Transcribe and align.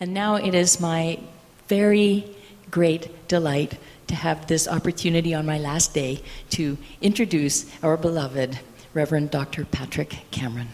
And 0.00 0.14
now 0.14 0.36
it 0.36 0.54
is 0.54 0.80
my 0.80 1.18
very 1.66 2.24
great 2.70 3.28
delight 3.28 3.78
to 4.06 4.14
have 4.14 4.46
this 4.46 4.68
opportunity 4.68 5.34
on 5.34 5.44
my 5.44 5.58
last 5.58 5.92
day 5.92 6.22
to 6.50 6.78
introduce 7.00 7.66
our 7.82 7.96
beloved 7.96 8.58
Reverend 8.94 9.30
Dr. 9.30 9.64
Patrick 9.64 10.16
Cameron. 10.30 10.68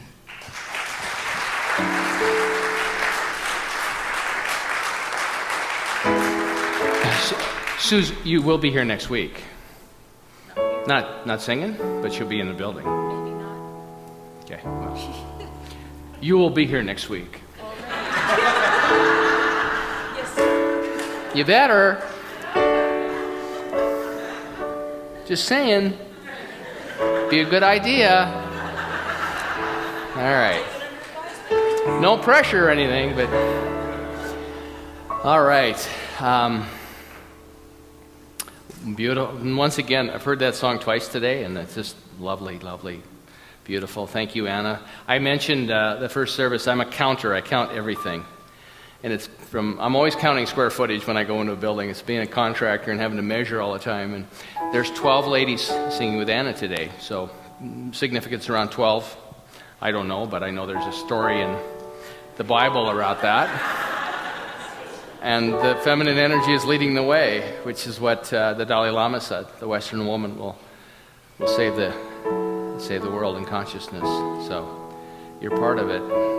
Suze, 7.79 8.13
you 8.25 8.41
will 8.41 8.57
be 8.59 8.71
here 8.71 8.85
next 8.85 9.11
week. 9.11 9.43
Not 10.87 11.27
not 11.27 11.43
singing, 11.43 11.77
but 12.01 12.13
she'll 12.13 12.29
be 12.29 12.41
in 12.41 12.49
the 12.49 12.55
building. 12.55 12.85
Maybe 12.85 13.37
not. 13.37 13.59
Okay. 14.45 14.61
Well, 14.65 15.51
you 16.21 16.39
will 16.39 16.51
be 16.51 16.67
here 16.67 16.83
next 16.83 17.09
week. 17.11 17.44
You 21.35 21.45
better. 21.45 22.01
Just 25.27 25.47
saying. 25.47 25.99
Be 27.29 27.41
a 27.41 27.45
good 27.45 27.65
idea. 27.65 28.27
All 30.15 30.23
right. 30.23 30.65
No 32.01 32.19
pressure 32.19 32.69
or 32.69 32.71
anything, 32.71 33.17
but. 33.17 33.29
All 35.25 35.43
right. 35.43 35.89
Um, 36.21 36.69
beautiful. 38.95 39.37
And 39.37 39.57
once 39.57 39.79
again, 39.79 40.11
I've 40.11 40.23
heard 40.23 40.39
that 40.39 40.55
song 40.55 40.79
twice 40.79 41.09
today, 41.09 41.43
and 41.43 41.59
it's 41.59 41.75
just 41.75 41.97
lovely, 42.21 42.61
lovely, 42.61 43.03
beautiful. 43.65 44.07
Thank 44.07 44.37
you, 44.37 44.47
Anna. 44.47 44.81
I 45.09 45.19
mentioned 45.19 45.73
uh, 45.73 45.97
the 45.97 46.09
first 46.09 46.37
service, 46.37 46.69
I'm 46.69 46.81
a 46.81 46.87
counter, 46.87 47.35
I 47.35 47.41
count 47.41 47.73
everything. 47.73 48.25
And 49.03 49.13
it's 49.13 49.27
from, 49.27 49.79
I'm 49.81 49.97
always 49.97 50.15
counting 50.15 50.47
square 50.47 50.71
footage 50.71 51.07
when 51.07 51.17
I 51.17 51.25
go 51.25 51.41
into 51.41 51.53
a 51.53 51.57
building. 51.57 51.91
It's 51.91 52.01
being 52.01 52.21
a 52.21 52.27
contractor 52.27 52.91
and 52.91 53.01
having 53.01 53.17
to 53.17 53.23
measure 53.23 53.61
all 53.61 53.73
the 53.73 53.79
time. 53.79 54.15
And 54.15 54.27
there's 54.73 54.91
12 54.93 55.27
ladies 55.27 55.63
singing 55.63 56.17
with 56.17 56.31
Anna 56.31 56.55
today. 56.55 56.91
So 57.01 57.31
significance 57.93 58.49
around 58.49 58.71
12. 58.71 59.17
I 59.81 59.91
don't 59.91 60.09
know, 60.09 60.27
but 60.27 60.43
I 60.43 60.51
know 60.51 60.67
there's 60.67 60.87
a 60.87 60.93
story 60.93 61.43
in 61.43 61.57
the 62.37 62.45
Bible 62.45 62.89
about 62.89 63.23
that. 63.23 63.93
And 65.21 65.55
the 65.55 65.79
feminine 65.85 66.19
energy 66.19 66.53
is 66.53 66.65
leading 66.65 66.95
the 66.95 67.03
way, 67.03 67.57
which 67.63 67.87
is 67.87 67.99
what 67.99 68.33
uh, 68.33 68.55
the 68.55 68.67
Dalai 68.67 68.91
Lama 68.91 69.21
said. 69.21 69.47
The 69.59 69.69
Western 69.69 70.07
woman 70.07 70.39
will, 70.39 70.59
will 71.39 71.49
save, 71.49 71.77
the, 71.77 71.93
save 72.79 73.03
the 73.03 73.11
world 73.11 73.39
in 73.39 73.45
consciousness. 73.47 74.05
So 74.47 74.95
you're 75.41 75.57
part 75.57 75.79
of 75.79 75.89
it. 75.89 76.34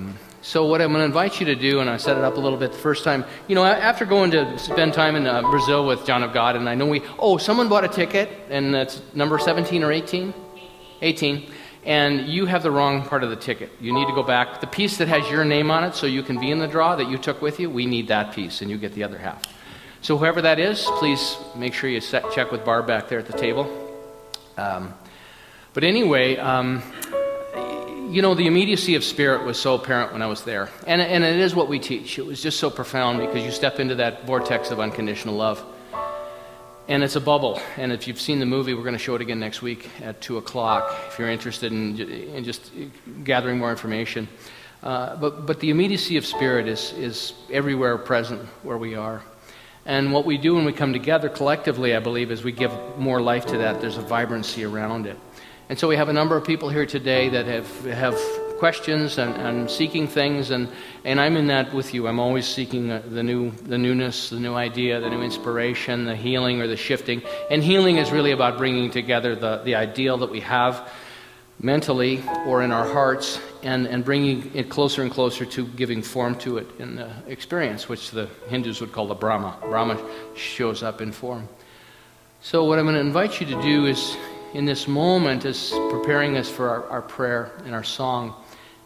Um, 0.00 0.14
so 0.42 0.64
what 0.64 0.80
I'm 0.80 0.88
going 0.88 1.00
to 1.00 1.04
invite 1.04 1.38
you 1.38 1.46
to 1.46 1.54
do, 1.54 1.80
and 1.80 1.90
I 1.90 1.98
set 1.98 2.16
it 2.16 2.24
up 2.24 2.38
a 2.38 2.40
little 2.40 2.58
bit 2.58 2.72
the 2.72 2.78
first 2.78 3.04
time, 3.04 3.26
you 3.46 3.54
know, 3.54 3.62
after 3.62 4.06
going 4.06 4.30
to 4.30 4.58
spend 4.58 4.94
time 4.94 5.14
in 5.14 5.26
uh, 5.26 5.42
Brazil 5.42 5.86
with 5.86 6.06
John 6.06 6.22
of 6.22 6.32
God, 6.32 6.56
and 6.56 6.66
I 6.66 6.74
know 6.74 6.86
we, 6.86 7.02
oh, 7.18 7.36
someone 7.36 7.68
bought 7.68 7.84
a 7.84 7.88
ticket, 7.88 8.30
and 8.48 8.74
it's 8.74 9.02
number 9.12 9.38
17 9.38 9.82
or 9.82 9.92
18? 9.92 10.32
18. 11.02 11.52
And 11.84 12.26
you 12.26 12.46
have 12.46 12.62
the 12.62 12.70
wrong 12.70 13.02
part 13.02 13.22
of 13.22 13.28
the 13.28 13.36
ticket. 13.36 13.70
You 13.80 13.92
need 13.92 14.06
to 14.06 14.14
go 14.14 14.22
back. 14.22 14.62
The 14.62 14.66
piece 14.66 14.96
that 14.96 15.08
has 15.08 15.30
your 15.30 15.44
name 15.44 15.70
on 15.70 15.84
it 15.84 15.94
so 15.94 16.06
you 16.06 16.22
can 16.22 16.40
be 16.40 16.50
in 16.50 16.58
the 16.58 16.68
draw 16.68 16.96
that 16.96 17.08
you 17.08 17.18
took 17.18 17.42
with 17.42 17.60
you, 17.60 17.68
we 17.68 17.84
need 17.84 18.08
that 18.08 18.34
piece, 18.34 18.62
and 18.62 18.70
you 18.70 18.78
get 18.78 18.94
the 18.94 19.04
other 19.04 19.18
half. 19.18 19.42
So 20.00 20.16
whoever 20.16 20.40
that 20.40 20.58
is, 20.58 20.86
please 20.98 21.36
make 21.54 21.74
sure 21.74 21.90
you 21.90 22.00
set, 22.00 22.30
check 22.32 22.50
with 22.50 22.64
Barb 22.64 22.86
back 22.86 23.10
there 23.10 23.18
at 23.18 23.26
the 23.26 23.36
table. 23.36 23.68
Um, 24.56 24.94
but 25.74 25.84
anyway, 25.84 26.38
um, 26.38 26.82
you 28.10 28.22
know, 28.22 28.34
the 28.34 28.46
immediacy 28.46 28.96
of 28.96 29.04
spirit 29.04 29.44
was 29.44 29.58
so 29.58 29.74
apparent 29.74 30.12
when 30.12 30.20
I 30.20 30.26
was 30.26 30.42
there. 30.42 30.68
And, 30.86 31.00
and 31.00 31.22
it 31.22 31.36
is 31.36 31.54
what 31.54 31.68
we 31.68 31.78
teach. 31.78 32.18
It 32.18 32.26
was 32.26 32.42
just 32.42 32.58
so 32.58 32.68
profound 32.68 33.20
because 33.20 33.44
you 33.44 33.50
step 33.50 33.78
into 33.78 33.94
that 33.96 34.26
vortex 34.26 34.70
of 34.70 34.80
unconditional 34.80 35.36
love. 35.36 35.64
And 36.88 37.04
it's 37.04 37.14
a 37.14 37.20
bubble. 37.20 37.60
And 37.76 37.92
if 37.92 38.08
you've 38.08 38.20
seen 38.20 38.40
the 38.40 38.46
movie, 38.46 38.74
we're 38.74 38.82
going 38.82 38.94
to 38.94 38.98
show 38.98 39.14
it 39.14 39.20
again 39.20 39.38
next 39.38 39.62
week 39.62 39.88
at 40.02 40.20
2 40.20 40.38
o'clock 40.38 40.92
if 41.08 41.18
you're 41.18 41.30
interested 41.30 41.72
in, 41.72 42.00
in 42.00 42.42
just 42.42 42.72
gathering 43.22 43.58
more 43.58 43.70
information. 43.70 44.26
Uh, 44.82 45.14
but, 45.16 45.46
but 45.46 45.60
the 45.60 45.70
immediacy 45.70 46.16
of 46.16 46.26
spirit 46.26 46.66
is, 46.66 46.92
is 46.94 47.34
everywhere 47.52 47.96
present 47.96 48.40
where 48.62 48.78
we 48.78 48.96
are. 48.96 49.22
And 49.86 50.12
what 50.12 50.24
we 50.24 50.36
do 50.36 50.54
when 50.56 50.64
we 50.64 50.72
come 50.72 50.92
together 50.92 51.28
collectively, 51.28 51.94
I 51.94 52.00
believe, 52.00 52.30
is 52.30 52.42
we 52.42 52.52
give 52.52 52.72
more 52.98 53.20
life 53.20 53.46
to 53.46 53.58
that. 53.58 53.80
There's 53.80 53.96
a 53.96 54.02
vibrancy 54.02 54.64
around 54.64 55.06
it. 55.06 55.18
And 55.70 55.78
so 55.78 55.86
we 55.86 55.94
have 55.94 56.08
a 56.08 56.12
number 56.12 56.36
of 56.36 56.42
people 56.42 56.68
here 56.68 56.84
today 56.84 57.28
that 57.28 57.46
have, 57.46 57.84
have 57.84 58.18
questions 58.58 59.18
and, 59.18 59.32
and 59.36 59.70
seeking 59.70 60.08
things, 60.08 60.50
and, 60.50 60.68
and 61.04 61.20
I'm 61.20 61.36
in 61.36 61.46
that 61.46 61.72
with 61.72 61.94
you. 61.94 62.08
I'm 62.08 62.18
always 62.18 62.44
seeking 62.44 62.90
uh, 62.90 63.00
the, 63.08 63.22
new, 63.22 63.52
the 63.52 63.78
newness, 63.78 64.30
the 64.30 64.40
new 64.40 64.56
idea, 64.56 64.98
the 64.98 65.08
new 65.08 65.22
inspiration, 65.22 66.06
the 66.06 66.16
healing 66.16 66.60
or 66.60 66.66
the 66.66 66.76
shifting. 66.76 67.22
And 67.52 67.62
healing 67.62 67.98
is 67.98 68.10
really 68.10 68.32
about 68.32 68.58
bringing 68.58 68.90
together 68.90 69.36
the, 69.36 69.58
the 69.58 69.76
ideal 69.76 70.18
that 70.18 70.30
we 70.32 70.40
have 70.40 70.90
mentally 71.60 72.20
or 72.46 72.62
in 72.64 72.72
our 72.72 72.92
hearts 72.92 73.38
and, 73.62 73.86
and 73.86 74.04
bringing 74.04 74.50
it 74.56 74.70
closer 74.70 75.02
and 75.02 75.10
closer 75.12 75.44
to 75.44 75.68
giving 75.68 76.02
form 76.02 76.34
to 76.38 76.58
it 76.58 76.66
in 76.80 76.96
the 76.96 77.12
experience, 77.28 77.88
which 77.88 78.10
the 78.10 78.26
Hindus 78.48 78.80
would 78.80 78.90
call 78.90 79.06
the 79.06 79.14
Brahma. 79.14 79.56
Brahma 79.60 80.04
shows 80.34 80.82
up 80.82 81.00
in 81.00 81.12
form. 81.12 81.48
So, 82.40 82.64
what 82.64 82.80
I'm 82.80 82.86
going 82.86 82.96
to 82.96 83.00
invite 83.00 83.38
you 83.40 83.46
to 83.46 83.62
do 83.62 83.86
is 83.86 84.16
in 84.52 84.64
this 84.64 84.88
moment 84.88 85.44
is 85.44 85.70
preparing 85.90 86.36
us 86.36 86.48
for 86.50 86.68
our, 86.68 86.88
our, 86.88 87.02
prayer 87.02 87.52
and 87.64 87.74
our 87.74 87.84
song 87.84 88.34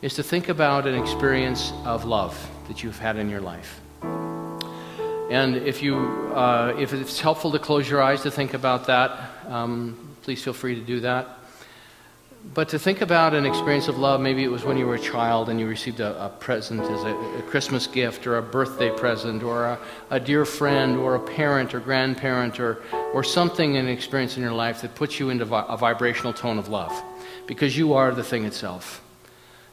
is 0.02 0.14
to 0.14 0.22
think 0.22 0.50
about 0.50 0.86
an 0.86 0.94
experience 0.94 1.72
of 1.84 2.04
love 2.04 2.50
that 2.68 2.82
you've 2.82 2.98
had 2.98 3.16
in 3.16 3.30
your 3.30 3.40
life. 3.40 3.80
And 5.30 5.56
if, 5.56 5.82
you, 5.82 5.96
uh, 6.34 6.76
if 6.78 6.92
it's 6.92 7.18
helpful 7.18 7.50
to 7.52 7.58
close 7.58 7.88
your 7.88 8.02
eyes 8.02 8.22
to 8.22 8.30
think 8.30 8.52
about 8.52 8.86
that, 8.88 9.30
um, 9.48 10.16
please 10.22 10.42
feel 10.42 10.52
free 10.52 10.74
to 10.74 10.82
do 10.82 11.00
that. 11.00 11.38
But 12.52 12.68
to 12.70 12.78
think 12.78 13.00
about 13.00 13.32
an 13.32 13.46
experience 13.46 13.88
of 13.88 13.96
love, 13.96 14.20
maybe 14.20 14.44
it 14.44 14.50
was 14.50 14.64
when 14.64 14.76
you 14.76 14.86
were 14.86 14.96
a 14.96 15.00
child 15.00 15.48
and 15.48 15.58
you 15.58 15.66
received 15.66 16.00
a, 16.00 16.26
a 16.26 16.28
present 16.28 16.82
as 16.82 17.02
a, 17.02 17.14
a, 17.38 17.42
Christmas 17.42 17.86
gift 17.86 18.26
or 18.26 18.36
a 18.36 18.42
birthday 18.42 18.90
present 18.90 19.42
or 19.42 19.64
a, 19.64 19.78
a, 20.10 20.20
dear 20.20 20.44
friend 20.44 20.98
or 20.98 21.14
a 21.14 21.20
parent 21.20 21.74
or 21.74 21.80
grandparent 21.80 22.60
or, 22.60 22.82
or 23.14 23.24
something, 23.24 23.78
an 23.78 23.88
experience 23.88 24.36
in 24.36 24.42
your 24.42 24.52
life 24.52 24.82
that 24.82 24.94
puts 24.94 25.18
you 25.18 25.30
into 25.30 25.44
a 25.54 25.76
vibrational 25.76 26.34
tone 26.34 26.58
of 26.58 26.68
love 26.68 26.92
because 27.46 27.78
you 27.78 27.94
are 27.94 28.12
the 28.12 28.22
thing 28.22 28.44
itself. 28.44 29.02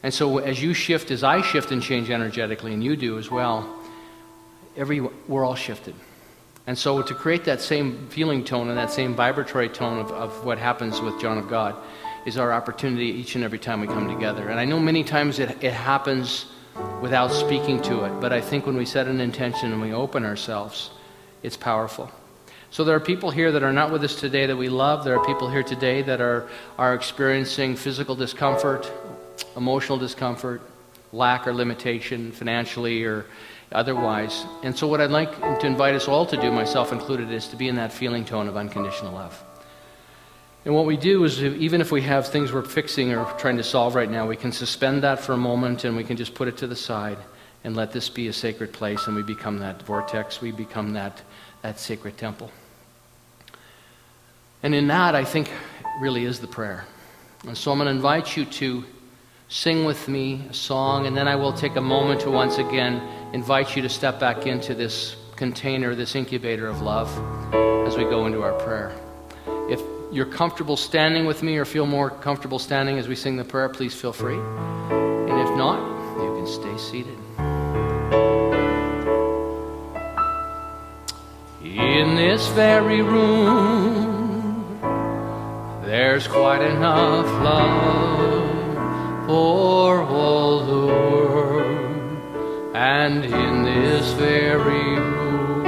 And 0.02 0.12
so 0.12 0.38
as 0.38 0.62
you 0.62 0.72
shift, 0.72 1.10
as 1.10 1.22
I 1.22 1.42
shift 1.42 1.72
and 1.72 1.82
change 1.82 2.10
energetically, 2.10 2.72
and 2.72 2.82
you 2.82 2.96
do 2.96 3.18
as 3.18 3.30
well, 3.30 3.68
every, 4.76 5.00
we're 5.00 5.44
all 5.44 5.54
shifted. 5.54 5.94
And 6.66 6.78
so 6.78 7.02
to 7.02 7.14
create 7.14 7.44
that 7.44 7.60
same 7.60 8.08
feeling 8.08 8.44
tone 8.44 8.68
and 8.68 8.78
that 8.78 8.90
same 8.90 9.14
vibratory 9.14 9.68
tone 9.68 9.98
of, 9.98 10.10
of 10.10 10.44
what 10.44 10.58
happens 10.58 11.00
with 11.00 11.20
John 11.20 11.38
of 11.38 11.48
God, 11.48 11.76
is 12.24 12.38
our 12.38 12.52
opportunity 12.52 13.06
each 13.06 13.34
and 13.34 13.44
every 13.44 13.58
time 13.58 13.80
we 13.80 13.86
come 13.86 14.08
together. 14.08 14.48
And 14.48 14.58
I 14.58 14.64
know 14.64 14.78
many 14.78 15.04
times 15.04 15.38
it, 15.38 15.62
it 15.62 15.72
happens 15.72 16.46
without 17.00 17.32
speaking 17.32 17.82
to 17.82 18.04
it, 18.04 18.20
but 18.20 18.32
I 18.32 18.40
think 18.40 18.66
when 18.66 18.76
we 18.76 18.84
set 18.84 19.06
an 19.06 19.20
intention 19.20 19.72
and 19.72 19.80
we 19.80 19.92
open 19.92 20.24
ourselves, 20.24 20.90
it's 21.42 21.56
powerful. 21.56 22.10
So 22.70 22.84
there 22.84 22.96
are 22.96 23.00
people 23.00 23.30
here 23.30 23.52
that 23.52 23.62
are 23.62 23.72
not 23.72 23.92
with 23.92 24.02
us 24.02 24.14
today 24.18 24.46
that 24.46 24.56
we 24.56 24.70
love. 24.70 25.04
There 25.04 25.18
are 25.18 25.26
people 25.26 25.50
here 25.50 25.62
today 25.62 26.00
that 26.02 26.22
are, 26.22 26.48
are 26.78 26.94
experiencing 26.94 27.76
physical 27.76 28.14
discomfort, 28.14 28.90
emotional 29.56 29.98
discomfort, 29.98 30.62
lack 31.12 31.46
or 31.46 31.52
limitation 31.52 32.32
financially 32.32 33.04
or 33.04 33.26
otherwise. 33.72 34.46
And 34.62 34.76
so, 34.76 34.86
what 34.86 35.00
I'd 35.00 35.10
like 35.10 35.38
to 35.60 35.66
invite 35.66 35.94
us 35.94 36.08
all 36.08 36.24
to 36.26 36.36
do, 36.36 36.50
myself 36.50 36.92
included, 36.92 37.30
is 37.30 37.48
to 37.48 37.56
be 37.56 37.68
in 37.68 37.76
that 37.76 37.92
feeling 37.92 38.24
tone 38.24 38.48
of 38.48 38.56
unconditional 38.56 39.12
love. 39.12 39.42
And 40.64 40.74
what 40.74 40.86
we 40.86 40.96
do 40.96 41.24
is, 41.24 41.42
even 41.42 41.80
if 41.80 41.90
we 41.90 42.02
have 42.02 42.28
things 42.28 42.52
we're 42.52 42.62
fixing 42.62 43.12
or 43.12 43.24
trying 43.38 43.56
to 43.56 43.64
solve 43.64 43.96
right 43.96 44.10
now, 44.10 44.28
we 44.28 44.36
can 44.36 44.52
suspend 44.52 45.02
that 45.02 45.18
for 45.18 45.32
a 45.32 45.36
moment 45.36 45.84
and 45.84 45.96
we 45.96 46.04
can 46.04 46.16
just 46.16 46.34
put 46.34 46.46
it 46.46 46.56
to 46.58 46.68
the 46.68 46.76
side 46.76 47.18
and 47.64 47.74
let 47.74 47.92
this 47.92 48.08
be 48.08 48.28
a 48.28 48.32
sacred 48.32 48.72
place 48.72 49.06
and 49.06 49.16
we 49.16 49.22
become 49.22 49.58
that 49.58 49.82
vortex, 49.82 50.40
we 50.40 50.52
become 50.52 50.92
that, 50.92 51.20
that 51.62 51.80
sacred 51.80 52.16
temple. 52.16 52.50
And 54.62 54.74
in 54.74 54.86
that, 54.88 55.16
I 55.16 55.24
think, 55.24 55.50
really 56.00 56.24
is 56.24 56.38
the 56.38 56.46
prayer. 56.46 56.84
And 57.46 57.58
so 57.58 57.72
I'm 57.72 57.78
going 57.78 57.86
to 57.86 57.92
invite 57.92 58.36
you 58.36 58.44
to 58.44 58.84
sing 59.48 59.84
with 59.84 60.08
me 60.08 60.46
a 60.48 60.54
song, 60.54 61.06
and 61.06 61.16
then 61.16 61.26
I 61.26 61.34
will 61.34 61.52
take 61.52 61.74
a 61.74 61.80
moment 61.80 62.20
to 62.20 62.30
once 62.30 62.58
again 62.58 63.02
invite 63.34 63.74
you 63.74 63.82
to 63.82 63.88
step 63.88 64.20
back 64.20 64.46
into 64.46 64.74
this 64.74 65.16
container, 65.34 65.96
this 65.96 66.14
incubator 66.14 66.68
of 66.68 66.80
love, 66.80 67.08
as 67.86 67.96
we 67.96 68.04
go 68.04 68.26
into 68.26 68.42
our 68.42 68.52
prayer. 68.60 68.92
If 69.68 69.80
you're 70.12 70.26
comfortable 70.26 70.76
standing 70.76 71.24
with 71.24 71.42
me 71.42 71.56
or 71.56 71.64
feel 71.64 71.86
more 71.86 72.10
comfortable 72.10 72.58
standing 72.58 72.98
as 72.98 73.08
we 73.08 73.16
sing 73.16 73.36
the 73.36 73.44
prayer, 73.44 73.70
please 73.70 73.94
feel 73.94 74.12
free. 74.12 74.36
And 74.36 75.40
if 75.40 75.56
not, 75.56 75.80
you 76.22 76.34
can 76.36 76.46
stay 76.46 76.76
seated. 76.76 77.16
In 81.64 82.14
this 82.14 82.46
very 82.48 83.00
room, 83.00 84.66
there's 85.82 86.28
quite 86.28 86.60
enough 86.60 87.26
love 87.42 89.26
for 89.26 90.02
all 90.02 90.66
the 90.66 90.86
world. 90.92 92.76
And 92.76 93.24
in 93.24 93.62
this 93.62 94.12
very 94.12 94.98
room, 94.98 95.62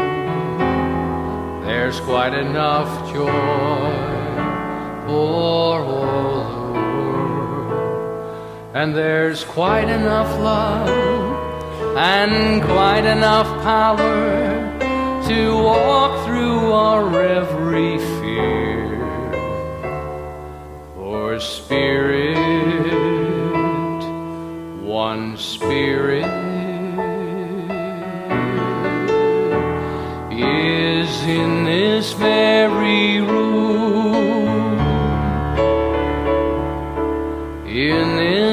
there's 1.65 1.99
quite 2.01 2.35
enough 2.35 3.11
joy 3.11 4.04
for 5.15 5.85
all 5.85 5.85
the 5.85 7.07
world. 7.07 7.57
And 8.75 8.95
there's 8.95 9.45
quite 9.45 9.89
enough 9.89 10.31
love 10.41 10.89
and 11.97 12.63
quite 12.63 13.05
enough 13.05 13.47
power 13.63 15.23
to 15.29 15.39
walk 15.55 16.27
through 16.27 16.73
our 16.73 17.05
every 17.23 17.99
fear. 17.99 18.83
For 20.97 21.39
Spirit, 21.39 22.35
one 24.83 25.37
Spirit 25.37 26.31
is 30.33 31.11
in 31.23 31.65
this 31.65 32.13
very 32.15 32.64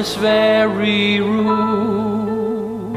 this 0.02 0.16
very 0.16 1.20
room. 1.20 2.96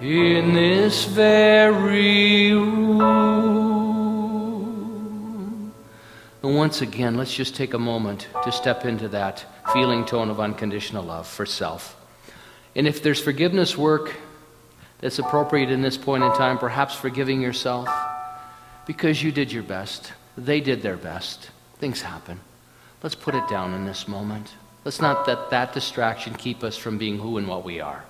In 0.00 0.54
this 0.54 1.04
very 1.04 2.54
room. 2.54 3.02
And 6.42 6.56
once 6.56 6.80
again, 6.80 7.18
let's 7.18 7.34
just 7.34 7.54
take 7.54 7.74
a 7.74 7.78
moment 7.78 8.28
to 8.44 8.50
step 8.50 8.86
into 8.86 9.08
that 9.08 9.44
feeling 9.74 10.06
tone 10.06 10.30
of 10.30 10.40
unconditional 10.40 11.04
love 11.04 11.26
for 11.26 11.44
self. 11.44 11.94
And 12.74 12.88
if 12.88 13.02
there's 13.02 13.20
forgiveness 13.20 13.76
work 13.76 14.16
that's 15.00 15.18
appropriate 15.18 15.70
in 15.70 15.82
this 15.82 15.98
point 15.98 16.24
in 16.24 16.32
time, 16.32 16.56
perhaps 16.56 16.94
forgiving 16.94 17.42
yourself 17.42 17.90
because 18.86 19.22
you 19.22 19.32
did 19.32 19.52
your 19.52 19.64
best, 19.64 20.14
they 20.38 20.62
did 20.62 20.80
their 20.80 20.96
best, 20.96 21.50
things 21.78 22.00
happen. 22.00 22.40
Let's 23.02 23.14
put 23.14 23.34
it 23.34 23.46
down 23.48 23.74
in 23.74 23.84
this 23.84 24.08
moment. 24.08 24.54
Let's 24.84 25.00
not 25.00 25.28
let 25.28 25.50
that 25.50 25.72
distraction 25.72 26.34
keep 26.34 26.64
us 26.64 26.76
from 26.76 26.98
being 26.98 27.18
who 27.18 27.38
and 27.38 27.46
what 27.46 27.64
we 27.64 27.80
are. 27.80 28.04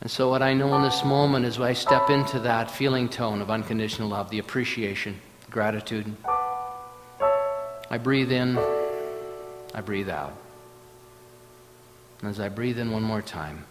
And 0.00 0.10
so, 0.10 0.30
what 0.30 0.40
I 0.40 0.54
know 0.54 0.74
in 0.76 0.82
this 0.82 1.04
moment 1.04 1.44
is 1.44 1.58
when 1.58 1.68
I 1.68 1.72
step 1.72 2.10
into 2.10 2.38
that 2.40 2.70
feeling 2.70 3.08
tone 3.08 3.42
of 3.42 3.50
unconditional 3.50 4.08
love, 4.08 4.30
the 4.30 4.38
appreciation, 4.38 5.20
gratitude. 5.50 6.14
I 7.90 7.98
breathe 7.98 8.30
in, 8.30 8.56
I 9.74 9.80
breathe 9.80 10.08
out. 10.08 10.32
And 12.20 12.30
as 12.30 12.38
I 12.38 12.48
breathe 12.48 12.78
in 12.78 12.92
one 12.92 13.02
more 13.02 13.20
time, 13.20 13.64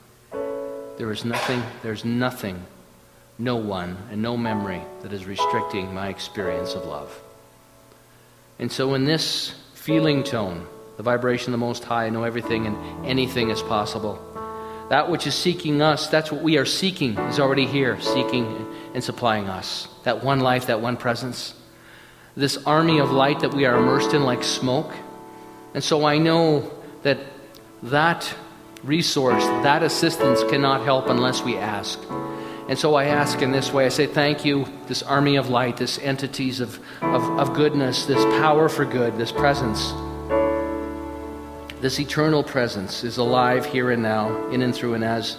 there 0.97 1.11
is 1.11 1.23
nothing, 1.23 1.63
there's 1.81 2.03
nothing, 2.03 2.63
no 3.37 3.55
one, 3.55 3.97
and 4.11 4.21
no 4.21 4.35
memory 4.35 4.81
that 5.01 5.13
is 5.13 5.25
restricting 5.25 5.93
my 5.93 6.09
experience 6.09 6.73
of 6.73 6.85
love. 6.85 7.17
And 8.59 8.71
so, 8.71 8.93
in 8.93 9.05
this 9.05 9.55
feeling 9.89 10.23
tone, 10.23 10.67
the 10.97 11.03
vibration 11.03 11.51
of 11.51 11.59
the 11.59 11.65
Most 11.65 11.83
High, 11.83 12.11
know 12.11 12.23
everything 12.23 12.67
and 12.67 12.77
anything 13.07 13.49
is 13.49 13.63
possible. 13.63 14.19
That 14.91 15.09
which 15.09 15.25
is 15.25 15.33
seeking 15.33 15.81
us, 15.81 16.05
that's 16.09 16.31
what 16.31 16.43
we 16.43 16.59
are 16.59 16.65
seeking, 16.65 17.17
is 17.17 17.39
already 17.39 17.65
here, 17.65 17.99
seeking 17.99 18.45
and 18.93 19.03
supplying 19.03 19.47
us. 19.47 19.87
That 20.03 20.23
one 20.23 20.41
life, 20.41 20.67
that 20.67 20.79
one 20.79 20.95
presence. 20.95 21.55
This 22.35 22.63
army 22.67 22.99
of 22.99 23.09
light 23.09 23.39
that 23.39 23.51
we 23.51 23.65
are 23.65 23.77
immersed 23.77 24.13
in 24.13 24.25
like 24.25 24.43
smoke. 24.43 24.93
And 25.73 25.83
so 25.83 26.05
I 26.05 26.19
know 26.19 26.71
that 27.01 27.17
that 27.81 28.31
resource, 28.83 29.43
that 29.43 29.81
assistance 29.81 30.43
cannot 30.51 30.83
help 30.83 31.07
unless 31.09 31.41
we 31.41 31.57
ask. 31.57 31.99
And 32.69 32.77
so 32.77 32.93
I 32.93 33.05
ask 33.05 33.41
in 33.41 33.51
this 33.51 33.73
way 33.73 33.87
I 33.87 33.89
say, 33.89 34.05
Thank 34.05 34.45
you, 34.45 34.67
this 34.85 35.01
army 35.01 35.37
of 35.37 35.49
light, 35.49 35.77
this 35.77 35.97
entities 35.97 36.59
of, 36.59 36.79
of, 37.01 37.23
of 37.39 37.55
goodness, 37.55 38.05
this 38.05 38.23
power 38.39 38.69
for 38.69 38.85
good, 38.85 39.17
this 39.17 39.31
presence. 39.31 39.91
This 41.81 41.99
eternal 41.99 42.43
presence 42.43 43.03
is 43.03 43.17
alive 43.17 43.65
here 43.65 43.89
and 43.89 44.03
now, 44.03 44.49
in 44.49 44.61
and 44.61 44.75
through 44.75 44.93
and 44.93 45.03
as 45.03 45.37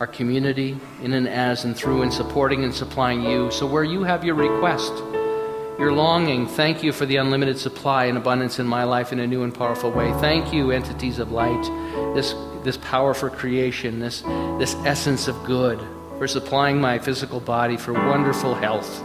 our 0.00 0.08
community, 0.08 0.76
in 1.00 1.12
and 1.12 1.28
as 1.28 1.64
and 1.64 1.76
through 1.76 2.02
and 2.02 2.12
supporting 2.12 2.64
and 2.64 2.74
supplying 2.74 3.22
you. 3.22 3.52
So 3.52 3.68
where 3.68 3.84
you 3.84 4.02
have 4.02 4.24
your 4.24 4.34
request, 4.34 4.92
your 5.78 5.92
longing, 5.92 6.48
thank 6.48 6.82
you 6.82 6.90
for 6.90 7.06
the 7.06 7.18
unlimited 7.18 7.56
supply 7.56 8.06
and 8.06 8.18
abundance 8.18 8.58
in 8.58 8.66
my 8.66 8.82
life 8.82 9.12
in 9.12 9.20
a 9.20 9.26
new 9.28 9.44
and 9.44 9.54
powerful 9.54 9.92
way. 9.92 10.10
Thank 10.14 10.52
you, 10.52 10.72
entities 10.72 11.20
of 11.20 11.30
light, 11.30 11.62
this, 12.16 12.34
this 12.64 12.78
power 12.78 13.14
for 13.14 13.30
creation, 13.30 14.00
this, 14.00 14.22
this 14.58 14.74
essence 14.84 15.28
of 15.28 15.44
good, 15.44 15.78
for 16.18 16.28
supplying 16.28 16.80
my 16.80 16.98
physical 16.98 17.40
body 17.40 17.76
for 17.76 17.92
wonderful 17.92 18.54
health, 18.54 19.02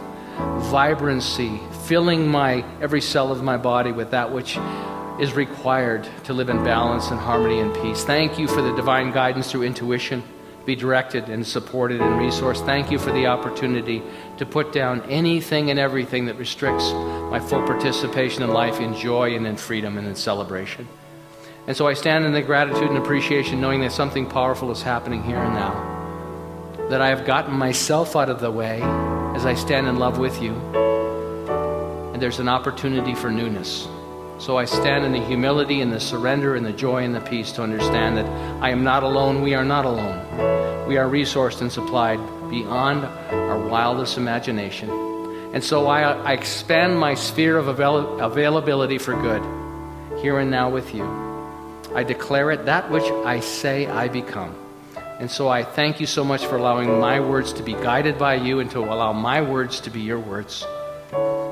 vibrancy, 0.70 1.60
filling 1.84 2.28
my 2.28 2.64
every 2.80 3.00
cell 3.00 3.32
of 3.32 3.42
my 3.42 3.56
body 3.56 3.92
with 3.92 4.10
that 4.12 4.32
which 4.32 4.56
is 5.18 5.34
required 5.34 6.08
to 6.24 6.32
live 6.32 6.48
in 6.48 6.62
balance 6.64 7.10
and 7.10 7.20
harmony 7.20 7.60
and 7.60 7.74
peace. 7.74 8.04
Thank 8.04 8.38
you 8.38 8.48
for 8.48 8.62
the 8.62 8.74
divine 8.74 9.12
guidance 9.12 9.50
through 9.50 9.64
intuition, 9.64 10.22
be 10.64 10.74
directed 10.74 11.28
and 11.28 11.46
supported 11.46 12.00
and 12.00 12.14
resourced. 12.20 12.64
Thank 12.64 12.90
you 12.90 12.98
for 12.98 13.12
the 13.12 13.26
opportunity 13.26 14.02
to 14.38 14.46
put 14.46 14.72
down 14.72 15.02
anything 15.02 15.70
and 15.70 15.78
everything 15.78 16.26
that 16.26 16.36
restricts 16.36 16.90
my 16.92 17.38
full 17.38 17.62
participation 17.66 18.42
in 18.42 18.50
life 18.50 18.80
in 18.80 18.94
joy 18.94 19.34
and 19.34 19.46
in 19.46 19.56
freedom 19.56 19.98
and 19.98 20.06
in 20.06 20.14
celebration. 20.14 20.88
And 21.66 21.76
so 21.76 21.86
I 21.86 21.94
stand 21.94 22.24
in 22.24 22.32
the 22.32 22.42
gratitude 22.42 22.88
and 22.88 22.96
appreciation 22.96 23.60
knowing 23.60 23.80
that 23.82 23.92
something 23.92 24.26
powerful 24.26 24.70
is 24.70 24.80
happening 24.80 25.22
here 25.22 25.38
and 25.38 25.54
now. 25.54 25.99
That 26.90 27.00
I 27.00 27.08
have 27.08 27.24
gotten 27.24 27.54
myself 27.54 28.16
out 28.16 28.28
of 28.28 28.40
the 28.40 28.50
way 28.50 28.82
as 29.34 29.46
I 29.46 29.54
stand 29.54 29.86
in 29.86 29.96
love 29.96 30.18
with 30.18 30.42
you. 30.42 30.52
And 32.12 32.20
there's 32.20 32.40
an 32.40 32.48
opportunity 32.48 33.14
for 33.14 33.30
newness. 33.30 33.86
So 34.38 34.58
I 34.58 34.64
stand 34.64 35.04
in 35.04 35.12
the 35.12 35.24
humility 35.24 35.82
and 35.82 35.92
the 35.92 36.00
surrender 36.00 36.56
and 36.56 36.66
the 36.66 36.72
joy 36.72 37.04
and 37.04 37.14
the 37.14 37.20
peace 37.20 37.52
to 37.52 37.62
understand 37.62 38.16
that 38.16 38.26
I 38.62 38.70
am 38.70 38.82
not 38.82 39.02
alone. 39.02 39.42
We 39.42 39.54
are 39.54 39.64
not 39.64 39.84
alone. 39.84 40.88
We 40.88 40.96
are 40.96 41.08
resourced 41.08 41.60
and 41.60 41.70
supplied 41.70 42.18
beyond 42.50 43.04
our 43.04 43.58
wildest 43.68 44.16
imagination. 44.16 44.90
And 45.54 45.62
so 45.62 45.86
I, 45.86 46.02
I 46.02 46.32
expand 46.32 46.98
my 46.98 47.14
sphere 47.14 47.56
of 47.56 47.68
avail- 47.68 48.18
availability 48.20 48.98
for 48.98 49.14
good 49.14 49.42
here 50.20 50.38
and 50.38 50.50
now 50.50 50.70
with 50.70 50.94
you. 50.94 51.04
I 51.94 52.02
declare 52.02 52.50
it 52.50 52.66
that 52.66 52.90
which 52.90 53.04
I 53.04 53.40
say 53.40 53.86
I 53.86 54.08
become. 54.08 54.54
And 55.20 55.30
so 55.30 55.48
I 55.48 55.62
thank 55.62 56.00
you 56.00 56.06
so 56.06 56.24
much 56.24 56.46
for 56.46 56.56
allowing 56.56 56.98
my 56.98 57.20
words 57.20 57.52
to 57.52 57.62
be 57.62 57.74
guided 57.74 58.18
by 58.18 58.36
you 58.36 58.60
and 58.60 58.70
to 58.70 58.78
allow 58.78 59.12
my 59.12 59.42
words 59.42 59.78
to 59.82 59.90
be 59.90 60.00
your 60.00 60.18
words 60.18 60.64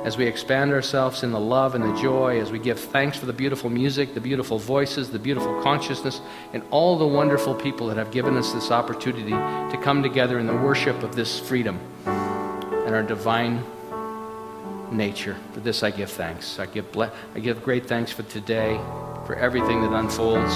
as 0.09 0.17
we 0.17 0.25
expand 0.25 0.73
ourselves 0.73 1.23
in 1.23 1.33
the 1.33 1.39
love 1.39 1.75
and 1.75 1.85
the 1.85 2.01
joy, 2.01 2.41
as 2.41 2.51
we 2.51 2.59
give 2.59 2.81
thanks 2.81 3.19
for 3.19 3.27
the 3.27 3.33
beautiful 3.33 3.69
music, 3.69 4.15
the 4.15 4.21
beautiful 4.21 4.59
voices, 4.59 5.11
the 5.11 5.19
beautiful 5.19 5.61
consciousness, 5.63 6.23
and 6.55 6.63
all 6.71 6.97
the 6.97 7.07
wonderful 7.07 7.55
people 7.55 7.89
that 7.89 7.99
have 7.99 8.11
given 8.11 8.39
us 8.39 8.53
this 8.55 8.71
opportunity 8.71 9.33
to 9.33 9.83
come 9.83 10.03
together 10.03 10.39
in 10.39 10.47
the 10.47 10.57
worship 10.57 11.03
of 11.03 11.15
this 11.15 11.39
freedom 11.39 11.79
and 12.07 12.95
our 12.95 13.03
divine 13.03 13.63
nature. 14.91 15.37
For 15.53 15.61
this 15.61 15.83
I 15.83 15.91
give 15.91 16.11
thanks. 16.11 16.59
I 16.59 16.65
give, 16.65 16.91
ble- 16.91 17.13
I 17.35 17.41
give 17.41 17.63
great 17.63 17.87
thanks 17.87 18.11
for 18.11 18.23
today, 18.23 18.77
for 19.27 19.35
everything 19.35 19.83
that 19.83 19.93
unfolds 19.93 20.55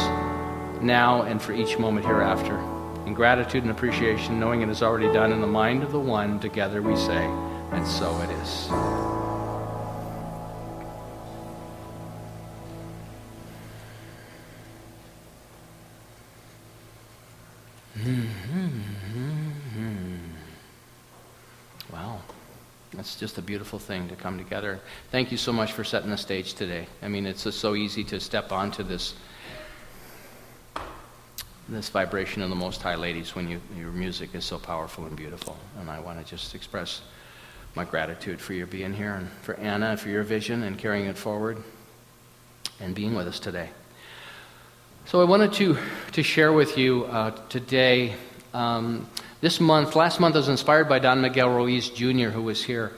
now 0.83 1.23
and 1.23 1.43
for 1.43 1.53
each 1.53 1.79
moment 1.79 2.07
hereafter. 2.07 2.72
In 3.07 3.15
gratitude 3.15 3.63
and 3.63 3.71
appreciation, 3.73 4.39
knowing 4.39 4.63
it 4.63 4.69
is 4.69 4.83
already 4.83 5.13
done 5.13 5.33
in 5.33 5.41
the 5.41 5.47
mind 5.47 5.83
of 5.83 5.93
the 5.93 6.01
one, 6.01 6.39
together 6.41 6.81
we 6.81 6.97
say, 6.97 7.25
and 7.73 7.87
so 7.87 8.17
it 8.21 8.31
is. 8.31 8.69
Mm-hmm. 17.99 18.79
Wow. 21.93 22.21
That's 22.95 23.17
just 23.17 23.39
a 23.39 23.43
beautiful 23.43 23.79
thing 23.79 24.09
to 24.09 24.17
come 24.17 24.39
together. 24.39 24.81
Thank 25.11 25.33
you 25.33 25.39
so 25.39 25.53
much 25.53 25.73
for 25.73 25.83
setting 25.83 26.11
the 26.11 26.17
stage 26.17 26.55
today. 26.55 26.87
I 27.03 27.09
mean, 27.09 27.27
it's 27.27 27.45
just 27.45 27.59
so 27.59 27.75
easy 27.75 28.05
to 28.05 28.21
step 28.21 28.53
onto 28.53 28.83
this 28.83 29.15
this 31.73 31.89
vibration 31.89 32.43
of 32.43 32.51
the 32.51 32.55
Most 32.57 32.83
High 32.83 32.97
Ladies 32.97 33.35
when 33.35 33.49
you, 33.49 33.61
your 33.77 33.91
music 33.93 34.35
is 34.35 34.45
so 34.45 34.59
powerful 34.59 35.07
and 35.07 35.17
beautiful. 35.17 35.57
And 35.79 35.89
I 35.89 36.01
want 36.01 36.19
to 36.19 36.25
just 36.25 36.55
express 36.55 37.01
my 37.75 37.85
gratitude 37.85 38.41
for 38.41 38.53
your 38.53 38.67
being 38.67 38.93
here 38.93 39.15
and 39.15 39.31
for 39.41 39.55
Anna 39.55 39.87
and 39.87 40.01
for 40.01 40.11
your 40.11 40.23
vision 40.23 40.63
and 40.65 40.79
carrying 40.79 41.07
it 41.07 41.17
forward 41.17 41.63
and 42.79 42.95
being 42.95 43.15
with 43.15 43.27
us 43.27 43.41
today. 43.41 43.71
So 45.07 45.23
I 45.23 45.25
wanted 45.25 45.55
to, 45.55 45.79
to 46.13 46.23
share 46.23 46.53
with 46.53 46.77
you 46.77 47.05
uh, 47.07 47.31
today. 47.49 48.17
Um, 48.53 49.09
this 49.41 49.59
month, 49.59 49.97
last 49.97 50.21
month, 50.21 50.35
I 50.35 50.39
was 50.39 50.49
inspired 50.49 50.91
by 50.91 50.99
Don 50.99 51.23
Miguel 51.23 51.49
Ruiz 51.49 51.89
Jr., 51.89 52.29
who 52.29 52.43
was 52.43 52.63
here. 52.63 52.93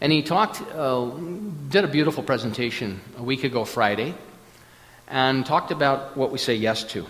And 0.00 0.12
he 0.12 0.22
talked, 0.22 0.60
uh, 0.74 1.10
did 1.68 1.84
a 1.84 1.88
beautiful 1.88 2.24
presentation 2.24 3.00
a 3.18 3.22
week 3.22 3.44
ago 3.44 3.64
Friday. 3.64 4.14
and 5.08 5.46
talked 5.46 5.70
about 5.70 6.16
what 6.16 6.32
we 6.32 6.38
say 6.38 6.56
yes 6.56 6.82
to. 6.82 7.06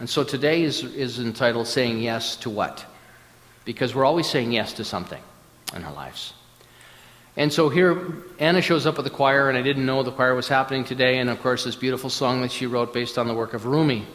And 0.00 0.08
so 0.08 0.24
today 0.24 0.62
is, 0.62 0.82
is 0.82 1.20
entitled 1.20 1.68
Saying 1.68 2.00
Yes 2.00 2.34
to 2.36 2.50
What? 2.50 2.86
Because 3.66 3.94
we're 3.94 4.06
always 4.06 4.26
saying 4.26 4.50
yes 4.50 4.72
to 4.74 4.84
something 4.84 5.22
in 5.76 5.84
our 5.84 5.92
lives. 5.92 6.32
And 7.36 7.52
so 7.52 7.68
here, 7.68 8.24
Anna 8.38 8.62
shows 8.62 8.86
up 8.86 8.98
at 8.98 9.04
the 9.04 9.10
choir, 9.10 9.50
and 9.50 9.58
I 9.58 9.62
didn't 9.62 9.84
know 9.84 10.02
the 10.02 10.10
choir 10.10 10.34
was 10.34 10.48
happening 10.48 10.84
today. 10.84 11.18
And 11.18 11.28
of 11.28 11.40
course, 11.42 11.64
this 11.64 11.76
beautiful 11.76 12.08
song 12.08 12.40
that 12.40 12.50
she 12.50 12.66
wrote 12.66 12.94
based 12.94 13.18
on 13.18 13.28
the 13.28 13.34
work 13.34 13.52
of 13.52 13.66
Rumi, 13.66 14.06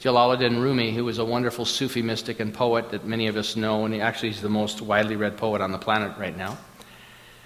Jalaluddin 0.00 0.60
Rumi, 0.60 0.94
who 0.94 1.06
was 1.06 1.18
a 1.18 1.24
wonderful 1.24 1.64
Sufi 1.64 2.02
mystic 2.02 2.38
and 2.38 2.52
poet 2.52 2.90
that 2.90 3.06
many 3.06 3.26
of 3.26 3.36
us 3.36 3.56
know, 3.56 3.86
and 3.86 3.94
he 3.94 4.00
actually 4.00 4.28
he's 4.28 4.42
the 4.42 4.48
most 4.50 4.82
widely 4.82 5.16
read 5.16 5.38
poet 5.38 5.62
on 5.62 5.72
the 5.72 5.78
planet 5.78 6.16
right 6.18 6.36
now, 6.36 6.58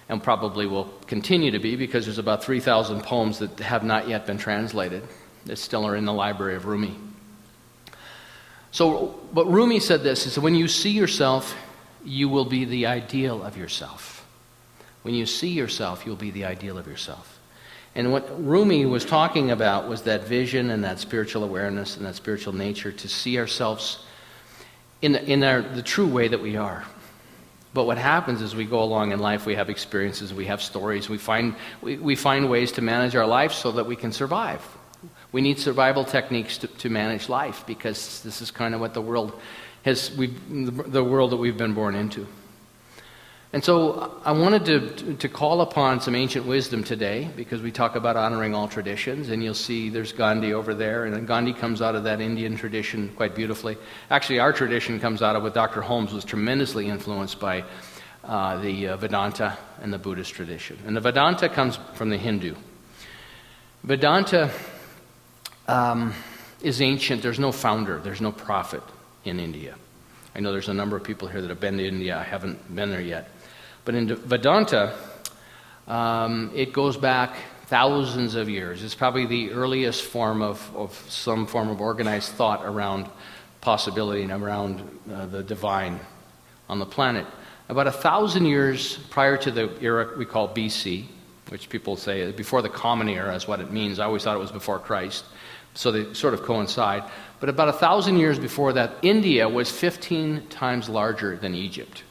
and 0.09 0.21
probably 0.21 0.67
will 0.67 0.93
continue 1.07 1.53
to 1.53 1.61
be 1.61 1.77
because 1.77 2.05
there's 2.05 2.19
about 2.19 2.43
3,000 2.43 3.03
poems 3.03 3.39
that 3.39 3.59
have 3.61 3.85
not 3.85 4.09
yet 4.09 4.27
been 4.27 4.39
translated 4.39 5.05
that 5.47 5.57
still 5.57 5.87
are 5.87 5.95
in 5.95 6.05
the 6.05 6.13
library 6.13 6.57
of 6.57 6.67
Rumi. 6.67 6.97
So, 8.75 9.15
but 9.33 9.47
Rumi 9.47 9.79
said 9.79 10.03
this: 10.03 10.27
is 10.27 10.37
when 10.37 10.57
you 10.57 10.67
see 10.67 10.91
yourself, 10.91 11.55
you 12.05 12.29
will 12.29 12.45
be 12.45 12.65
the 12.65 12.87
ideal 12.87 13.41
of 13.41 13.57
yourself. 13.57 14.27
When 15.03 15.15
you 15.15 15.27
see 15.27 15.51
yourself, 15.51 16.05
you'll 16.05 16.17
be 16.17 16.33
the 16.33 16.45
ideal 16.45 16.77
of 16.77 16.89
yourself. 16.89 17.39
And 17.95 18.11
what 18.11 18.29
Rumi 18.45 18.85
was 18.85 19.05
talking 19.05 19.53
about 19.53 19.89
was 19.89 20.03
that 20.03 20.25
vision 20.25 20.71
and 20.71 20.83
that 20.83 20.99
spiritual 20.99 21.45
awareness 21.45 21.97
and 21.97 22.05
that 22.05 22.17
spiritual 22.17 22.53
nature 22.53 22.91
to 22.91 23.09
see 23.09 23.39
ourselves 23.39 24.05
in, 25.03 25.13
the, 25.13 25.25
in 25.25 25.45
our, 25.45 25.63
the 25.63 25.83
true 25.83 26.09
way 26.09 26.27
that 26.27 26.41
we 26.41 26.57
are. 26.57 26.85
But 27.75 27.85
what 27.85 27.97
happens 27.97 28.43
is 28.43 28.57
we 28.57 28.65
go 28.65 28.83
along 28.83 29.13
in 29.13 29.21
life, 29.21 29.47
we 29.47 29.55
have 29.55 29.71
experiences, 29.71 30.35
we 30.35 30.47
have 30.47 30.61
stories, 30.61 31.09
we 31.09 31.19
find, 31.19 31.55
we, 31.81 31.97
we 31.99 32.17
find 32.17 32.51
ways 32.51 32.73
to 32.73 32.83
manage 32.83 33.15
our 33.15 33.27
life 33.27 33.53
so 33.53 33.71
that 33.71 33.87
we 33.87 33.95
can 33.95 34.11
survive. 34.11 34.67
We 35.35 35.41
need 35.41 35.59
survival 35.59 36.05
techniques 36.05 36.59
to, 36.59 36.69
to 36.69 36.89
manage 36.89 37.29
life 37.29 37.65
because 37.67 38.23
this 38.23 38.41
is 38.41 38.53
kind 38.53 38.73
of 38.73 38.81
what 38.81 38.95
the 38.95 39.01
world 39.01 39.33
has, 39.83 40.11
the 40.17 41.03
world 41.03 41.33
that 41.33 41.39
we've 41.39 41.59
been 41.59 41.75
born 41.75 41.97
into. 41.97 42.29
And 43.53 43.65
so 43.65 44.21
I 44.25 44.31
wanted 44.31 44.65
to, 44.67 45.15
to 45.15 45.29
call 45.29 45.61
upon 45.61 46.01
some 46.01 46.15
ancient 46.15 46.47
wisdom 46.47 46.85
today 46.85 47.29
because 47.35 47.63
we 47.63 47.73
talk 47.73 47.97
about 47.97 48.17
honoring 48.17 48.55
all 48.55 48.69
traditions. 48.69 49.31
And 49.31 49.43
you'll 49.43 49.55
see 49.55 49.89
there's 49.89 50.13
Gandhi 50.13 50.55
over 50.55 50.73
there. 50.73 51.05
And 51.05 51.27
Gandhi 51.27 51.53
comes 51.53 51.83
out 51.83 51.97
of 51.97 52.05
that 52.05 52.21
Indian 52.21 52.57
tradition 52.57 53.09
quite 53.17 53.35
beautifully. 53.35 53.77
Actually, 54.11 54.39
our 54.39 54.53
tradition 54.53 55.01
comes 55.01 55.21
out 55.21 55.35
of 55.35 55.43
what 55.43 55.53
Dr. 55.53 55.81
Holmes 55.81 56.13
was 56.13 56.25
tremendously 56.25 56.87
influenced 56.87 57.41
by 57.41 57.65
uh, 58.23 58.61
the 58.61 58.87
uh, 58.87 58.97
Vedanta 58.99 59.59
and 59.83 59.93
the 59.93 59.99
Buddhist 59.99 60.33
tradition. 60.33 60.79
And 60.87 60.97
the 60.97 61.01
Vedanta 61.01 61.49
comes 61.49 61.81
from 61.95 62.11
the 62.11 62.19
Hindu. 62.19 62.55
Vedanta 63.83 64.53
um, 65.69 66.15
is 66.63 66.81
ancient. 66.81 67.23
There's 67.23 67.39
no 67.39 67.53
founder, 67.53 67.99
there's 67.99 68.21
no 68.21 68.33
prophet 68.33 68.83
in 69.25 69.41
India. 69.41 69.75
I 70.35 70.41
know 70.41 70.51
there's 70.51 70.69
a 70.69 70.75
number 70.75 70.97
of 70.97 71.05
people 71.05 71.29
here 71.29 71.41
that 71.41 71.49
have 71.49 71.61
been 71.61 71.79
to 71.79 71.87
India. 71.87 72.19
I 72.19 72.25
haven't 72.25 72.75
been 72.75 72.91
there 72.91 73.01
yet. 73.01 73.31
But 73.85 73.95
in 73.95 74.15
Vedanta, 74.15 74.97
um, 75.87 76.51
it 76.55 76.73
goes 76.73 76.97
back 76.97 77.37
thousands 77.67 78.35
of 78.35 78.49
years. 78.49 78.83
It's 78.83 78.95
probably 78.95 79.27
the 79.27 79.53
earliest 79.53 80.03
form 80.03 80.43
of, 80.43 80.75
of 80.77 80.93
some 81.09 81.47
form 81.47 81.69
of 81.69 81.81
organized 81.81 82.33
thought 82.33 82.65
around 82.65 83.09
possibility 83.61 84.23
and 84.23 84.33
around 84.33 84.83
uh, 85.13 85.27
the 85.27 85.43
divine 85.43 86.01
on 86.69 86.79
the 86.79 86.87
planet. 86.87 87.27
About 87.69 87.87
a 87.87 87.93
thousand 87.93 88.47
years 88.47 88.99
prior 89.11 89.37
to 89.39 89.51
the 89.51 89.71
era 89.81 90.13
we 90.19 90.27
call 90.27 90.49
BC, 90.49 91.07
which 91.49 91.69
people 91.69 91.97
say 91.97 92.31
before 92.33 92.61
the 92.61 92.69
Common 92.69 93.09
Era 93.09 93.35
is 93.35 93.49
what 93.49 93.61
it 93.61 93.71
means. 93.71 93.99
I 93.99 94.05
always 94.05 94.23
thought 94.25 94.37
it 94.37 94.41
was 94.41 94.53
before 94.53 94.79
Christ, 94.79 95.25
so 95.75 95.91
they 95.91 96.15
sort 96.15 96.35
of 96.35 96.43
coincide. 96.43 97.05
But 97.41 97.49
about 97.49 97.69
a 97.69 97.73
thousand 97.73 98.19
years 98.19 98.39
before 98.39 98.73
that, 98.75 98.93
India 99.03 99.49
was 99.49 99.71
15 99.71 100.47
times 100.49 100.89
larger 100.89 101.37
than 101.37 101.55
Egypt. 101.55 102.05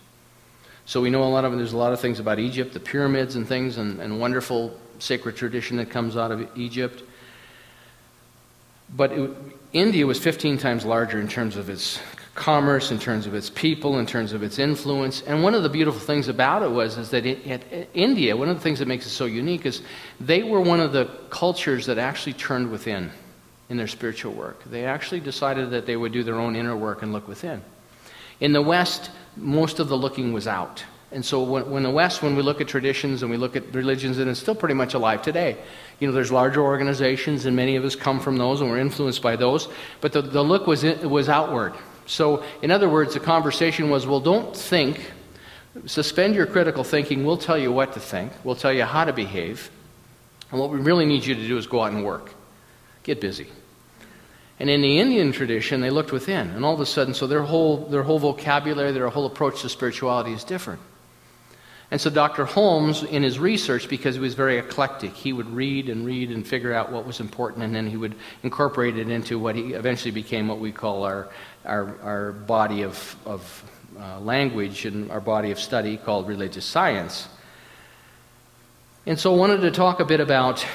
So 0.86 1.02
we 1.02 1.10
know 1.10 1.24
a 1.24 1.26
lot 1.26 1.46
of 1.46 1.56
there's 1.58 1.74
a 1.74 1.78
lot 1.78 1.94
of 1.94 2.00
things 2.00 2.20
about 2.20 2.40
Egypt, 2.40 2.74
the 2.74 2.80
pyramids 2.80 3.36
and 3.36 3.48
things, 3.48 3.78
and, 3.78 4.00
and 4.00 4.20
wonderful 4.20 4.78
sacred 5.00 5.36
tradition 5.36 5.78
that 5.78 5.90
comes 5.90 6.18
out 6.18 6.32
of 6.32 6.48
Egypt. 6.58 7.04
But 8.96 9.14
it, 9.14 9.32
India 9.72 10.06
was 10.06 10.20
15 10.20 10.58
times 10.58 10.86
larger 10.86 11.20
in 11.20 11.28
terms 11.28 11.56
of 11.56 11.70
its 11.70 12.00
commerce, 12.36 12.92
in 12.92 13.00
terms 13.00 13.26
of 13.26 13.34
its 13.34 13.50
people, 13.50 13.98
in 14.00 14.06
terms 14.06 14.34
of 14.34 14.44
its 14.44 14.60
influence. 14.60 15.22
And 15.22 15.42
one 15.42 15.54
of 15.54 15.64
the 15.64 15.70
beautiful 15.70 16.02
things 16.02 16.28
about 16.28 16.64
it 16.64 16.70
was 16.70 16.98
is 16.98 17.10
that 17.12 17.26
it, 17.26 17.46
it, 17.48 17.90
India, 17.94 18.36
one 18.36 18.50
of 18.50 18.56
the 18.58 18.62
things 18.62 18.80
that 18.80 18.88
makes 18.88 19.06
it 19.06 19.12
so 19.12 19.26
unique 19.26 19.66
is 19.66 19.82
they 20.20 20.44
were 20.44 20.60
one 20.60 20.80
of 20.80 20.92
the 20.92 21.06
cultures 21.30 21.86
that 21.86 21.98
actually 21.98 22.34
turned 22.34 22.70
within 22.70 23.12
in 23.74 23.78
their 23.78 23.88
spiritual 23.88 24.34
work. 24.34 24.64
They 24.66 24.86
actually 24.86 25.20
decided 25.20 25.72
that 25.72 25.88
they 25.88 25.98
would 25.98 26.12
do 26.12 26.22
their 26.22 26.36
own 26.36 26.56
inner 26.56 26.78
work 26.78 27.02
and 27.02 27.12
look 27.12 27.28
within. 27.28 27.64
In 28.40 28.54
the 28.54 28.62
West, 28.62 29.10
most 29.36 29.80
of 29.80 29.88
the 29.88 29.98
looking 29.98 30.32
was 30.32 30.48
out. 30.48 30.84
And 31.12 31.26
so 31.26 31.42
when, 31.42 31.72
when, 31.72 31.82
the 31.82 31.90
West, 31.90 32.22
when 32.22 32.36
we 32.36 32.44
look 32.44 32.62
at 32.62 32.68
traditions 32.68 33.24
and 33.24 33.32
we 33.32 33.38
look 33.38 33.56
at 33.56 33.74
religions, 33.74 34.20
and 34.20 34.30
it's 34.30 34.40
still 34.40 34.54
pretty 34.54 34.76
much 34.76 34.94
alive 34.94 35.24
today. 35.24 35.58
You 36.00 36.08
know, 36.08 36.14
there's 36.14 36.32
larger 36.32 36.62
organizations, 36.62 37.48
and 37.48 37.56
many 37.56 37.76
of 37.76 37.84
us 37.84 37.96
come 37.96 38.20
from 38.20 38.38
those, 38.38 38.62
and 38.62 38.70
we're 38.70 38.78
influenced 38.78 39.24
by 39.24 39.36
those. 39.36 39.68
But 40.02 40.14
the, 40.14 40.22
the 40.22 40.44
look 40.44 40.68
was, 40.68 40.84
in, 40.84 41.10
was 41.10 41.28
outward. 41.28 41.74
So, 42.06 42.44
in 42.62 42.70
other 42.70 42.88
words, 42.88 43.16
the 43.16 43.22
conversation 43.22 43.90
was, 43.90 44.06
well, 44.06 44.20
don't 44.20 44.56
think. 44.56 45.12
Suspend 45.88 46.36
your 46.36 46.46
critical 46.46 46.84
thinking. 46.84 47.26
We'll 47.26 47.38
tell 47.38 47.58
you 47.58 47.72
what 47.72 47.94
to 47.94 48.00
think. 48.00 48.34
We'll 48.44 48.56
tell 48.56 48.72
you 48.72 48.84
how 48.84 49.04
to 49.06 49.14
behave. 49.14 49.72
And 50.52 50.60
what 50.60 50.70
we 50.70 50.78
really 50.78 51.08
need 51.08 51.26
you 51.26 51.34
to 51.34 51.48
do 51.48 51.58
is 51.58 51.66
go 51.66 51.82
out 51.82 51.92
and 51.92 52.06
work. 52.06 52.36
Get 53.02 53.20
busy. 53.20 53.48
And 54.60 54.70
in 54.70 54.82
the 54.82 55.00
Indian 55.00 55.32
tradition, 55.32 55.82
they 55.82 55.90
looked 55.90 56.12
within. 56.12 56.50
And 56.52 56.64
all 56.64 56.74
of 56.74 56.80
a 56.80 56.86
sudden, 56.86 57.14
so 57.14 57.28
their 57.28 57.42
whole, 57.42 57.86
their 57.88 58.04
whole 58.04 58.20
vocabulary, 58.20 58.92
their 58.92 59.10
whole 59.10 59.26
approach 59.26 59.62
to 59.62 59.70
spirituality 59.70 60.32
is 60.32 60.44
different. 60.44 60.80
And 61.94 62.02
so 62.02 62.10
Dr. 62.10 62.46
Holmes, 62.46 63.04
in 63.04 63.22
his 63.22 63.38
research, 63.38 63.88
because 63.88 64.16
he 64.16 64.22
was 64.22 64.34
very 64.34 64.58
eclectic, 64.58 65.14
he 65.14 65.32
would 65.32 65.48
read 65.50 65.90
and 65.90 66.06
read 66.06 66.32
and 66.32 66.46
figure 66.46 66.74
out 66.74 66.92
what 66.92 67.06
was 67.06 67.20
important, 67.20 67.64
and 67.64 67.76
then 67.76 67.88
he 67.88 67.98
would 67.98 68.16
incorporate 68.42 68.98
it 68.98 69.10
into 69.10 69.38
what 69.38 69.56
he 69.56 69.74
eventually 69.74 70.10
became 70.10 70.48
what 70.48 70.60
we 70.60 70.72
call 70.72 71.04
our, 71.04 71.30
our, 71.66 71.96
our 72.02 72.32
body 72.32 72.82
of, 72.82 73.16
of 73.26 73.64
uh, 74.00 74.20
language 74.22 74.86
and 74.86 75.12
our 75.12 75.22
body 75.22 75.52
of 75.52 75.60
study 75.60 75.98
called 75.98 76.28
religious 76.28 76.66
science. 76.66 77.28
And 79.06 79.20
so 79.20 79.34
I 79.34 79.38
wanted 79.38 79.62
to 79.62 79.70
talk 79.70 80.00
a 80.00 80.06
bit 80.06 80.20
about 80.20 80.66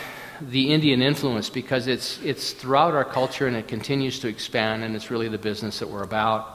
the 0.41 0.73
Indian 0.73 1.03
influence 1.03 1.51
because 1.51 1.87
it's, 1.87 2.21
it's 2.23 2.53
throughout 2.53 2.95
our 2.95 3.05
culture 3.05 3.47
and 3.47 3.57
it 3.57 3.69
continues 3.69 4.21
to 4.21 4.29
expand, 4.29 4.85
and 4.85 4.95
it's 4.95 5.11
really 5.11 5.29
the 5.29 5.39
business 5.39 5.79
that 5.81 5.89
we're 5.89 6.03
about. 6.03 6.55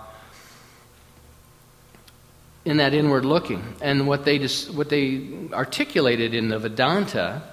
In 2.66 2.78
that 2.78 2.94
inward 2.94 3.26
looking. 3.26 3.76
And 3.82 4.08
what 4.08 4.24
they, 4.24 4.40
just, 4.40 4.74
what 4.74 4.90
they 4.90 5.30
articulated 5.52 6.34
in 6.34 6.48
the 6.48 6.60
Vedanta 6.60 7.44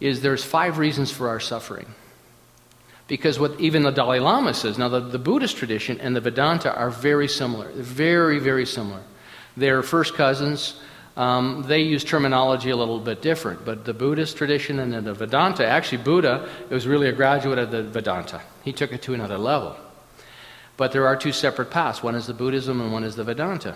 is 0.00 0.22
there's 0.22 0.44
five 0.44 0.78
reasons 0.78 1.10
for 1.10 1.28
our 1.28 1.40
suffering. 1.40 1.86
Because 3.08 3.38
what 3.38 3.60
even 3.60 3.84
the 3.84 3.92
Dalai 3.92 4.18
Lama 4.18 4.52
says, 4.52 4.78
now 4.78 4.88
the, 4.88 5.00
the 5.00 5.18
Buddhist 5.18 5.56
tradition 5.56 6.00
and 6.00 6.16
the 6.16 6.20
Vedanta 6.20 6.74
are 6.74 6.90
very 6.90 7.28
similar. 7.28 7.70
Very, 7.72 8.40
very 8.40 8.66
similar. 8.66 9.02
They're 9.56 9.82
first 9.82 10.14
cousins. 10.14 10.80
Um, 11.16 11.64
they 11.66 11.80
use 11.80 12.04
terminology 12.04 12.70
a 12.70 12.76
little 12.76 13.00
bit 13.00 13.22
different, 13.22 13.64
but 13.64 13.86
the 13.86 13.94
Buddhist 13.94 14.36
tradition 14.36 14.78
and 14.78 15.06
the 15.06 15.14
Vedanta, 15.14 15.66
actually, 15.66 16.02
Buddha 16.02 16.46
was 16.68 16.86
really 16.86 17.08
a 17.08 17.12
graduate 17.12 17.58
of 17.58 17.70
the 17.70 17.82
Vedanta. 17.82 18.42
He 18.62 18.72
took 18.72 18.92
it 18.92 19.00
to 19.02 19.14
another 19.14 19.38
level. 19.38 19.76
But 20.76 20.92
there 20.92 21.06
are 21.06 21.16
two 21.16 21.32
separate 21.32 21.70
paths 21.70 22.02
one 22.02 22.14
is 22.14 22.26
the 22.26 22.34
Buddhism 22.34 22.82
and 22.82 22.92
one 22.92 23.02
is 23.02 23.16
the 23.16 23.24
Vedanta. 23.24 23.74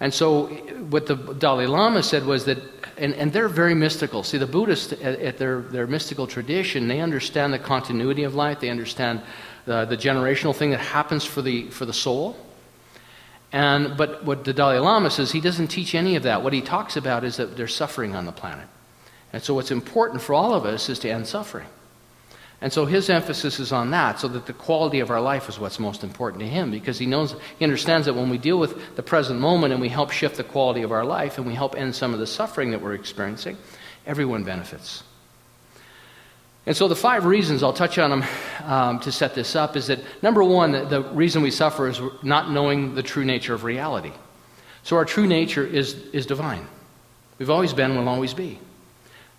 And 0.00 0.12
so, 0.12 0.46
what 0.90 1.06
the 1.06 1.14
Dalai 1.14 1.66
Lama 1.66 2.02
said 2.02 2.26
was 2.26 2.44
that, 2.46 2.58
and, 2.98 3.14
and 3.14 3.32
they're 3.32 3.48
very 3.48 3.74
mystical. 3.74 4.24
See, 4.24 4.36
the 4.36 4.48
Buddhists, 4.48 4.92
at, 4.94 5.20
at 5.20 5.38
their, 5.38 5.60
their 5.60 5.86
mystical 5.86 6.26
tradition, 6.26 6.88
they 6.88 6.98
understand 6.98 7.52
the 7.52 7.60
continuity 7.60 8.24
of 8.24 8.34
life, 8.34 8.58
they 8.58 8.68
understand 8.68 9.22
the, 9.64 9.84
the 9.84 9.96
generational 9.96 10.56
thing 10.56 10.70
that 10.70 10.80
happens 10.80 11.24
for 11.24 11.40
the, 11.40 11.70
for 11.70 11.86
the 11.86 11.92
soul. 11.92 12.36
And, 13.52 13.98
but 13.98 14.24
what 14.24 14.44
the 14.44 14.54
Dalai 14.54 14.78
Lama 14.78 15.10
says, 15.10 15.30
he 15.32 15.40
doesn't 15.40 15.68
teach 15.68 15.94
any 15.94 16.16
of 16.16 16.22
that. 16.22 16.42
What 16.42 16.54
he 16.54 16.62
talks 16.62 16.96
about 16.96 17.22
is 17.22 17.36
that 17.36 17.56
there's 17.56 17.74
suffering 17.74 18.16
on 18.16 18.24
the 18.24 18.32
planet. 18.32 18.66
And 19.32 19.42
so, 19.42 19.54
what's 19.54 19.70
important 19.70 20.22
for 20.22 20.34
all 20.34 20.54
of 20.54 20.64
us 20.64 20.88
is 20.88 20.98
to 21.00 21.10
end 21.10 21.26
suffering. 21.26 21.66
And 22.62 22.72
so, 22.72 22.86
his 22.86 23.10
emphasis 23.10 23.60
is 23.60 23.72
on 23.72 23.90
that, 23.90 24.20
so 24.20 24.28
that 24.28 24.46
the 24.46 24.52
quality 24.54 25.00
of 25.00 25.10
our 25.10 25.20
life 25.20 25.48
is 25.48 25.58
what's 25.58 25.78
most 25.78 26.02
important 26.02 26.40
to 26.40 26.48
him, 26.48 26.70
because 26.70 26.98
he 26.98 27.06
knows, 27.06 27.34
he 27.58 27.64
understands 27.64 28.06
that 28.06 28.14
when 28.14 28.30
we 28.30 28.38
deal 28.38 28.58
with 28.58 28.96
the 28.96 29.02
present 29.02 29.40
moment 29.40 29.72
and 29.72 29.82
we 29.82 29.88
help 29.88 30.12
shift 30.12 30.36
the 30.36 30.44
quality 30.44 30.82
of 30.82 30.92
our 30.92 31.04
life 31.04 31.36
and 31.36 31.46
we 31.46 31.54
help 31.54 31.76
end 31.76 31.94
some 31.94 32.14
of 32.14 32.20
the 32.20 32.26
suffering 32.26 32.70
that 32.70 32.80
we're 32.80 32.94
experiencing, 32.94 33.58
everyone 34.06 34.44
benefits. 34.44 35.02
And 36.64 36.76
so, 36.76 36.86
the 36.86 36.96
five 36.96 37.24
reasons, 37.24 37.62
I'll 37.62 37.72
touch 37.72 37.98
on 37.98 38.10
them 38.10 38.24
um, 38.64 39.00
to 39.00 39.10
set 39.10 39.34
this 39.34 39.56
up, 39.56 39.76
is 39.76 39.88
that 39.88 39.98
number 40.22 40.44
one, 40.44 40.72
the, 40.72 40.84
the 40.84 41.02
reason 41.02 41.42
we 41.42 41.50
suffer 41.50 41.88
is 41.88 42.00
not 42.22 42.52
knowing 42.52 42.94
the 42.94 43.02
true 43.02 43.24
nature 43.24 43.52
of 43.52 43.64
reality. 43.64 44.12
So, 44.84 44.96
our 44.96 45.04
true 45.04 45.26
nature 45.26 45.66
is, 45.66 45.94
is 46.12 46.24
divine. 46.24 46.66
We've 47.38 47.50
always 47.50 47.72
been, 47.72 47.96
will 47.96 48.08
always 48.08 48.32
be. 48.32 48.60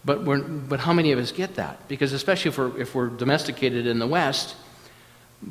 But, 0.03 0.25
we're, 0.25 0.42
but 0.42 0.82
how 0.82 0.92
many 0.92 1.13
of 1.13 1.20
us 1.20 1.32
get 1.32 1.56
that? 1.56 1.88
Because 1.88 2.12
especially 2.12 2.50
if 2.50 2.58
we're, 2.58 2.77
if 2.77 2.94
we're 2.94 3.08
domesticated 3.08 3.88
in 3.88 4.00
the 4.00 4.08
West, 4.08 4.58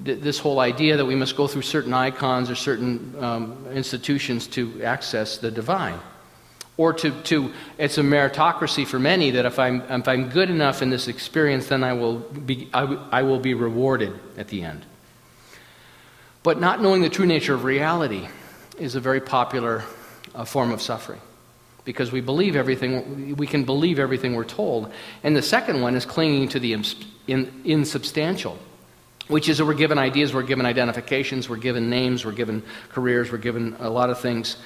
th- 0.05 0.21
this 0.21 0.39
whole 0.39 0.61
idea 0.61 0.99
that 0.99 1.07
we 1.07 1.15
must 1.15 1.37
go 1.37 1.47
through 1.47 1.63
certain 1.63 1.95
icons 1.95 2.51
or 2.51 2.55
certain 2.55 3.15
um, 3.19 3.67
institutions 3.73 4.47
to 4.49 4.83
access 4.85 5.39
the 5.39 5.51
divine. 5.51 5.99
Or 6.77 6.93
to, 6.95 7.11
to, 7.23 7.53
it's 7.77 7.99
a 7.99 8.03
meritocracy 8.03 8.87
for 8.87 8.99
many 8.99 9.33
that 9.33 9.45
if 9.45 9.59
I'm, 9.59 9.83
if 9.83 10.09
I'm 10.09 10.31
good 10.31 10.49
enough 10.49 10.81
in 10.81 10.91
this 10.91 11.07
experience, 11.07 11.69
then 11.69 11.85
I 11.85 11.93
will, 11.93 12.19
be, 12.19 12.69
I, 12.73 12.81
w- 12.81 13.01
I 13.11 13.23
will 13.23 13.41
be 13.41 13.55
rewarded 13.55 14.19
at 14.39 14.49
the 14.49 14.63
end. 14.63 14.87
But 16.43 16.61
not 16.61 16.81
knowing 16.81 17.03
the 17.03 17.11
true 17.11 17.27
nature 17.27 17.55
of 17.55 17.65
reality 17.65 18.29
is 18.79 18.95
a 18.95 19.01
very 19.01 19.21
popular 19.21 19.85
uh, 20.35 20.45
form 20.45 20.73
of 20.73 20.81
suffering. 20.81 21.21
Because 21.85 22.11
we 22.11 22.21
believe 22.21 22.57
everything 22.57 23.37
we 23.37 23.47
can 23.47 23.65
believe 23.65 23.99
everything 23.99 24.35
we're 24.35 24.45
told. 24.45 24.93
And 25.25 25.37
the 25.37 25.43
second 25.43 25.83
one 25.83 25.97
is 25.97 26.07
clinging 26.07 26.49
to 26.51 26.61
the 26.61 26.73
insubstantial 27.27 28.59
which 29.29 29.49
is 29.49 29.59
that 29.59 29.65
we're 29.65 29.75
given 29.75 29.99
ideas 29.99 30.35
we're 30.35 30.43
given 30.43 30.67
identifications 30.67 31.49
we're 31.49 31.57
given 31.57 31.89
names 31.89 32.25
we're 32.25 32.33
given 32.33 32.63
careers 32.89 33.31
we're 33.31 33.39
given 33.39 33.77
a 33.79 33.89
lot 33.89 34.11
of 34.11 34.21
things 34.21 34.57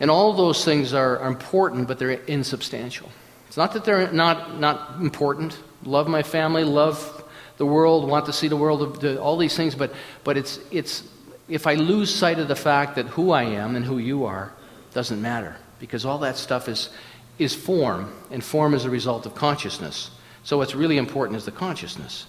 and 0.00 0.10
all 0.10 0.32
those 0.32 0.64
things 0.64 0.92
are, 0.92 1.18
are 1.18 1.28
important 1.28 1.86
but 1.88 1.98
they're 1.98 2.10
insubstantial 2.10 3.10
it's 3.48 3.56
not 3.56 3.72
that 3.72 3.84
they're 3.84 4.10
not, 4.12 4.58
not 4.58 5.00
important 5.00 5.58
love 5.84 6.08
my 6.08 6.22
family 6.22 6.64
love 6.64 7.24
the 7.58 7.66
world 7.66 8.08
want 8.08 8.26
to 8.26 8.32
see 8.32 8.48
the 8.48 8.56
world 8.56 9.04
all 9.18 9.36
these 9.36 9.56
things 9.56 9.74
but, 9.74 9.94
but 10.24 10.36
it's, 10.36 10.60
it's 10.70 11.04
if 11.48 11.66
i 11.66 11.74
lose 11.74 12.14
sight 12.14 12.38
of 12.38 12.48
the 12.48 12.56
fact 12.56 12.96
that 12.96 13.06
who 13.06 13.30
i 13.30 13.42
am 13.42 13.76
and 13.76 13.84
who 13.84 13.98
you 13.98 14.24
are 14.24 14.52
doesn't 14.92 15.20
matter 15.20 15.56
because 15.78 16.04
all 16.04 16.18
that 16.18 16.36
stuff 16.36 16.68
is, 16.68 16.90
is 17.38 17.54
form, 17.54 18.12
and 18.30 18.42
form 18.42 18.74
is 18.74 18.84
a 18.84 18.90
result 18.90 19.26
of 19.26 19.34
consciousness. 19.34 20.10
So 20.42 20.58
what's 20.58 20.74
really 20.74 20.96
important 20.96 21.36
is 21.36 21.44
the 21.44 21.52
consciousness. 21.52 22.26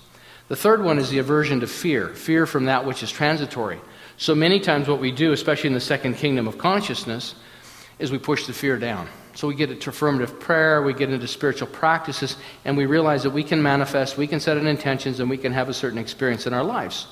The 0.47 0.55
third 0.55 0.83
one 0.83 0.97
is 0.97 1.09
the 1.09 1.19
aversion 1.19 1.59
to 1.61 1.67
fear, 1.67 2.09
fear 2.09 2.45
from 2.45 2.65
that 2.65 2.85
which 2.85 3.03
is 3.03 3.11
transitory. 3.11 3.79
So 4.17 4.33
many 4.33 4.59
times, 4.59 4.87
what 4.87 4.99
we 4.99 5.11
do, 5.11 5.31
especially 5.31 5.67
in 5.67 5.73
the 5.73 5.79
second 5.79 6.15
kingdom 6.15 6.47
of 6.47 6.57
consciousness, 6.57 7.35
is 7.99 8.11
we 8.11 8.17
push 8.17 8.45
the 8.45 8.53
fear 8.53 8.77
down. 8.77 9.07
So 9.35 9.47
we 9.47 9.55
get 9.55 9.69
into 9.69 9.91
affirmative 9.91 10.39
prayer, 10.39 10.81
we 10.81 10.93
get 10.93 11.11
into 11.11 11.27
spiritual 11.27 11.67
practices, 11.67 12.37
and 12.65 12.75
we 12.75 12.87
realize 12.87 13.23
that 13.23 13.29
we 13.29 13.43
can 13.43 13.61
manifest, 13.61 14.17
we 14.17 14.25
can 14.25 14.39
set 14.39 14.57
an 14.57 14.65
intentions, 14.65 15.19
and 15.19 15.29
we 15.29 15.37
can 15.37 15.53
have 15.53 15.69
a 15.69 15.73
certain 15.73 15.99
experience 15.99 16.47
in 16.47 16.53
our 16.53 16.63
lives. 16.63 17.07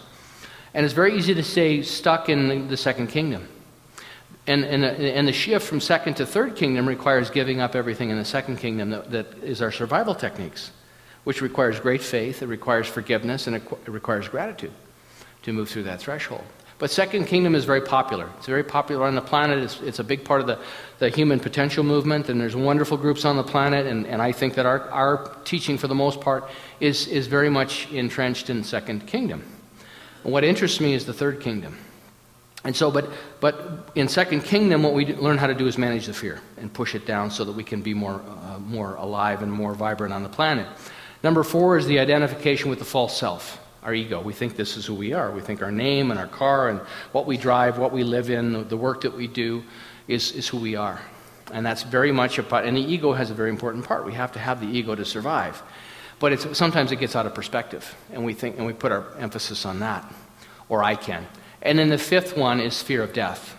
And 0.73 0.83
it's 0.83 0.93
very 0.93 1.15
easy 1.15 1.33
to 1.35 1.43
stay 1.43 1.83
stuck 1.83 2.27
in 2.27 2.67
the 2.67 2.77
second 2.77 3.07
kingdom. 3.07 3.47
And, 4.47 4.63
and, 4.63 4.83
and 4.83 5.27
the 5.27 5.33
shift 5.33 5.67
from 5.67 5.79
second 5.79 6.15
to 6.15 6.25
third 6.25 6.55
kingdom 6.55 6.87
requires 6.87 7.29
giving 7.29 7.61
up 7.61 7.75
everything 7.75 8.09
in 8.09 8.17
the 8.17 8.25
second 8.25 8.57
kingdom 8.57 8.91
that, 8.91 9.11
that 9.11 9.43
is 9.43 9.61
our 9.61 9.71
survival 9.71 10.13
techniques, 10.13 10.71
which 11.23 11.41
requires 11.41 11.79
great 11.79 12.01
faith, 12.01 12.41
it 12.43 12.47
requires 12.47 12.87
forgiveness, 12.87 13.47
and 13.47 13.55
it 13.55 13.63
requires 13.87 14.27
gratitude 14.27 14.73
to 15.43 15.53
move 15.53 15.69
through 15.69 15.83
that 15.83 15.99
threshold. 15.99 16.43
But 16.77 16.91
second 16.91 17.25
kingdom 17.25 17.55
is 17.55 17.63
very 17.63 17.81
popular. 17.81 18.29
It's 18.37 18.47
very 18.47 18.63
popular 18.63 19.05
on 19.05 19.15
the 19.15 19.21
planet. 19.21 19.59
It's, 19.59 19.79
it's, 19.79 19.99
a 19.99 20.03
big 20.03 20.25
part 20.25 20.41
of 20.41 20.47
the, 20.47 20.59
the 20.99 21.09
human 21.09 21.39
potential 21.39 21.85
movement, 21.85 22.27
and 22.27 22.39
there's 22.39 22.55
wonderful 22.55 22.97
groups 22.97 23.23
on 23.23 23.37
the 23.37 23.43
planet. 23.43 23.87
And, 23.87 24.05
and 24.05 24.21
I 24.21 24.33
think 24.33 24.55
that 24.55 24.65
our, 24.65 24.89
our 24.89 25.35
teaching, 25.45 25.77
for 25.77 25.87
the 25.87 25.95
most 25.95 26.19
part, 26.19 26.49
is, 26.81 27.07
is 27.07 27.27
very 27.27 27.49
much 27.49 27.89
entrenched 27.91 28.49
in 28.49 28.63
second 28.63 29.07
kingdom. 29.07 29.43
And 30.25 30.33
what 30.33 30.43
interests 30.43 30.81
me 30.81 30.93
is 30.93 31.05
the 31.05 31.13
third 31.13 31.39
kingdom. 31.39 31.77
And 32.65 32.75
so, 32.75 32.89
but, 32.89 33.09
but 33.39 33.89
in 33.93 34.07
Second 34.07 34.41
Kingdom, 34.41 34.81
what 34.81 34.95
we 34.95 35.05
learn 35.05 35.37
how 35.37 35.45
to 35.45 35.53
do 35.53 35.67
is 35.67 35.77
manage 35.77 36.07
the 36.07 36.13
fear 36.13 36.41
and 36.57 36.73
push 36.73 36.95
it 36.95 37.05
down 37.05 37.29
so 37.29 37.45
that 37.45 37.51
we 37.51 37.63
can 37.63 37.83
be 37.83 37.93
more, 37.93 38.21
uh, 38.27 38.57
more 38.57 38.95
alive 38.95 39.43
and 39.43 39.51
more 39.51 39.75
vibrant 39.75 40.11
on 40.11 40.23
the 40.23 40.29
planet. 40.29 40.67
Number 41.23 41.43
four 41.43 41.77
is 41.77 41.85
the 41.85 41.99
identification 41.99 42.71
with 42.71 42.79
the 42.79 42.85
false 42.85 43.15
self, 43.15 43.59
our 43.85 43.93
ego. 43.93 44.19
We 44.19 44.33
think 44.33 44.55
this 44.57 44.75
is 44.75 44.85
who 44.85 44.95
we 44.95 45.13
are. 45.13 45.31
We 45.31 45.41
think 45.41 45.61
our 45.61 45.71
name 45.71 46.09
and 46.09 46.19
our 46.19 46.27
car 46.27 46.69
and 46.69 46.81
what 47.11 47.27
we 47.27 47.37
drive, 47.37 47.77
what 47.77 47.91
we 47.91 48.03
live 48.03 48.29
in, 48.31 48.67
the 48.67 48.75
work 48.75 49.01
that 49.01 49.15
we 49.15 49.27
do 49.27 49.63
is, 50.07 50.31
is 50.31 50.47
who 50.47 50.57
we 50.57 50.75
are. 50.75 50.99
And 51.53 51.63
that's 51.63 51.83
very 51.83 52.11
much 52.11 52.39
a 52.39 52.43
part, 52.43 52.65
and 52.65 52.75
the 52.75 52.81
ego 52.81 53.13
has 53.13 53.29
a 53.29 53.35
very 53.35 53.51
important 53.51 53.85
part. 53.85 54.03
We 54.03 54.13
have 54.13 54.31
to 54.31 54.39
have 54.39 54.59
the 54.59 54.67
ego 54.67 54.95
to 54.95 55.05
survive. 55.05 55.61
But 56.19 56.33
it's, 56.33 56.57
sometimes 56.57 56.91
it 56.91 56.95
gets 56.95 57.15
out 57.15 57.27
of 57.27 57.35
perspective, 57.35 57.95
and 58.11 58.25
we 58.25 58.33
think, 58.33 58.57
and 58.57 58.65
we 58.65 58.73
put 58.73 58.91
our 58.91 59.05
emphasis 59.19 59.65
on 59.65 59.79
that, 59.79 60.11
or 60.67 60.83
I 60.83 60.95
can. 60.95 61.27
And 61.61 61.77
then 61.77 61.89
the 61.89 61.99
fifth 61.99 62.35
one 62.35 62.59
is 62.59 62.81
fear 62.81 63.03
of 63.03 63.13
death. 63.13 63.55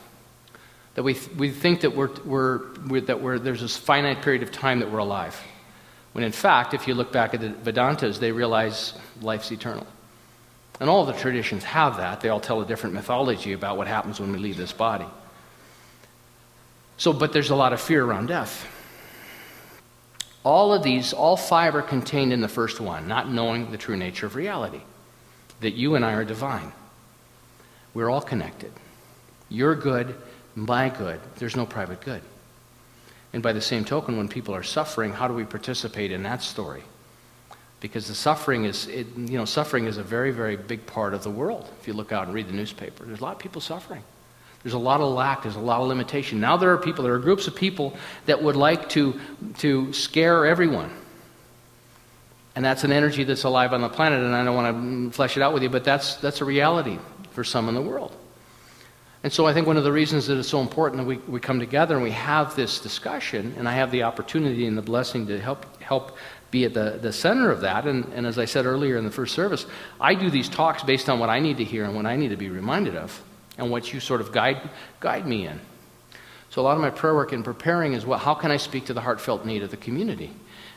That 0.95 1.05
we, 1.05 1.15
th- 1.15 1.37
we 1.37 1.51
think 1.51 1.83
that, 1.83 1.95
we're, 1.95 2.11
we're, 2.25 2.75
we're, 2.89 3.01
that 3.03 3.23
we're, 3.23 3.39
there's 3.39 3.61
this 3.61 3.77
finite 3.77 4.23
period 4.23 4.43
of 4.43 4.51
time 4.51 4.81
that 4.81 4.91
we're 4.91 4.99
alive. 4.99 5.41
When 6.13 6.25
in 6.25 6.33
fact, 6.33 6.75
if 6.75 6.89
you 6.89 6.95
look 6.95 7.13
back 7.13 7.35
at 7.35 7.41
the 7.41 7.51
Vedantas, 7.51 8.19
they 8.19 8.33
realize 8.33 8.95
life's 9.21 9.53
eternal. 9.53 9.87
And 10.79 10.91
all 10.91 11.05
the 11.07 11.13
traditions 11.13 11.65
have 11.65 11.97
that. 11.97 12.21
They 12.21 12.29
all 12.29 12.41
tell 12.41 12.61
a 12.61 12.67
different 12.67 12.95
mythology 12.95 13.53
about 13.53 13.77
what 13.77 13.87
happens 13.87 14.21
when 14.21 14.33
we 14.33 14.39
leave 14.39 14.57
this 14.57 14.73
body. 14.73 15.07
So, 16.99 17.13
but 17.13 17.33
there's 17.33 17.51
a 17.51 17.57
lot 17.57 17.73
of 17.73 17.81
fear 17.81 18.05
around 18.05 18.27
death. 18.27 18.67
All 20.45 20.73
of 20.73 20.83
these, 20.83 21.13
all 21.13 21.37
five 21.37 21.75
are 21.75 21.83
contained 21.83 22.33
in 22.33 22.41
the 22.41 22.49
first 22.49 22.81
one, 22.81 23.09
not 23.09 23.31
knowing 23.31 23.71
the 23.71 23.79
true 23.79 23.97
nature 23.97 24.27
of 24.27 24.37
reality, 24.37 24.81
that 25.61 25.73
you 25.73 25.95
and 25.95 26.05
I 26.05 26.13
are 26.13 26.25
divine. 26.25 26.73
We're 27.95 28.11
all 28.11 28.21
connected. 28.21 28.73
Your 29.49 29.75
good, 29.75 30.15
my 30.55 30.89
good. 30.89 31.21
There's 31.37 31.57
no 31.57 31.67
private 31.67 32.01
good. 32.01 32.23
And 33.33 33.43
by 33.43 33.53
the 33.53 33.61
same 33.61 33.85
token, 33.85 34.17
when 34.17 34.29
people 34.29 34.55
are 34.55 34.63
suffering, 34.63 35.13
how 35.13 35.29
do 35.29 35.35
we 35.35 35.45
participate 35.45 36.13
in 36.13 36.23
that 36.23 36.43
story? 36.43 36.83
Because 37.81 38.09
the 38.09 38.15
suffering 38.15 38.65
is, 38.65 38.87
it, 38.89 39.07
you 39.17 39.37
know, 39.37 39.45
suffering 39.45 39.87
is 39.87 39.99
a 39.99 40.03
very, 40.03 40.31
very 40.31 40.57
big 40.57 40.87
part 40.87 41.13
of 41.15 41.23
the 41.23 41.31
world. 41.31 41.71
If 41.81 41.87
you 41.87 41.93
look 41.95 42.11
out 42.11 42.27
and 42.27 42.35
read 42.35 42.49
the 42.49 42.55
newspaper, 42.55 43.05
there's 43.05 43.21
a 43.21 43.23
lot 43.23 43.33
of 43.33 43.39
people 43.39 43.61
suffering. 43.61 44.03
There's 44.63 44.75
a 44.75 44.79
lot 44.79 45.01
of 45.01 45.13
lack, 45.13 45.43
there's 45.43 45.57
a 45.57 45.61
lot 45.61 45.81
of 45.81 45.87
limitation. 45.87 46.41
Now 46.41 46.57
there 46.57 46.73
are 46.73 46.79
people, 46.79 47.05
there 47.05 47.15
are 47.15 47.21
groups 47.21 47.47
of 47.47 47.55
people 47.55 47.97
that 48.25 48.43
would 48.43 48.57
like 48.57 48.89
to, 48.91 49.21
to 49.59 49.93
scare 49.93 50.45
everyone. 50.45 50.91
And 52.57 52.65
that's 52.65 52.83
an 52.83 52.91
energy 52.91 53.23
that's 53.23 53.45
alive 53.45 53.73
on 53.73 53.83
the 53.83 53.89
planet, 53.89 54.25
and 54.25 54.35
I 54.35 54.43
don't 54.43 54.57
want 54.57 55.13
to 55.13 55.15
flesh 55.15 55.37
it 55.37 55.43
out 55.43 55.53
with 55.53 55.63
you, 55.63 55.69
but 55.69 55.85
that's, 55.85 56.17
that's 56.17 56.41
a 56.41 56.45
reality 56.45 56.99
for 57.31 57.45
some 57.45 57.69
in 57.69 57.75
the 57.75 57.83
world. 57.83 58.17
And 59.23 59.33
so 59.33 59.47
I 59.47 59.53
think 59.53 59.67
one 59.67 59.77
of 59.77 59.85
the 59.85 59.93
reasons 59.93 60.27
that 60.27 60.39
it's 60.39 60.49
so 60.49 60.61
important 60.61 61.03
that 61.03 61.07
we, 61.07 61.19
we 61.29 61.39
come 61.39 61.61
together 61.61 61.95
and 61.95 62.03
we 62.03 62.13
have 62.13 62.57
this 62.57 62.81
discussion, 62.81 63.55
and 63.59 63.69
I 63.69 63.73
have 63.73 63.91
the 63.91 64.05
opportunity 64.05 64.67
and 64.67 64.77
the 64.77 64.83
blessing 64.83 65.27
to 65.27 65.39
help, 65.39 65.81
help 65.83 66.17
be 66.51 66.65
at 66.65 66.75
the, 66.75 66.99
the 67.03 67.13
center 67.13 67.51
of 67.51 67.61
that. 67.63 67.87
And, 67.87 68.05
and 68.15 68.27
as 68.27 68.39
I 68.39 68.45
said 68.45 68.67
earlier 68.67 68.97
in 68.97 69.05
the 69.05 69.11
first 69.11 69.35
service, 69.35 69.67
I 70.01 70.15
do 70.15 70.31
these 70.31 70.49
talks 70.49 70.83
based 70.83 71.09
on 71.09 71.19
what 71.19 71.29
I 71.29 71.41
need 71.41 71.59
to 71.59 71.65
hear 71.65 71.85
and 71.85 71.95
what 71.95 72.07
I 72.07 72.17
need 72.17 72.29
to 72.29 72.37
be 72.37 72.49
reminded 72.49 72.97
of, 72.97 73.23
and 73.59 73.71
what 73.71 73.93
you 73.93 74.01
sort 74.01 74.21
of 74.21 74.33
guide, 74.33 74.69
guide 75.01 75.27
me 75.27 75.47
in. 75.47 75.61
So 76.51 76.63
a 76.63 76.65
lot 76.65 76.77
of 76.77 76.81
my 76.81 76.91
prayer 76.91 77.15
work 77.15 77.33
in 77.33 77.43
preparing 77.43 77.93
is 77.93 78.07
well, 78.07 78.19
how 78.19 78.35
can 78.35 78.51
I 78.51 78.57
speak 78.57 78.87
to 78.87 78.95
the 78.95 79.01
heartfelt 79.01 79.45
need 79.45 79.63
of 79.63 79.71
the 79.71 79.77
community? 79.77 80.31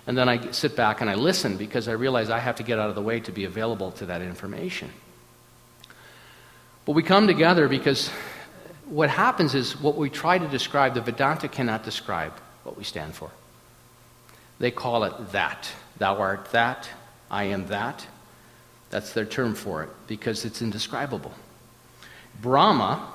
And 0.08 0.18
then 0.18 0.28
I 0.28 0.52
sit 0.52 0.76
back 0.76 1.02
and 1.02 1.10
I 1.10 1.14
listen 1.14 1.56
because 1.56 1.88
I 1.88 1.92
realize 1.92 2.30
I 2.30 2.40
have 2.40 2.56
to 2.56 2.64
get 2.64 2.80
out 2.80 2.90
of 2.90 2.96
the 2.96 3.02
way 3.02 3.20
to 3.22 3.32
be 3.32 3.46
available 3.46 3.92
to 3.94 4.08
that 4.08 4.22
information. 4.22 4.90
But 6.86 6.94
we 6.94 7.04
come 7.04 7.28
together 7.28 7.68
because 7.68 8.10
what 8.88 9.10
happens 9.10 9.54
is 9.54 9.80
what 9.80 9.96
we 9.96 10.10
try 10.10 10.40
to 10.40 10.48
describe, 10.48 10.96
the 10.96 11.02
Vedanta 11.02 11.48
cannot 11.48 11.84
describe 11.84 12.34
what 12.64 12.76
we 12.76 12.84
stand 12.84 13.14
for. 13.14 13.30
They 14.60 14.72
call 14.72 15.06
it 15.06 15.32
that. 15.32 15.70
Thou 15.98 16.18
art 16.18 16.52
that, 16.52 16.90
I 17.32 17.46
am 17.46 17.68
that. 17.68 18.06
That's 18.90 19.14
their 19.14 19.26
term 19.26 19.56
for 19.56 19.84
it 19.84 19.90
because 20.08 20.46
it's 20.46 20.62
indescribable. 20.62 21.32
Brahma, 22.42 23.08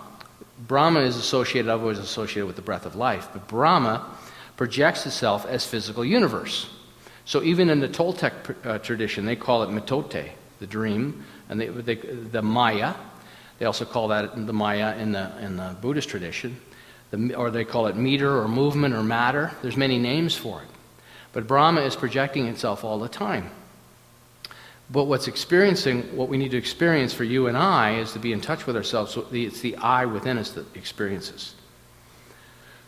Brahma 0.66 1.00
is 1.00 1.16
associated, 1.16 1.70
I've 1.70 1.80
always 1.80 1.98
associated 1.98 2.46
with 2.46 2.57
the 2.57 2.62
breath 2.62 2.87
of 2.87 2.94
life, 2.94 3.28
but 3.33 3.48
Brahma 3.48 4.07
projects 4.57 5.07
itself 5.07 5.46
as 5.46 5.66
physical 5.66 6.04
universe. 6.04 6.68
So 7.24 7.42
even 7.42 7.70
in 7.70 7.80
the 7.80 7.88
Toltec 7.88 8.66
uh, 8.66 8.78
tradition, 8.78 9.24
they 9.24 9.37
call 9.37 9.62
it 9.62 9.70
mitote, 9.70 10.30
the 10.61 10.66
dream, 10.66 11.24
and 11.48 11.61
they, 11.61 11.68
they, 11.68 11.94
the 11.96 12.42
Maya, 12.42 12.94
they 13.59 13.66
also 13.66 13.85
call 13.85 14.09
that 14.09 14.46
the 14.46 14.52
Maya 14.52 14.96
in 14.96 15.12
the, 15.12 15.33
in 15.40 15.57
the 15.57 15.76
Buddhist 15.80 16.09
tradition, 16.09 16.61
the, 17.11 17.35
or 17.35 17.50
they 17.50 17.64
call 17.64 17.87
it 17.87 17.96
meter 17.96 18.38
or 18.38 18.46
movement 18.46 18.94
or 18.94 19.02
matter. 19.02 19.52
There's 19.62 19.76
many 19.76 19.98
names 19.98 20.37
for 20.37 20.62
it. 20.62 20.68
But 21.35 21.49
Brahma 21.49 21.83
is 21.83 21.97
projecting 21.97 22.47
itself 22.47 22.85
all 22.85 22.99
the 22.99 23.09
time. 23.09 23.51
But 24.90 25.05
what's 25.05 25.29
experiencing, 25.29 26.16
what 26.16 26.29
we 26.29 26.37
need 26.37 26.53
to 26.53 26.57
experience 26.57 27.12
for 27.12 27.25
you 27.25 27.49
and 27.49 27.57
I 27.57 27.97
is 27.97 28.12
to 28.12 28.18
be 28.18 28.33
in 28.33 28.40
touch 28.40 28.66
with 28.66 28.77
ourselves. 28.77 29.12
So 29.12 29.27
it's 29.33 29.61
the 29.61 29.77
I 29.77 30.07
within 30.07 30.38
us 30.38 30.53
that 30.53 30.77
experiences. 30.77 31.55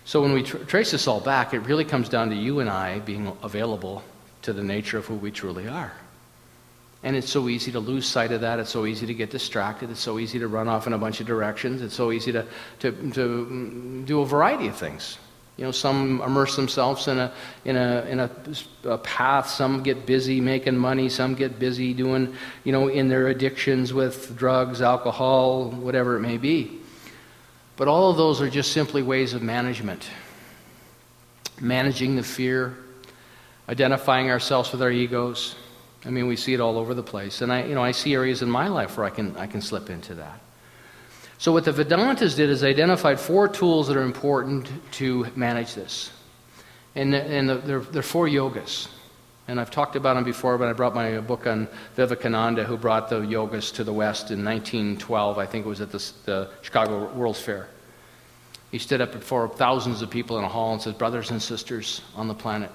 So 0.05 0.23
when 0.23 0.33
we 0.33 0.45
tr- 0.45 0.59
trace 0.59 0.93
this 0.93 1.09
all 1.09 1.21
back, 1.21 1.53
it 1.53 1.61
really 1.61 1.85
comes 1.85 2.09
down 2.09 2.31
to 2.31 2.37
you 2.37 2.61
and 2.61 2.71
I 2.71 3.01
being 3.01 3.37
available 3.43 4.05
to 4.43 4.53
the 4.53 4.63
nature 4.63 4.99
of 4.99 5.07
who 5.07 5.17
we 5.17 5.33
truly 5.33 5.67
are. 5.67 5.93
And 7.03 7.17
it's 7.17 7.29
so 7.29 7.49
easy 7.49 7.73
to 7.73 7.81
lose 7.81 8.07
sight 8.07 8.31
of 8.31 8.43
that. 8.43 8.61
It's 8.61 8.71
so 8.71 8.87
easy 8.87 9.07
to 9.07 9.15
get 9.15 9.31
distracted. 9.31 9.91
It's 9.91 10.01
so 10.01 10.21
easy 10.21 10.39
to 10.39 10.49
run 10.49 10.69
off 10.69 10.87
in 10.87 10.93
a 10.93 10.99
bunch 10.99 11.21
of 11.21 11.27
directions. 11.27 11.83
It's 11.83 11.95
so 11.95 12.13
easy 12.13 12.31
to, 12.33 12.47
to, 12.81 12.93
to 12.93 13.47
mm, 13.51 14.07
do 14.07 14.21
a 14.21 14.27
variety 14.27 14.69
of 14.69 14.77
things. 14.77 15.19
You 15.57 15.65
know, 15.65 15.71
some 15.71 16.21
immerse 16.21 16.55
themselves 16.55 17.09
in 17.09 17.19
a, 17.19 17.33
in 17.65 17.77
a, 17.77 18.03
in 18.03 18.21
a, 18.21 18.31
a, 18.85 18.99
path. 18.99 19.49
Some 19.49 19.83
get 19.83 20.05
busy 20.05 20.39
making 20.39 20.77
money. 20.77 21.09
Some 21.09 21.35
get 21.35 21.59
busy 21.59 21.95
doing, 21.95 22.35
you 22.65 22.73
know, 22.73 22.89
in 22.89 23.09
their 23.09 23.29
addictions 23.29 23.95
with 23.95 24.37
drugs, 24.37 24.83
alcohol, 24.83 25.71
whatever 25.71 26.17
it 26.17 26.21
may 26.21 26.37
be. 26.37 26.81
But 27.77 27.89
all 27.89 28.11
of 28.11 28.19
those 28.19 28.43
are 28.43 28.51
just 28.51 28.73
simply 28.73 29.03
ways 29.03 29.33
of 29.33 29.43
management. 29.43 30.11
Managing 31.59 32.17
the 32.17 32.23
fear, 32.23 32.77
identifying 33.67 34.31
ourselves 34.31 34.73
with 34.73 34.83
our 34.83 34.91
egos. 34.91 35.57
I 36.05 36.11
mean, 36.11 36.27
we 36.27 36.37
see 36.37 36.53
it 36.53 36.61
all 36.61 36.77
over 36.77 36.93
the 36.93 37.03
place. 37.03 37.41
And 37.41 37.51
I, 37.51 37.65
you 37.65 37.75
know, 37.75 37.83
I 37.83 37.93
see 37.93 38.13
areas 38.13 38.43
in 38.43 38.51
my 38.51 38.69
life 38.69 38.99
where 38.99 39.07
I 39.07 39.11
can, 39.11 39.35
I 39.39 39.47
can 39.47 39.63
slip 39.63 39.89
into 39.89 40.17
that. 40.17 40.39
So, 41.39 41.53
what 41.53 41.65
the 41.65 41.73
Vedantas 41.73 42.35
did 42.35 42.49
is 42.49 42.61
they 42.61 42.71
identified 42.71 43.21
four 43.21 43.47
tools 43.49 43.89
that 43.89 43.97
are 43.97 44.03
important 44.03 44.71
to 44.93 45.27
manage 45.37 45.75
this. 45.75 46.11
And, 46.95 47.15
and 47.15 47.49
the, 47.49 47.57
they're, 47.57 47.81
they're 47.81 48.03
four 48.03 48.27
yogas. 48.27 48.89
And 49.49 49.61
I've 49.61 49.71
talked 49.71 49.95
about 49.95 50.15
them 50.15 50.25
before, 50.25 50.59
but 50.59 50.69
I 50.69 50.73
brought 50.73 50.95
my 50.95 51.19
book 51.19 51.47
on 51.47 51.69
Vivekananda, 51.95 52.65
who 52.65 52.77
brought 52.77 53.09
the 53.09 53.21
yogas 53.21 53.73
to 53.75 53.85
the 53.85 53.93
West 53.93 54.31
in 54.31 54.45
1912. 54.45 55.39
I 55.39 55.47
think 55.47 55.67
it 55.67 55.69
was 55.69 55.81
at 55.81 55.93
the, 55.93 56.13
the 56.25 56.51
Chicago 56.63 57.13
World's 57.13 57.41
Fair. 57.41 57.69
He 58.73 58.79
stood 58.79 59.01
up 59.01 59.13
before 59.13 59.49
thousands 59.49 60.03
of 60.03 60.11
people 60.11 60.39
in 60.39 60.45
a 60.45 60.49
hall 60.49 60.73
and 60.73 60.83
said, 60.83 60.99
Brothers 60.99 61.31
and 61.31 61.41
sisters 61.41 62.01
on 62.17 62.29
the 62.29 62.35
planet. 62.35 62.73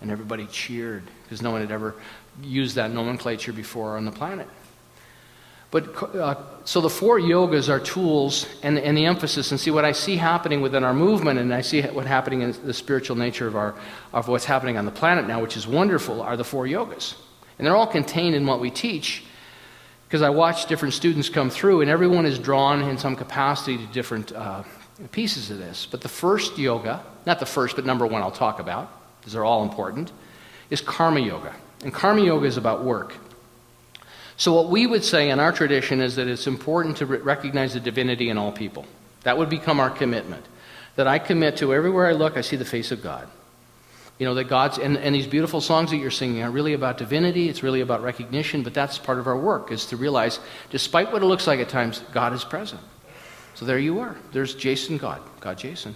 And 0.00 0.10
everybody 0.10 0.46
cheered 0.46 1.02
because 1.24 1.42
no 1.42 1.50
one 1.50 1.60
had 1.60 1.72
ever 1.72 1.94
used 2.42 2.76
that 2.76 2.92
nomenclature 2.92 3.52
before 3.52 3.96
on 3.96 4.04
the 4.04 4.12
planet. 4.12 4.48
But 5.72 6.14
uh, 6.14 6.34
so 6.64 6.82
the 6.82 6.90
four 6.90 7.18
yogas 7.18 7.70
are 7.70 7.80
tools 7.80 8.46
and, 8.62 8.78
and 8.78 8.96
the 8.96 9.06
emphasis, 9.06 9.50
and 9.50 9.58
see 9.58 9.70
what 9.70 9.86
I 9.86 9.92
see 9.92 10.16
happening 10.16 10.60
within 10.60 10.84
our 10.84 10.92
movement, 10.92 11.40
and 11.40 11.52
I 11.52 11.62
see 11.62 11.80
what's 11.80 12.06
happening 12.06 12.42
in 12.42 12.54
the 12.64 12.74
spiritual 12.74 13.16
nature 13.16 13.48
of, 13.48 13.56
our, 13.56 13.74
of 14.12 14.28
what's 14.28 14.44
happening 14.44 14.76
on 14.76 14.84
the 14.84 14.90
planet 14.90 15.26
now, 15.26 15.40
which 15.40 15.56
is 15.56 15.66
wonderful, 15.66 16.20
are 16.20 16.36
the 16.36 16.44
four 16.44 16.66
yogas. 16.66 17.14
And 17.58 17.66
they're 17.66 17.74
all 17.74 17.86
contained 17.86 18.34
in 18.34 18.46
what 18.46 18.60
we 18.60 18.70
teach 18.70 19.24
because 20.06 20.20
I 20.20 20.28
watch 20.28 20.66
different 20.66 20.92
students 20.92 21.30
come 21.30 21.48
through, 21.48 21.80
and 21.80 21.90
everyone 21.90 22.26
is 22.26 22.38
drawn 22.38 22.82
in 22.82 22.98
some 22.98 23.16
capacity 23.16 23.78
to 23.78 23.86
different 23.94 24.30
uh, 24.30 24.62
pieces 25.10 25.50
of 25.50 25.56
this. 25.56 25.88
But 25.90 26.02
the 26.02 26.08
first 26.10 26.58
yoga, 26.58 27.02
not 27.24 27.40
the 27.40 27.46
first, 27.46 27.76
but 27.76 27.86
number 27.86 28.06
one 28.06 28.20
I'll 28.20 28.30
talk 28.30 28.60
about, 28.60 28.92
because 29.20 29.32
they're 29.32 29.44
all 29.44 29.62
important, 29.62 30.12
is 30.68 30.82
karma 30.82 31.20
yoga. 31.20 31.54
And 31.82 31.94
karma 31.94 32.20
yoga 32.20 32.46
is 32.46 32.58
about 32.58 32.84
work. 32.84 33.14
So, 34.36 34.52
what 34.54 34.68
we 34.68 34.86
would 34.86 35.04
say 35.04 35.30
in 35.30 35.38
our 35.38 35.52
tradition 35.52 36.00
is 36.00 36.16
that 36.16 36.26
it's 36.26 36.46
important 36.46 36.96
to 36.98 37.06
recognize 37.06 37.74
the 37.74 37.80
divinity 37.80 38.28
in 38.30 38.38
all 38.38 38.52
people. 38.52 38.86
That 39.22 39.38
would 39.38 39.50
become 39.50 39.78
our 39.78 39.90
commitment. 39.90 40.44
That 40.96 41.06
I 41.06 41.18
commit 41.18 41.56
to 41.58 41.72
everywhere 41.72 42.06
I 42.06 42.12
look, 42.12 42.36
I 42.36 42.40
see 42.40 42.56
the 42.56 42.64
face 42.64 42.90
of 42.92 43.02
God. 43.02 43.28
You 44.18 44.26
know, 44.26 44.34
that 44.34 44.44
God's, 44.44 44.78
and, 44.78 44.96
and 44.96 45.14
these 45.14 45.26
beautiful 45.26 45.60
songs 45.60 45.90
that 45.90 45.96
you're 45.96 46.10
singing 46.10 46.42
are 46.42 46.50
really 46.50 46.74
about 46.74 46.98
divinity, 46.98 47.48
it's 47.48 47.62
really 47.62 47.80
about 47.80 48.02
recognition, 48.02 48.62
but 48.62 48.74
that's 48.74 48.98
part 48.98 49.18
of 49.18 49.26
our 49.26 49.36
work, 49.36 49.72
is 49.72 49.86
to 49.86 49.96
realize, 49.96 50.38
despite 50.70 51.12
what 51.12 51.22
it 51.22 51.26
looks 51.26 51.46
like 51.46 51.60
at 51.60 51.68
times, 51.68 52.02
God 52.12 52.32
is 52.32 52.44
present. 52.44 52.80
So 53.54 53.64
there 53.64 53.78
you 53.78 54.00
are. 54.00 54.16
There's 54.32 54.54
Jason 54.54 54.98
God, 54.98 55.20
God 55.40 55.58
Jason. 55.58 55.94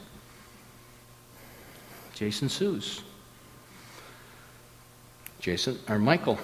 Jason 2.14 2.48
Sues. 2.48 3.02
Jason, 5.38 5.78
or 5.88 5.98
Michael. 5.98 6.38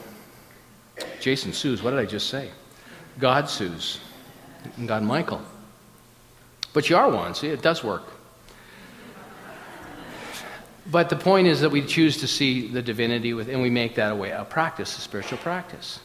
Jason 1.20 1.52
sues. 1.52 1.82
What 1.82 1.90
did 1.90 2.00
I 2.00 2.06
just 2.06 2.28
say? 2.28 2.50
God 3.18 3.48
sues. 3.48 4.00
God 4.86 5.02
Michael. 5.02 5.42
But 6.72 6.88
you 6.88 6.96
are 6.96 7.10
one. 7.10 7.34
See, 7.34 7.48
it 7.48 7.62
does 7.62 7.84
work. 7.84 8.04
But 10.90 11.08
the 11.08 11.16
point 11.16 11.46
is 11.46 11.60
that 11.60 11.70
we 11.70 11.82
choose 11.82 12.16
to 12.18 12.26
see 12.26 12.66
the 12.66 12.82
divinity 12.82 13.34
with, 13.34 13.48
and 13.48 13.62
we 13.62 13.70
make 13.70 13.94
that 13.96 14.10
a 14.10 14.14
way, 14.14 14.30
a 14.30 14.44
practice, 14.44 14.96
a 14.98 15.00
spiritual 15.00 15.38
practice. 15.38 16.00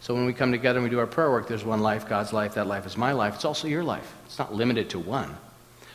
So 0.00 0.14
when 0.14 0.26
we 0.26 0.32
come 0.32 0.52
together 0.52 0.78
and 0.78 0.84
we 0.84 0.90
do 0.90 1.00
our 1.00 1.06
prayer 1.06 1.30
work, 1.30 1.48
there's 1.48 1.64
one 1.64 1.80
life, 1.80 2.08
God's 2.08 2.32
life. 2.32 2.54
That 2.54 2.68
life 2.68 2.86
is 2.86 2.96
my 2.96 3.10
life. 3.12 3.34
It's 3.34 3.44
also 3.44 3.66
your 3.66 3.82
life. 3.82 4.14
It's 4.26 4.38
not 4.38 4.54
limited 4.54 4.90
to 4.90 5.00
one. 5.00 5.36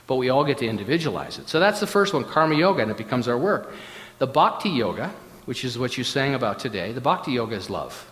But 0.07 0.15
we 0.15 0.29
all 0.29 0.43
get 0.43 0.57
to 0.57 0.67
individualize 0.67 1.39
it. 1.39 1.47
So 1.47 1.61
that's 1.61 1.79
the 1.79 1.87
first 1.87 2.13
one, 2.13 2.25
karma 2.25 2.55
yoga, 2.55 2.81
and 2.81 2.91
it 2.91 2.97
becomes 2.97 3.29
our 3.29 3.37
work. 3.37 3.71
The 4.17 4.27
bhakti 4.27 4.69
yoga, 4.69 5.13
which 5.45 5.63
is 5.63 5.77
what 5.77 5.97
you 5.97 6.03
sang 6.03 6.33
about 6.33 6.59
today, 6.59 6.91
the 6.91 6.99
bhakti 6.99 7.31
yoga 7.31 7.55
is 7.55 7.69
love. 7.69 8.10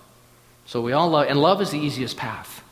So 0.69 0.82
we 0.82 0.93
all 0.93 1.10
love, 1.10 1.25
and 1.27 1.41
love 1.41 1.63
is 1.63 1.71
the 1.71 1.79
easiest 1.79 2.15
path. 2.15 2.63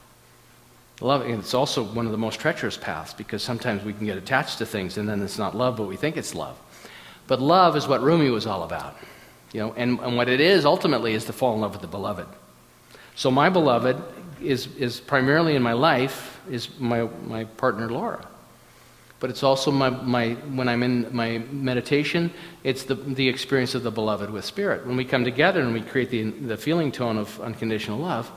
Love, 1.01 1.21
and 1.21 1.39
it's 1.39 1.55
also 1.55 1.81
one 1.81 2.05
of 2.05 2.11
the 2.11 2.17
most 2.19 2.39
treacherous 2.39 2.77
paths 2.77 3.11
because 3.11 3.41
sometimes 3.41 3.83
we 3.83 3.91
can 3.91 4.05
get 4.05 4.19
attached 4.19 4.59
to 4.59 4.67
things 4.67 4.99
and 4.99 5.09
then 5.09 5.19
it's 5.23 5.39
not 5.39 5.57
love, 5.57 5.77
but 5.77 5.87
we 5.87 5.95
think 5.95 6.15
it's 6.15 6.35
love. 6.35 6.59
But 7.25 7.41
love 7.41 7.75
is 7.75 7.87
what 7.87 8.03
Rumi 8.03 8.29
was 8.29 8.45
all 8.45 8.61
about. 8.61 8.95
You 9.51 9.61
know, 9.61 9.73
and, 9.73 9.99
and 9.99 10.15
what 10.15 10.29
it 10.29 10.39
is 10.39 10.63
ultimately 10.63 11.15
is 11.15 11.25
to 11.25 11.33
fall 11.33 11.55
in 11.55 11.61
love 11.61 11.71
with 11.71 11.81
the 11.81 11.87
beloved. 11.87 12.27
So 13.15 13.31
my 13.31 13.49
beloved 13.49 13.99
is, 14.43 14.67
is 14.75 14.99
primarily 14.99 15.55
in 15.55 15.63
my 15.63 15.73
life 15.73 16.39
is 16.51 16.69
my, 16.79 17.09
my 17.25 17.45
partner 17.45 17.89
Laura 17.89 18.27
but 19.19 19.29
it's 19.29 19.41
also 19.43 19.71
my, 19.71 19.89
my, 19.89 20.33
when 20.33 20.69
I'm 20.69 20.83
in 20.83 21.15
my 21.15 21.39
meditation, 21.51 22.31
it's 22.63 22.83
the, 22.83 22.95
the 22.95 23.27
experience 23.27 23.73
of 23.73 23.83
the 23.83 23.91
beloved 23.91 24.29
with 24.29 24.45
spirit. 24.45 24.85
When 24.85 24.95
we 24.95 25.05
come 25.05 25.23
together 25.23 25.61
and 25.61 25.73
we 25.73 25.81
create 25.81 26.11
the, 26.11 26.23
the 26.23 26.57
feeling 26.57 26.91
tone 26.91 27.17
of 27.17 27.39
unconditional 27.41 27.97
love, 27.97 28.31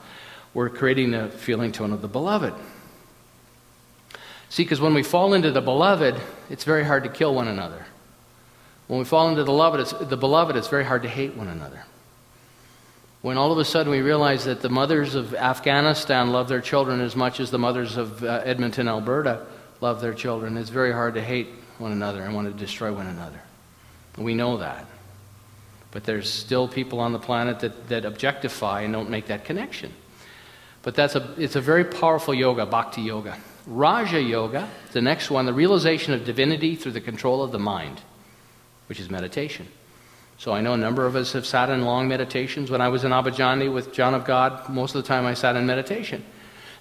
we're 0.54 0.70
creating 0.70 1.10
the 1.10 1.28
feeling 1.28 1.70
tone 1.70 1.92
of 1.92 2.00
the 2.00 2.08
beloved. 2.08 2.54
See, 4.48 4.64
because 4.64 4.80
when 4.80 4.94
we 4.94 5.02
fall 5.02 5.34
into 5.34 5.52
the 5.52 5.60
beloved, 5.60 6.16
it's 6.48 6.64
very 6.64 6.84
hard 6.84 7.04
to 7.04 7.10
kill 7.10 7.34
one 7.34 7.46
another. 7.46 7.86
When 8.88 8.98
we 8.98 9.04
fall 9.04 9.28
into 9.28 9.42
the, 9.42 9.46
beloved, 9.46 9.80
it's, 9.80 9.92
the 9.92 10.16
beloved, 10.16 10.56
it's 10.56 10.66
very 10.66 10.84
hard 10.84 11.02
to 11.02 11.08
hate 11.08 11.36
one 11.36 11.46
another. 11.46 11.84
When 13.22 13.36
all 13.36 13.52
of 13.52 13.58
a 13.58 13.64
sudden 13.64 13.92
we 13.92 14.00
realize 14.00 14.46
that 14.46 14.62
the 14.62 14.70
mothers 14.70 15.14
of 15.14 15.34
Afghanistan 15.34 16.32
love 16.32 16.48
their 16.48 16.62
children 16.62 17.00
as 17.00 17.14
much 17.14 17.38
as 17.38 17.50
the 17.50 17.58
mothers 17.58 17.98
of 17.98 18.24
uh, 18.24 18.40
Edmonton, 18.44 18.88
Alberta, 18.88 19.46
love 19.80 20.00
their 20.00 20.14
children. 20.14 20.56
It's 20.56 20.70
very 20.70 20.92
hard 20.92 21.14
to 21.14 21.22
hate 21.22 21.48
one 21.78 21.92
another 21.92 22.22
and 22.22 22.34
want 22.34 22.52
to 22.52 22.58
destroy 22.58 22.92
one 22.92 23.06
another. 23.06 23.40
We 24.18 24.34
know 24.34 24.58
that. 24.58 24.86
But 25.90 26.04
there's 26.04 26.30
still 26.30 26.68
people 26.68 27.00
on 27.00 27.12
the 27.12 27.18
planet 27.18 27.60
that, 27.60 27.88
that 27.88 28.04
objectify 28.04 28.82
and 28.82 28.92
don't 28.92 29.10
make 29.10 29.26
that 29.26 29.44
connection. 29.44 29.92
But 30.82 30.94
that's 30.94 31.16
a, 31.16 31.34
it's 31.36 31.56
a 31.56 31.60
very 31.60 31.84
powerful 31.84 32.34
yoga, 32.34 32.66
bhakti 32.66 33.02
yoga. 33.02 33.36
Raja 33.66 34.20
yoga, 34.20 34.68
the 34.92 35.02
next 35.02 35.30
one, 35.30 35.46
the 35.46 35.52
realization 35.52 36.14
of 36.14 36.24
divinity 36.24 36.76
through 36.76 36.92
the 36.92 37.00
control 37.00 37.42
of 37.42 37.52
the 37.52 37.58
mind, 37.58 38.00
which 38.88 39.00
is 39.00 39.10
meditation. 39.10 39.68
So 40.38 40.52
I 40.52 40.62
know 40.62 40.72
a 40.72 40.78
number 40.78 41.04
of 41.04 41.16
us 41.16 41.32
have 41.32 41.44
sat 41.44 41.68
in 41.68 41.84
long 41.84 42.08
meditations. 42.08 42.70
When 42.70 42.80
I 42.80 42.88
was 42.88 43.04
in 43.04 43.10
Abadiânia 43.12 43.72
with 43.72 43.92
John 43.92 44.14
of 44.14 44.24
God, 44.24 44.68
most 44.70 44.94
of 44.94 45.02
the 45.02 45.08
time 45.08 45.26
I 45.26 45.34
sat 45.34 45.54
in 45.56 45.66
meditation. 45.66 46.24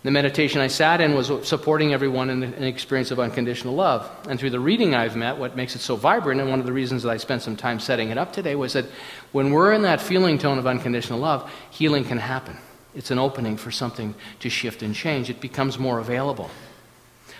The 0.01 0.11
meditation 0.11 0.61
I 0.61 0.67
sat 0.67 1.01
in 1.01 1.13
was 1.13 1.29
supporting 1.45 1.93
everyone 1.93 2.29
in 2.29 2.41
an 2.41 2.63
experience 2.63 3.11
of 3.11 3.19
unconditional 3.19 3.75
love. 3.75 4.09
And 4.29 4.39
through 4.39 4.51
the 4.51 4.59
reading 4.59 4.95
I've 4.95 5.17
met, 5.17 5.37
what 5.37 5.57
makes 5.57 5.75
it 5.75 5.79
so 5.79 5.97
vibrant, 5.97 6.39
and 6.39 6.49
one 6.49 6.61
of 6.61 6.65
the 6.65 6.71
reasons 6.71 7.03
that 7.03 7.09
I 7.09 7.17
spent 7.17 7.41
some 7.41 7.57
time 7.57 7.81
setting 7.81 8.09
it 8.09 8.17
up 8.17 8.31
today, 8.31 8.55
was 8.55 8.73
that 8.73 8.85
when 9.33 9.51
we're 9.51 9.73
in 9.73 9.81
that 9.81 9.99
feeling 9.99 10.37
tone 10.37 10.57
of 10.57 10.65
unconditional 10.65 11.19
love, 11.19 11.51
healing 11.69 12.05
can 12.05 12.17
happen. 12.17 12.55
It's 12.95 13.11
an 13.11 13.19
opening 13.19 13.57
for 13.57 13.71
something 13.71 14.15
to 14.39 14.49
shift 14.49 14.83
and 14.83 14.95
change, 14.95 15.29
it 15.29 15.41
becomes 15.41 15.77
more 15.77 15.99
available. 15.99 16.49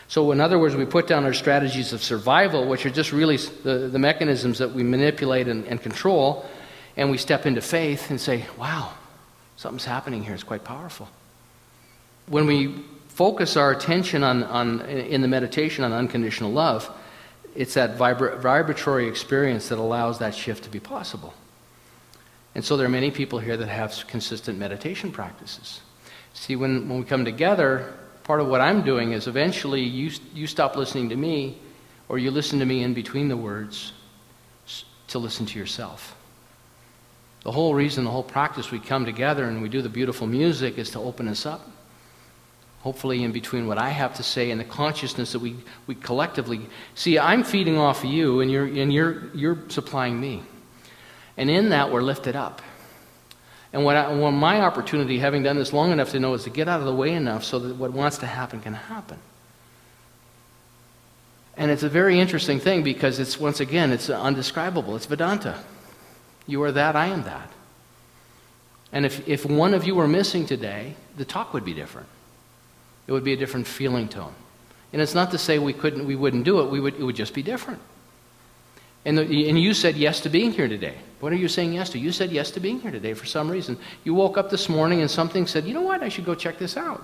So, 0.10 0.32
in 0.32 0.42
other 0.42 0.60
words, 0.60 0.76
we 0.76 0.86
put 0.86 1.08
down 1.08 1.24
our 1.24 1.34
strategies 1.34 1.94
of 1.94 2.04
survival, 2.04 2.68
which 2.68 2.86
are 2.86 2.90
just 2.90 3.14
really 3.14 3.38
the, 3.38 3.90
the 3.92 4.00
mechanisms 4.00 4.58
that 4.58 4.74
we 4.74 4.84
manipulate 4.84 5.48
and, 5.48 5.66
and 5.66 5.82
control, 5.82 6.46
and 6.98 7.10
we 7.10 7.18
step 7.18 7.46
into 7.46 7.62
faith 7.62 8.10
and 8.10 8.20
say, 8.20 8.46
wow, 8.58 8.92
something's 9.56 9.86
happening 9.86 10.24
here. 10.24 10.34
It's 10.34 10.44
quite 10.44 10.64
powerful 10.64 11.08
when 12.30 12.46
we 12.46 12.76
focus 13.08 13.58
our 13.58 13.72
attention 13.72 14.24
on, 14.24 14.44
on, 14.44 14.82
in 14.82 15.22
the 15.22 15.28
meditation 15.28 15.84
on 15.84 15.92
unconditional 15.92 16.52
love, 16.52 16.90
it's 17.56 17.74
that 17.74 17.98
vibra- 17.98 18.40
vibratory 18.40 19.08
experience 19.08 19.70
that 19.70 19.80
allows 19.80 20.20
that 20.20 20.34
shift 20.34 20.64
to 20.64 20.70
be 20.70 20.80
possible. 20.80 21.34
And 22.56 22.64
so 22.64 22.78
there 22.78 22.86
are 22.86 22.90
many 22.90 23.12
people 23.12 23.40
here 23.40 23.58
that 23.58 23.68
have 23.68 24.08
consistent 24.08 24.58
meditation 24.58 25.12
practices. 25.12 25.82
See, 26.34 26.56
when, 26.56 26.88
when 26.88 27.00
we 27.00 27.06
come 27.06 27.26
together, 27.26 27.94
part 28.24 28.40
of 28.40 28.48
what 28.48 28.62
I'm 28.62 28.84
doing 28.84 29.12
is 29.12 29.28
eventually 29.28 29.82
you, 29.82 30.12
you 30.34 30.48
stop 30.48 30.76
listening 30.76 31.10
to 31.10 31.16
me, 31.16 31.58
or 32.08 32.20
you 32.20 32.32
listen 32.32 32.60
to 32.60 32.66
me 32.66 32.84
in 32.84 32.94
between 32.94 33.28
the 33.28 33.38
words 33.38 33.94
to 35.08 35.20
listen 35.20 35.46
to 35.48 35.60
yourself. 35.60 36.16
The 37.44 37.52
whole 37.52 37.74
reason, 37.74 38.04
the 38.04 38.12
whole 38.12 38.24
practice 38.24 38.70
we 38.72 38.80
come 38.80 39.06
together 39.06 39.46
and 39.46 39.62
we 39.62 39.70
do 39.70 39.82
the 39.82 39.90
beautiful 39.90 40.28
music 40.28 40.78
is 40.78 40.92
to 40.92 41.00
open 41.00 41.28
us 41.28 41.46
up 41.46 41.68
hopefully 42.82 43.24
in 43.24 43.32
between 43.32 43.68
what 43.68 43.78
I 43.78 43.90
have 43.90 44.16
to 44.16 44.24
say 44.24 44.52
and 44.52 44.60
the 44.60 44.66
consciousness 44.66 45.34
that 45.34 45.40
we, 45.40 45.58
we 45.86 45.96
collectively 45.96 46.62
see. 46.96 47.20
I'm 47.20 47.44
feeding 47.44 47.78
off 47.78 48.04
of 48.04 48.10
you, 48.10 48.40
and 48.40 48.50
you're, 48.50 48.66
and 48.66 48.92
you're, 48.92 49.28
you're 49.36 49.58
supplying 49.68 50.20
me. 50.20 50.44
And 51.36 51.50
in 51.50 51.70
that, 51.70 51.92
we're 51.92 52.02
lifted 52.02 52.36
up. 52.36 52.62
And 53.72 53.84
what, 53.84 53.96
I, 53.96 54.14
my 54.32 54.62
opportunity, 54.62 55.20
having 55.20 55.44
done 55.44 55.58
this 55.58 55.74
long 55.74 55.92
enough 55.92 56.12
to 56.12 56.20
know, 56.20 56.34
is 56.34 56.44
to 56.46 56.50
get 56.50 56.68
out 56.68 56.80
of 56.80 56.86
the 56.86 56.96
way 56.96 57.14
enough 57.14 57.44
so 57.44 57.60
that 57.60 57.76
what 57.76 57.92
wants 57.92 58.18
to 58.20 58.26
happen 58.26 58.62
can 58.62 58.74
happen. 58.74 59.20
And 61.56 61.70
it's 61.70 61.84
a 61.84 61.90
very 61.90 62.20
interesting 62.20 62.60
thing 62.60 62.84
because 62.84 63.20
it's, 63.20 63.40
once 63.40 63.60
again, 63.60 63.92
it's 63.92 64.10
undescribable. 64.10 64.96
It's 64.96 65.06
Vedanta. 65.06 65.62
You 66.48 66.64
are 66.64 66.72
that, 66.72 66.96
I 66.96 67.08
am 67.08 67.24
that. 67.24 67.52
And 68.92 69.06
if, 69.06 69.28
if 69.28 69.46
one 69.46 69.74
of 69.74 69.86
you 69.86 69.94
were 69.94 70.08
missing 70.08 70.46
today, 70.46 70.96
the 71.18 71.26
talk 71.26 71.54
would 71.54 71.66
be 71.66 71.74
different. 71.74 72.08
It 73.10 73.12
would 73.12 73.24
be 73.24 73.34
a 73.34 73.38
different 73.38 73.66
feeling 73.66 74.08
tone. 74.08 74.36
And 74.94 75.02
it's 75.02 75.16
not 75.16 75.32
to 75.32 75.40
say 75.40 75.58
we, 75.58 75.74
couldn't, 75.74 76.06
we 76.06 76.16
wouldn't 76.16 76.44
do 76.44 76.60
it, 76.60 76.70
we 76.70 76.80
would, 76.80 76.94
it 76.94 77.04
would 77.04 77.16
just 77.16 77.34
be 77.34 77.42
different. 77.42 77.82
And, 79.04 79.18
the, 79.18 79.50
and 79.50 79.60
you 79.60 79.74
said 79.74 79.98
yes 79.98 80.20
to 80.22 80.30
being 80.30 80.52
here 80.52 80.68
today. 80.68 80.94
What 81.20 81.34
are 81.34 81.36
you 81.36 81.48
saying 81.48 81.74
yes 81.74 81.90
to? 81.90 81.98
You 81.98 82.12
said 82.12 82.32
yes 82.32 82.52
to 82.52 82.60
being 82.60 82.80
here 82.80 82.92
today 82.92 83.16
for 83.16 83.26
some 83.26 83.50
reason. 83.50 83.80
You 84.04 84.14
woke 84.14 84.38
up 84.38 84.52
this 84.52 84.70
morning 84.70 85.02
and 85.02 85.10
something 85.10 85.48
said, 85.48 85.66
you 85.66 85.74
know 85.74 85.82
what, 85.82 86.04
I 86.04 86.10
should 86.10 86.24
go 86.24 86.36
check 86.36 86.60
this 86.60 86.78
out. 86.78 87.04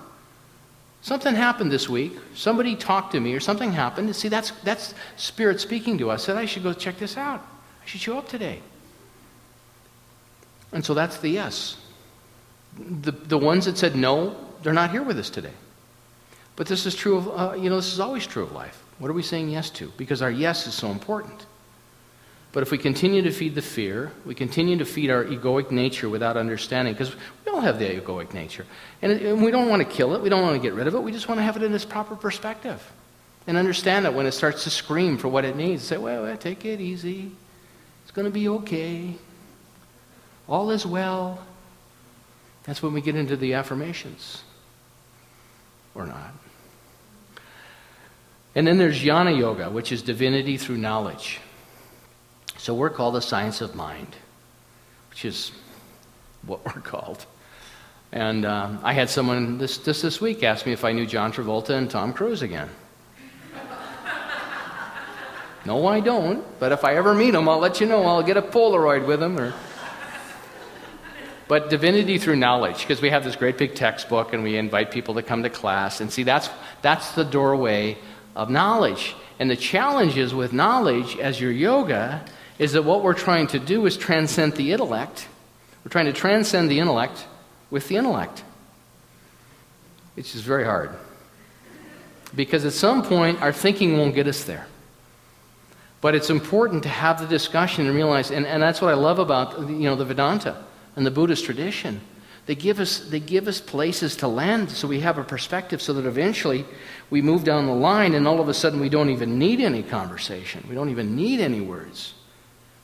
Something 1.00 1.34
happened 1.34 1.72
this 1.72 1.88
week. 1.88 2.12
Somebody 2.36 2.76
talked 2.76 3.10
to 3.10 3.20
me 3.20 3.34
or 3.34 3.40
something 3.40 3.72
happened. 3.72 4.14
See, 4.14 4.28
that's, 4.28 4.52
that's 4.62 4.94
Spirit 5.16 5.60
speaking 5.60 5.98
to 5.98 6.12
us. 6.12 6.22
Said, 6.22 6.36
I 6.36 6.46
should 6.46 6.62
go 6.62 6.72
check 6.72 6.98
this 6.98 7.16
out. 7.16 7.44
I 7.82 7.86
should 7.86 8.00
show 8.00 8.16
up 8.16 8.28
today. 8.28 8.60
And 10.70 10.84
so 10.84 10.94
that's 10.94 11.18
the 11.18 11.30
yes. 11.30 11.78
The, 12.78 13.10
the 13.10 13.38
ones 13.38 13.64
that 13.64 13.76
said 13.76 13.96
no, 13.96 14.36
they're 14.62 14.72
not 14.72 14.92
here 14.92 15.02
with 15.02 15.18
us 15.18 15.30
today. 15.30 15.50
But 16.56 16.66
this 16.66 16.86
is 16.86 16.94
true 16.94 17.18
of, 17.18 17.28
uh, 17.28 17.54
you 17.54 17.68
know, 17.68 17.76
this 17.76 17.92
is 17.92 18.00
always 18.00 18.26
true 18.26 18.42
of 18.42 18.52
life. 18.52 18.82
What 18.98 19.10
are 19.10 19.14
we 19.14 19.22
saying 19.22 19.50
yes 19.50 19.70
to? 19.70 19.92
Because 19.96 20.22
our 20.22 20.30
yes 20.30 20.66
is 20.66 20.74
so 20.74 20.90
important. 20.90 21.46
But 22.52 22.62
if 22.62 22.70
we 22.70 22.78
continue 22.78 23.20
to 23.20 23.30
feed 23.30 23.54
the 23.54 23.60
fear, 23.60 24.12
we 24.24 24.34
continue 24.34 24.78
to 24.78 24.86
feed 24.86 25.10
our 25.10 25.24
egoic 25.24 25.70
nature 25.70 26.08
without 26.08 26.38
understanding, 26.38 26.94
because 26.94 27.14
we 27.14 27.52
all 27.52 27.60
have 27.60 27.78
the 27.78 27.84
egoic 27.84 28.32
nature. 28.32 28.64
And, 29.02 29.12
and 29.12 29.44
we 29.44 29.50
don't 29.50 29.68
want 29.68 29.82
to 29.82 29.88
kill 29.88 30.14
it, 30.14 30.22
we 30.22 30.30
don't 30.30 30.40
want 30.40 30.56
to 30.56 30.62
get 30.62 30.72
rid 30.72 30.86
of 30.86 30.94
it, 30.94 31.02
we 31.02 31.12
just 31.12 31.28
want 31.28 31.38
to 31.38 31.42
have 31.42 31.58
it 31.58 31.62
in 31.62 31.74
its 31.74 31.84
proper 31.84 32.16
perspective. 32.16 32.82
And 33.46 33.58
understand 33.58 34.06
that 34.06 34.14
when 34.14 34.24
it 34.24 34.32
starts 34.32 34.64
to 34.64 34.70
scream 34.70 35.18
for 35.18 35.28
what 35.28 35.44
it 35.44 35.54
needs, 35.54 35.84
say, 35.84 35.98
well, 35.98 36.22
well 36.22 36.36
take 36.38 36.64
it 36.64 36.80
easy. 36.80 37.30
It's 38.02 38.10
going 38.10 38.24
to 38.24 38.32
be 38.32 38.48
okay. 38.48 39.14
All 40.48 40.70
is 40.70 40.86
well. 40.86 41.44
That's 42.64 42.82
when 42.82 42.94
we 42.94 43.02
get 43.02 43.16
into 43.16 43.36
the 43.36 43.52
affirmations. 43.52 44.42
Or 45.94 46.06
not. 46.06 46.32
And 48.56 48.66
then 48.66 48.78
there's 48.78 48.98
jnana 48.98 49.38
yoga, 49.38 49.68
which 49.68 49.92
is 49.92 50.00
divinity 50.00 50.56
through 50.56 50.78
knowledge. 50.78 51.40
So 52.56 52.72
we're 52.74 52.90
called 52.90 53.14
the 53.14 53.20
science 53.20 53.60
of 53.60 53.74
mind, 53.74 54.16
which 55.10 55.26
is 55.26 55.52
what 56.46 56.64
we're 56.64 56.80
called. 56.80 57.26
And 58.12 58.46
um, 58.46 58.80
I 58.82 58.94
had 58.94 59.10
someone 59.10 59.58
this, 59.58 59.76
this 59.76 60.00
this 60.00 60.22
week 60.22 60.42
ask 60.42 60.64
me 60.64 60.72
if 60.72 60.86
I 60.86 60.92
knew 60.92 61.06
John 61.06 61.32
Travolta 61.32 61.70
and 61.70 61.90
Tom 61.90 62.14
Cruise 62.14 62.40
again. 62.40 62.70
no, 65.66 65.86
I 65.86 66.00
don't. 66.00 66.42
But 66.58 66.72
if 66.72 66.82
I 66.82 66.96
ever 66.96 67.14
meet 67.14 67.32
them, 67.32 67.50
I'll 67.50 67.58
let 67.58 67.78
you 67.78 67.86
know. 67.86 68.06
I'll 68.06 68.22
get 68.22 68.38
a 68.38 68.42
Polaroid 68.42 69.06
with 69.06 69.20
them. 69.20 69.38
Or... 69.38 69.52
But 71.46 71.68
divinity 71.68 72.16
through 72.16 72.36
knowledge, 72.36 72.80
because 72.80 73.02
we 73.02 73.10
have 73.10 73.22
this 73.22 73.36
great 73.36 73.58
big 73.58 73.74
textbook 73.74 74.32
and 74.32 74.42
we 74.42 74.56
invite 74.56 74.90
people 74.90 75.14
to 75.14 75.22
come 75.22 75.42
to 75.42 75.50
class. 75.50 76.00
And 76.00 76.10
see, 76.10 76.22
that's, 76.22 76.48
that's 76.80 77.12
the 77.12 77.22
doorway 77.22 77.98
of 78.36 78.50
knowledge. 78.50 79.16
And 79.38 79.50
the 79.50 79.56
challenge 79.56 80.16
is 80.16 80.34
with 80.34 80.52
knowledge 80.52 81.16
as 81.16 81.40
your 81.40 81.50
yoga 81.50 82.24
is 82.58 82.72
that 82.72 82.82
what 82.82 83.02
we're 83.02 83.14
trying 83.14 83.48
to 83.48 83.58
do 83.58 83.86
is 83.86 83.96
transcend 83.96 84.52
the 84.52 84.72
intellect. 84.72 85.26
We're 85.84 85.90
trying 85.90 86.06
to 86.06 86.12
transcend 86.12 86.70
the 86.70 86.78
intellect 86.78 87.26
with 87.70 87.88
the 87.88 87.96
intellect, 87.96 88.44
which 90.14 90.34
is 90.34 90.42
very 90.42 90.64
hard. 90.64 90.90
Because 92.34 92.64
at 92.64 92.72
some 92.72 93.02
point, 93.02 93.42
our 93.42 93.52
thinking 93.52 93.98
won't 93.98 94.14
get 94.14 94.26
us 94.26 94.44
there. 94.44 94.66
But 96.00 96.14
it's 96.14 96.30
important 96.30 96.82
to 96.84 96.88
have 96.88 97.20
the 97.20 97.26
discussion 97.26 97.86
and 97.86 97.94
realize, 97.94 98.30
and, 98.30 98.46
and 98.46 98.62
that's 98.62 98.80
what 98.80 98.90
I 98.90 98.94
love 98.94 99.18
about 99.18 99.58
you 99.60 99.88
know, 99.88 99.96
the 99.96 100.04
Vedanta 100.04 100.62
and 100.94 101.06
the 101.06 101.10
Buddhist 101.10 101.44
tradition. 101.44 102.00
They 102.46 102.54
give, 102.54 102.78
us, 102.78 103.00
they 103.00 103.18
give 103.18 103.48
us 103.48 103.60
places 103.60 104.16
to 104.16 104.28
land 104.28 104.70
so 104.70 104.86
we 104.86 105.00
have 105.00 105.18
a 105.18 105.24
perspective 105.24 105.82
so 105.82 105.92
that 105.94 106.06
eventually 106.06 106.64
we 107.10 107.22
move 107.22 107.44
down 107.44 107.66
the 107.66 107.74
line 107.74 108.14
and 108.14 108.26
all 108.26 108.40
of 108.40 108.48
a 108.48 108.54
sudden 108.54 108.80
we 108.80 108.88
don't 108.88 109.10
even 109.10 109.38
need 109.38 109.60
any 109.60 109.82
conversation. 109.82 110.64
We 110.68 110.74
don't 110.74 110.90
even 110.90 111.14
need 111.14 111.40
any 111.40 111.60
words. 111.60 112.14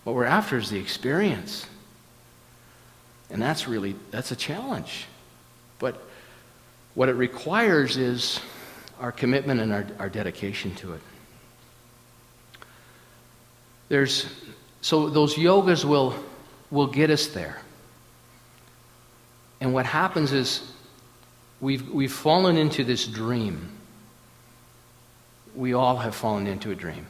What 0.05 0.15
we're 0.15 0.25
after 0.25 0.57
is 0.57 0.71
the 0.71 0.79
experience. 0.79 1.67
And 3.31 3.41
that's 3.41 3.67
really, 3.67 3.97
that's 4.11 4.31
a 4.31 4.37
challenge. 4.37 5.07
But 5.79 6.01
what 6.95 7.09
it 7.09 7.15
requires 7.15 7.97
is 7.97 8.41
our 9.01 9.11
commitment 9.11 9.61
and 9.61 9.73
our, 9.73 9.87
our 9.99 10.09
dedication 10.09 10.75
to 10.77 10.95
it. 10.95 11.01
There's, 13.89 14.27
so 14.81 15.09
those 15.09 15.35
yogas 15.35 15.85
will, 15.85 16.15
will 16.71 16.87
get 16.87 17.11
us 17.11 17.27
there. 17.27 17.61
And 19.61 19.75
what 19.75 19.87
happens 19.87 20.33
is 20.33 20.73
we've, 21.61 21.89
we've 21.91 22.13
fallen 22.13 22.57
into 22.57 22.85
this 22.85 23.07
dream. 23.07 23.71
We 25.55 25.75
all 25.75 25.97
have 25.97 26.15
fallen 26.15 26.47
into 26.47 26.71
a 26.71 26.75
dream. 26.75 27.07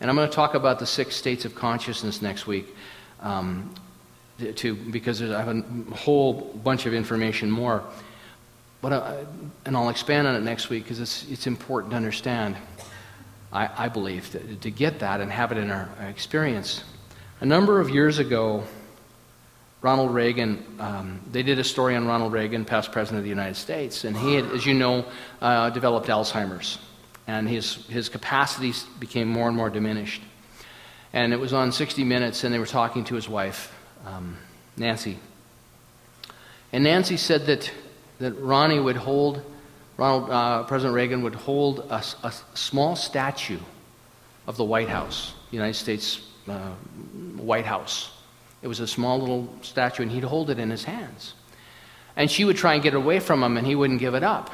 And 0.00 0.10
I'm 0.10 0.16
going 0.16 0.28
to 0.28 0.34
talk 0.34 0.54
about 0.54 0.78
the 0.78 0.86
six 0.86 1.14
states 1.14 1.44
of 1.44 1.54
consciousness 1.54 2.20
next 2.20 2.46
week, 2.46 2.66
um, 3.20 3.72
to, 4.56 4.74
because 4.74 5.22
I 5.22 5.42
have 5.42 5.48
a 5.48 5.94
whole 5.94 6.32
bunch 6.62 6.86
of 6.86 6.94
information 6.94 7.50
more. 7.50 7.84
But 8.82 8.92
uh, 8.92 9.24
and 9.64 9.76
I'll 9.76 9.88
expand 9.88 10.26
on 10.26 10.34
it 10.34 10.42
next 10.42 10.68
week 10.68 10.82
because 10.82 11.00
it's, 11.00 11.26
it's 11.30 11.46
important 11.46 11.92
to 11.92 11.96
understand, 11.96 12.56
I, 13.50 13.86
I 13.86 13.88
believe, 13.88 14.30
to, 14.32 14.56
to, 14.56 14.70
get 14.70 14.98
that 14.98 15.22
and 15.22 15.32
have 15.32 15.52
it 15.52 15.58
in 15.58 15.70
our 15.70 15.88
experience. 16.06 16.84
A 17.40 17.46
number 17.46 17.80
of 17.80 17.88
years 17.88 18.18
ago, 18.18 18.64
Ronald 19.80 20.12
Reagan, 20.12 20.62
um, 20.80 21.20
they 21.32 21.42
did 21.42 21.58
a 21.58 21.64
story 21.64 21.96
on 21.96 22.06
Ronald 22.06 22.32
Reagan, 22.32 22.66
past 22.66 22.92
president 22.92 23.20
of 23.20 23.24
the 23.24 23.30
United 23.30 23.56
States, 23.56 24.04
and 24.04 24.14
he 24.14 24.34
had, 24.34 24.50
as 24.50 24.66
you 24.66 24.74
know, 24.74 25.06
uh, 25.40 25.70
developed 25.70 26.08
Alzheimer's 26.08 26.78
and 27.26 27.48
his, 27.48 27.86
his 27.86 28.08
capacities 28.08 28.84
became 29.00 29.28
more 29.28 29.48
and 29.48 29.56
more 29.56 29.70
diminished. 29.70 30.22
And 31.12 31.32
it 31.32 31.38
was 31.38 31.52
on 31.52 31.72
60 31.72 32.04
Minutes, 32.04 32.44
and 32.44 32.52
they 32.52 32.58
were 32.58 32.66
talking 32.66 33.04
to 33.04 33.14
his 33.14 33.28
wife, 33.28 33.72
um, 34.04 34.36
Nancy. 34.76 35.18
And 36.72 36.84
Nancy 36.84 37.16
said 37.16 37.46
that, 37.46 37.70
that 38.18 38.32
Ronnie 38.32 38.80
would 38.80 38.96
hold, 38.96 39.42
Ronald, 39.96 40.30
uh, 40.30 40.64
President 40.64 40.94
Reagan 40.94 41.22
would 41.22 41.36
hold 41.36 41.80
a, 41.90 42.02
a, 42.24 42.32
small 42.54 42.96
statue 42.96 43.60
of 44.46 44.56
the 44.56 44.64
White 44.64 44.88
House, 44.88 45.34
United 45.52 45.74
States 45.74 46.20
uh, 46.48 46.72
White 47.36 47.64
House. 47.64 48.10
It 48.60 48.66
was 48.66 48.80
a 48.80 48.86
small 48.86 49.20
little 49.20 49.48
statue, 49.62 50.02
and 50.02 50.10
he'd 50.10 50.24
hold 50.24 50.50
it 50.50 50.58
in 50.58 50.68
his 50.68 50.84
hands. 50.84 51.34
And 52.16 52.30
she 52.30 52.44
would 52.44 52.56
try 52.56 52.74
and 52.74 52.82
get 52.82 52.94
it 52.94 52.96
away 52.96 53.20
from 53.20 53.42
him, 53.42 53.56
and 53.56 53.66
he 53.66 53.76
wouldn't 53.76 54.00
give 54.00 54.14
it 54.14 54.24
up. 54.24 54.50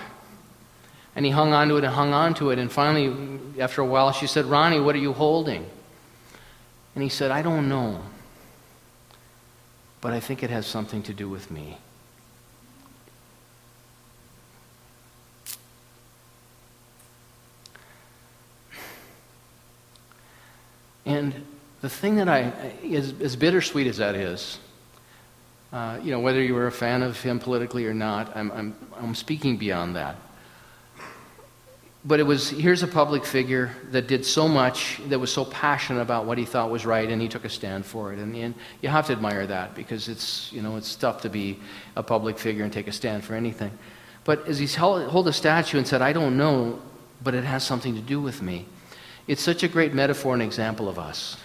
And 1.16 1.25
he 1.25 1.33
hung 1.33 1.53
on 1.53 1.68
to 1.68 1.77
it 1.77 1.85
and 1.85 1.92
hung 1.92 2.12
on 2.12 2.35
to 2.35 2.51
it. 2.51 2.59
And 2.59 2.70
finally, 2.70 3.40
after 3.61 3.83
a 3.83 3.87
while, 3.87 4.12
she 4.12 4.27
said, 4.27 4.46
Ronnie, 4.46 4.81
what 4.81 4.94
are 4.94 4.99
you 4.99 5.12
holding? 5.12 5.68
And 6.94 7.03
he 7.03 7.11
said, 7.11 7.31
I 7.31 7.42
don't 7.42 7.68
know. 7.68 8.03
But 10.01 10.12
I 10.12 10.20
think 10.20 10.42
it 10.42 10.51
has 10.51 10.66
something 10.66 11.03
to 11.05 11.12
do 11.12 11.29
with 11.29 11.51
me. 11.51 11.79
And 21.05 21.44
the 21.81 21.88
thing 21.88 22.16
that 22.16 22.29
I, 22.29 22.53
as, 22.92 23.14
as 23.20 23.35
bittersweet 23.35 23.88
as 23.88 23.96
that 23.96 24.14
is, 24.14 24.59
uh, 25.73 25.99
you 26.03 26.12
know, 26.12 26.20
whether 26.20 26.40
you 26.40 26.55
were 26.55 26.68
a 26.68 26.73
fan 26.73 27.03
of 27.03 27.20
him 27.20 27.40
politically 27.40 27.87
or 27.87 27.94
not, 27.94 28.37
I'm, 28.37 28.53
I'm, 28.53 28.77
I'm 28.96 29.14
speaking 29.16 29.57
beyond 29.57 29.96
that 29.96 30.16
but 32.05 32.19
it 32.19 32.23
was 32.23 32.49
here's 32.51 32.83
a 32.83 32.89
public 32.89 33.25
figure 33.25 33.71
that 33.91 34.07
did 34.07 34.25
so 34.25 34.49
much 34.49 35.01
that 35.09 35.19
was 35.19 35.33
so 35.33 35.45
passionate 35.45 36.01
about 36.01 36.25
what 36.25 36.39
he 36.39 36.47
thought 36.47 36.71
was 36.71 36.87
right 36.87 37.11
and 37.11 37.21
he 37.21 37.29
took 37.29 37.45
a 37.45 37.49
stand 37.49 37.85
for 37.85 38.13
it. 38.13 38.19
And, 38.19 38.35
and 38.35 38.55
you 38.81 38.89
have 38.89 39.07
to 39.09 39.13
admire 39.13 39.47
that 39.47 39.75
because 39.75 40.09
it's 40.09 40.51
you 40.53 40.63
know 40.63 40.77
it's 40.77 40.95
tough 40.97 41.21
to 41.23 41.29
be 41.29 41.59
a 41.97 42.03
public 42.03 42.39
figure 42.39 42.65
and 42.65 42.73
take 42.73 42.89
a 42.89 42.93
stand 42.93 43.23
for 43.25 43.35
anything. 43.35 43.71
But 44.25 44.47
as 44.47 44.59
he 44.59 44.67
held, 44.67 45.11
held 45.11 45.29
a 45.29 45.33
statue 45.33 45.79
and 45.79 45.87
said 45.87 46.03
i 46.03 46.13
don't 46.13 46.37
know 46.37 46.81
but 47.23 47.35
it 47.35 47.45
has 47.45 47.65
something 47.65 47.95
to 47.95 48.01
do 48.01 48.21
with 48.21 48.41
me 48.43 48.67
it's 49.27 49.43
such 49.43 49.63
a 49.63 49.69
great 49.69 49.93
metaphor 49.93 50.35
and 50.35 50.43
example 50.43 50.89
of 50.89 50.99
us 50.99 51.37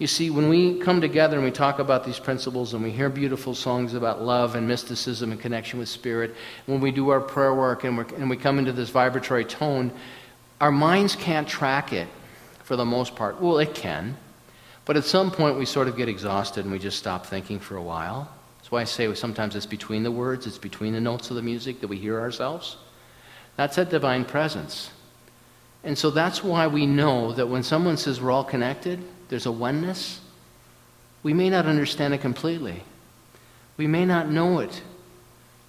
you 0.00 0.06
see, 0.06 0.30
when 0.30 0.48
we 0.48 0.78
come 0.78 1.02
together 1.02 1.36
and 1.36 1.44
we 1.44 1.50
talk 1.50 1.78
about 1.78 2.04
these 2.04 2.18
principles 2.18 2.72
and 2.72 2.82
we 2.82 2.90
hear 2.90 3.10
beautiful 3.10 3.54
songs 3.54 3.92
about 3.92 4.22
love 4.22 4.54
and 4.54 4.66
mysticism 4.66 5.30
and 5.30 5.38
connection 5.38 5.78
with 5.78 5.90
spirit, 5.90 6.34
when 6.64 6.80
we 6.80 6.90
do 6.90 7.10
our 7.10 7.20
prayer 7.20 7.54
work 7.54 7.84
and, 7.84 8.10
and 8.12 8.30
we 8.30 8.36
come 8.38 8.58
into 8.58 8.72
this 8.72 8.88
vibratory 8.88 9.44
tone, 9.44 9.92
our 10.58 10.72
minds 10.72 11.14
can't 11.14 11.46
track 11.46 11.92
it 11.92 12.08
for 12.62 12.76
the 12.76 12.84
most 12.84 13.14
part. 13.14 13.42
Well, 13.42 13.58
it 13.58 13.74
can. 13.74 14.16
But 14.86 14.96
at 14.96 15.04
some 15.04 15.30
point, 15.30 15.58
we 15.58 15.66
sort 15.66 15.86
of 15.86 15.98
get 15.98 16.08
exhausted 16.08 16.64
and 16.64 16.72
we 16.72 16.78
just 16.78 16.98
stop 16.98 17.26
thinking 17.26 17.60
for 17.60 17.76
a 17.76 17.82
while. 17.82 18.32
That's 18.56 18.70
why 18.70 18.80
I 18.80 18.84
say 18.84 19.12
sometimes 19.14 19.54
it's 19.54 19.66
between 19.66 20.02
the 20.02 20.10
words, 20.10 20.46
it's 20.46 20.56
between 20.56 20.94
the 20.94 21.00
notes 21.00 21.28
of 21.28 21.36
the 21.36 21.42
music 21.42 21.82
that 21.82 21.88
we 21.88 21.98
hear 21.98 22.18
ourselves. 22.18 22.78
That's 23.56 23.76
a 23.76 23.84
divine 23.84 24.24
presence. 24.24 24.92
And 25.84 25.98
so 25.98 26.08
that's 26.08 26.42
why 26.42 26.68
we 26.68 26.86
know 26.86 27.32
that 27.32 27.48
when 27.48 27.62
someone 27.62 27.98
says 27.98 28.18
we're 28.18 28.30
all 28.30 28.44
connected, 28.44 29.04
there's 29.30 29.46
a 29.46 29.52
oneness, 29.52 30.20
we 31.22 31.32
may 31.32 31.48
not 31.48 31.64
understand 31.64 32.12
it 32.12 32.20
completely. 32.20 32.82
We 33.76 33.86
may 33.86 34.04
not 34.04 34.28
know 34.28 34.58
it 34.58 34.82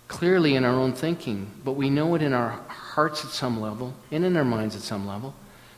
clearly 0.07 0.55
in 0.55 0.65
our 0.65 0.73
own 0.73 0.93
thinking, 0.93 1.51
but 1.63 1.73
we 1.73 1.89
know 1.89 2.15
it 2.15 2.23
in 2.23 2.33
our 2.33 2.49
hearts 2.67 3.23
at 3.23 3.29
some 3.29 3.61
level 3.61 3.93
and 4.09 4.25
in 4.25 4.35
our 4.35 4.43
minds 4.43 4.75
at 4.75 4.81
some 4.81 5.07
level 5.07 5.35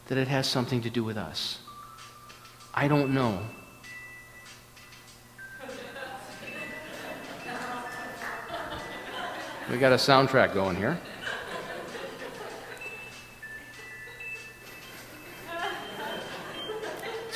that 0.07 0.17
it 0.17 0.29
has 0.29 0.47
something 0.47 0.81
to 0.81 0.89
do 0.89 1.03
with 1.03 1.17
us. 1.17 1.59
I 2.73 2.87
don't 2.87 3.13
know. 3.13 3.41
We 9.69 9.77
got 9.77 9.93
a 9.93 9.95
soundtrack 9.95 10.53
going 10.53 10.75
here. 10.75 10.99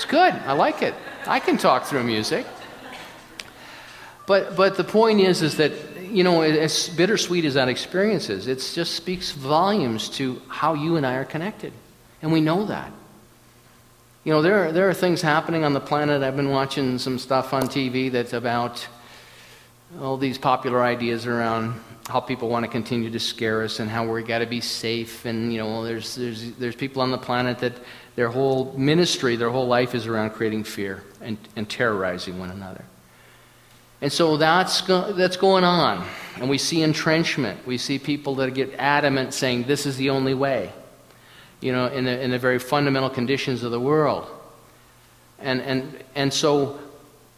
Good. 0.08 0.34
I 0.34 0.54
like 0.54 0.82
it. 0.82 0.93
I 1.26 1.39
can 1.39 1.58
talk 1.58 1.86
through 1.86 2.04
music. 2.04 2.46
But, 4.26 4.56
but 4.56 4.76
the 4.76 4.84
point 4.84 5.22
is, 5.22 5.41
is 5.41 5.58
that, 5.58 5.72
you 6.02 6.24
know, 6.24 6.41
as 6.41 6.89
bittersweet 6.89 7.46
as 7.46 7.54
that 7.54 7.70
experience 7.70 8.30
is, 8.30 8.48
it 8.48 8.58
just 8.74 8.96
speaks 8.96 9.32
volumes 9.32 10.10
to 10.12 10.41
how 10.50 10.74
you 10.74 10.98
and 10.98 11.06
I 11.06 11.15
are 11.15 11.26
connected. 11.26 11.72
And 12.22 12.32
we 12.32 12.41
know 12.41 12.65
that. 12.65 12.91
You 14.26 14.34
know, 14.34 14.41
there 14.41 14.65
are, 14.65 14.72
there 14.74 14.89
are 14.89 14.93
things 14.93 15.22
happening 15.22 15.63
on 15.63 15.72
the 15.72 15.80
planet. 15.80 16.24
I've 16.24 16.36
been 16.36 16.50
watching 16.50 17.00
some 17.00 17.17
stuff 17.17 17.54
on 17.54 17.63
TV 17.63 18.12
that's 18.12 18.34
about 18.34 18.86
all 20.02 20.17
these 20.17 20.38
popular 20.38 20.84
ideas 20.84 21.26
around 21.26 21.80
how 22.10 22.20
people 22.20 22.50
want 22.50 22.65
to 22.65 22.72
continue 22.72 23.10
to 23.10 23.20
scare 23.20 23.63
us 23.63 23.80
and 23.80 23.89
how 23.89 24.06
we 24.06 24.24
got 24.24 24.39
to 24.39 24.46
be 24.46 24.60
safe. 24.60 25.26
And, 25.26 25.54
you 25.54 25.60
know, 25.60 25.86
there's, 25.86 26.15
there's, 26.15 26.52
there's 26.54 26.76
people 26.76 27.02
on 27.02 27.12
the 27.12 27.17
planet 27.17 27.60
that 27.60 27.74
their 28.17 28.30
whole 28.30 28.73
ministry, 28.75 29.36
their 29.36 29.51
whole 29.51 29.67
life 29.67 29.93
is 29.93 30.08
around 30.08 30.32
creating 30.32 30.63
fear 30.63 31.03
and, 31.21 31.38
and 31.56 31.69
terrorizing 31.69 32.39
one 32.39 32.49
another. 32.49 32.84
And 34.01 34.12
so 34.12 34.38
that's, 34.38 34.82
that's 34.82 35.38
going 35.38 35.63
on. 35.63 36.03
And 36.38 36.49
we 36.49 36.58
see 36.58 36.82
entrenchment. 36.82 37.65
We 37.67 37.77
see 37.77 37.99
people 37.99 38.34
that 38.36 38.56
get 38.56 38.73
adamant 38.80 39.36
saying 39.36 39.65
this 39.65 39.86
is 39.86 39.97
the 39.97 40.10
only 40.10 40.34
way, 40.34 40.71
you 41.62 41.71
know, 41.71 41.86
in 41.86 42.06
the, 42.06 42.19
in 42.19 42.32
the 42.32 42.39
very 42.39 42.58
fundamental 42.58 43.12
conditions 43.12 43.62
of 43.62 43.69
the 43.69 43.80
world. 43.80 44.27
And, 45.38 45.62
and, 45.62 46.03
and 46.15 46.34
so 46.34 46.80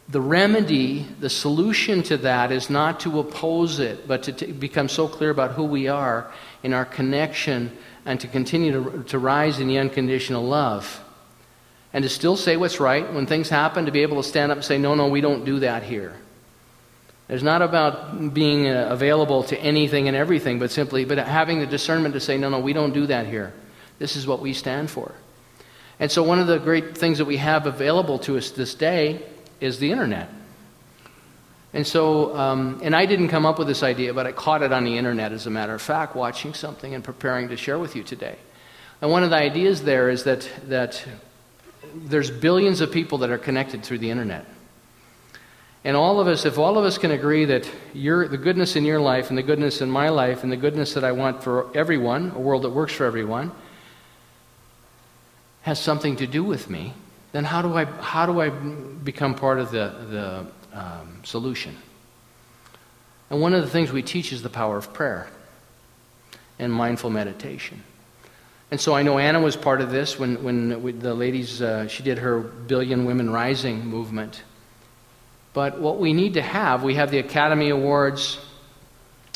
the 0.08 0.20
remedy, 0.22 1.06
the 1.20 1.28
solution 1.28 2.02
to 2.04 2.16
that 2.16 2.52
is 2.52 2.70
not 2.70 3.00
to 3.00 3.20
oppose 3.20 3.80
it, 3.80 4.08
but 4.08 4.22
to 4.22 4.32
t- 4.32 4.52
become 4.52 4.88
so 4.88 5.08
clear 5.08 5.28
about 5.28 5.52
who 5.52 5.64
we 5.64 5.88
are 5.88 6.32
in 6.62 6.72
our 6.72 6.84
connection 6.84 7.76
and 8.04 8.20
to 8.20 8.28
continue 8.28 8.72
to, 8.72 9.02
to 9.04 9.18
rise 9.18 9.60
in 9.60 9.68
the 9.68 9.78
unconditional 9.78 10.44
love. 10.44 11.02
And 11.92 12.02
to 12.04 12.08
still 12.08 12.36
say 12.36 12.56
what's 12.56 12.80
right 12.80 13.12
when 13.12 13.26
things 13.26 13.48
happen, 13.48 13.86
to 13.86 13.92
be 13.92 14.02
able 14.02 14.22
to 14.22 14.28
stand 14.28 14.52
up 14.52 14.58
and 14.58 14.64
say, 14.64 14.78
no, 14.78 14.94
no, 14.94 15.08
we 15.08 15.20
don't 15.20 15.44
do 15.44 15.60
that 15.60 15.82
here. 15.82 16.16
It's 17.28 17.42
not 17.42 17.62
about 17.62 18.34
being 18.34 18.68
uh, 18.68 18.88
available 18.90 19.44
to 19.44 19.58
anything 19.58 20.08
and 20.08 20.16
everything, 20.16 20.58
but 20.58 20.70
simply 20.70 21.04
but 21.04 21.18
having 21.18 21.60
the 21.60 21.66
discernment 21.66 22.14
to 22.14 22.20
say, 22.20 22.36
no, 22.36 22.48
no, 22.48 22.58
we 22.58 22.72
don't 22.72 22.92
do 22.92 23.06
that 23.06 23.26
here. 23.26 23.52
This 23.98 24.16
is 24.16 24.26
what 24.26 24.40
we 24.40 24.52
stand 24.52 24.90
for. 24.90 25.14
And 26.00 26.10
so, 26.10 26.22
one 26.22 26.40
of 26.40 26.48
the 26.48 26.58
great 26.58 26.98
things 26.98 27.18
that 27.18 27.26
we 27.26 27.36
have 27.36 27.66
available 27.66 28.18
to 28.20 28.36
us 28.36 28.50
this 28.50 28.74
day 28.74 29.22
is 29.60 29.78
the 29.78 29.92
internet. 29.92 30.28
And 31.72 31.86
so, 31.86 32.36
um, 32.36 32.80
and 32.82 32.96
I 32.96 33.06
didn't 33.06 33.28
come 33.28 33.46
up 33.46 33.58
with 33.58 33.68
this 33.68 33.82
idea, 33.82 34.12
but 34.12 34.26
I 34.26 34.32
caught 34.32 34.62
it 34.62 34.72
on 34.72 34.84
the 34.84 34.98
internet, 34.98 35.32
as 35.32 35.46
a 35.46 35.50
matter 35.50 35.74
of 35.74 35.80
fact, 35.80 36.16
watching 36.16 36.52
something 36.52 36.94
and 36.94 37.04
preparing 37.04 37.48
to 37.48 37.56
share 37.56 37.78
with 37.78 37.94
you 37.94 38.02
today. 38.02 38.36
And 39.00 39.10
one 39.10 39.22
of 39.22 39.30
the 39.30 39.36
ideas 39.36 39.82
there 39.82 40.10
is 40.10 40.24
that, 40.24 40.48
that 40.66 41.04
there's 41.94 42.30
billions 42.30 42.80
of 42.80 42.90
people 42.90 43.18
that 43.18 43.30
are 43.30 43.38
connected 43.38 43.84
through 43.84 43.98
the 43.98 44.10
internet. 44.10 44.46
And 45.84 45.96
all 45.96 46.20
of 46.20 46.26
us, 46.26 46.44
if 46.44 46.58
all 46.58 46.76
of 46.76 46.84
us 46.84 46.98
can 46.98 47.10
agree 47.10 47.46
that 47.46 47.70
your, 47.94 48.28
the 48.28 48.36
goodness 48.36 48.76
in 48.76 48.84
your 48.84 49.00
life 49.00 49.30
and 49.30 49.38
the 49.38 49.42
goodness 49.42 49.80
in 49.80 49.90
my 49.90 50.10
life 50.10 50.42
and 50.42 50.52
the 50.52 50.56
goodness 50.56 50.94
that 50.94 51.04
I 51.04 51.12
want 51.12 51.42
for 51.42 51.74
everyone, 51.74 52.32
a 52.34 52.38
world 52.38 52.64
that 52.64 52.70
works 52.70 52.92
for 52.92 53.06
everyone, 53.06 53.52
has 55.62 55.78
something 55.78 56.16
to 56.16 56.26
do 56.26 56.44
with 56.44 56.68
me, 56.68 56.92
then 57.32 57.44
how 57.44 57.62
do 57.62 57.74
I, 57.74 57.84
how 57.84 58.26
do 58.26 58.40
I 58.40 58.50
become 58.50 59.34
part 59.34 59.58
of 59.58 59.70
the, 59.70 59.94
the 60.10 60.46
um, 60.72 61.20
solution? 61.24 61.76
And 63.30 63.40
one 63.40 63.54
of 63.54 63.62
the 63.62 63.70
things 63.70 63.92
we 63.92 64.02
teach 64.02 64.32
is 64.32 64.42
the 64.42 64.50
power 64.50 64.76
of 64.76 64.92
prayer 64.92 65.28
and 66.58 66.72
mindful 66.72 67.10
meditation. 67.10 67.82
And 68.70 68.80
so 68.80 68.94
I 68.94 69.02
know 69.02 69.18
Anna 69.18 69.40
was 69.40 69.56
part 69.56 69.80
of 69.80 69.90
this 69.90 70.18
when, 70.18 70.42
when 70.44 70.98
the 71.00 71.14
ladies, 71.14 71.60
uh, 71.60 71.88
she 71.88 72.02
did 72.02 72.18
her 72.18 72.38
Billion 72.40 73.04
Women 73.04 73.30
Rising 73.30 73.84
movement. 73.86 74.42
But 75.52 75.80
what 75.80 75.98
we 75.98 76.12
need 76.12 76.34
to 76.34 76.42
have, 76.42 76.84
we 76.84 76.94
have 76.94 77.10
the 77.10 77.18
Academy 77.18 77.70
Awards, 77.70 78.38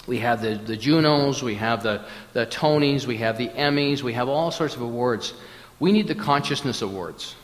we 0.06 0.18
have 0.18 0.42
the, 0.42 0.54
the 0.54 0.76
Junos, 0.76 1.42
we 1.42 1.56
have 1.56 1.82
the, 1.82 2.04
the 2.32 2.46
Tonys, 2.46 3.06
we 3.06 3.16
have 3.18 3.38
the 3.38 3.48
Emmys, 3.48 4.02
we 4.02 4.12
have 4.12 4.28
all 4.28 4.50
sorts 4.50 4.76
of 4.76 4.82
awards. 4.82 5.34
We 5.80 5.90
need 5.90 6.06
the 6.06 6.14
Consciousness 6.14 6.82
Awards. 6.82 7.34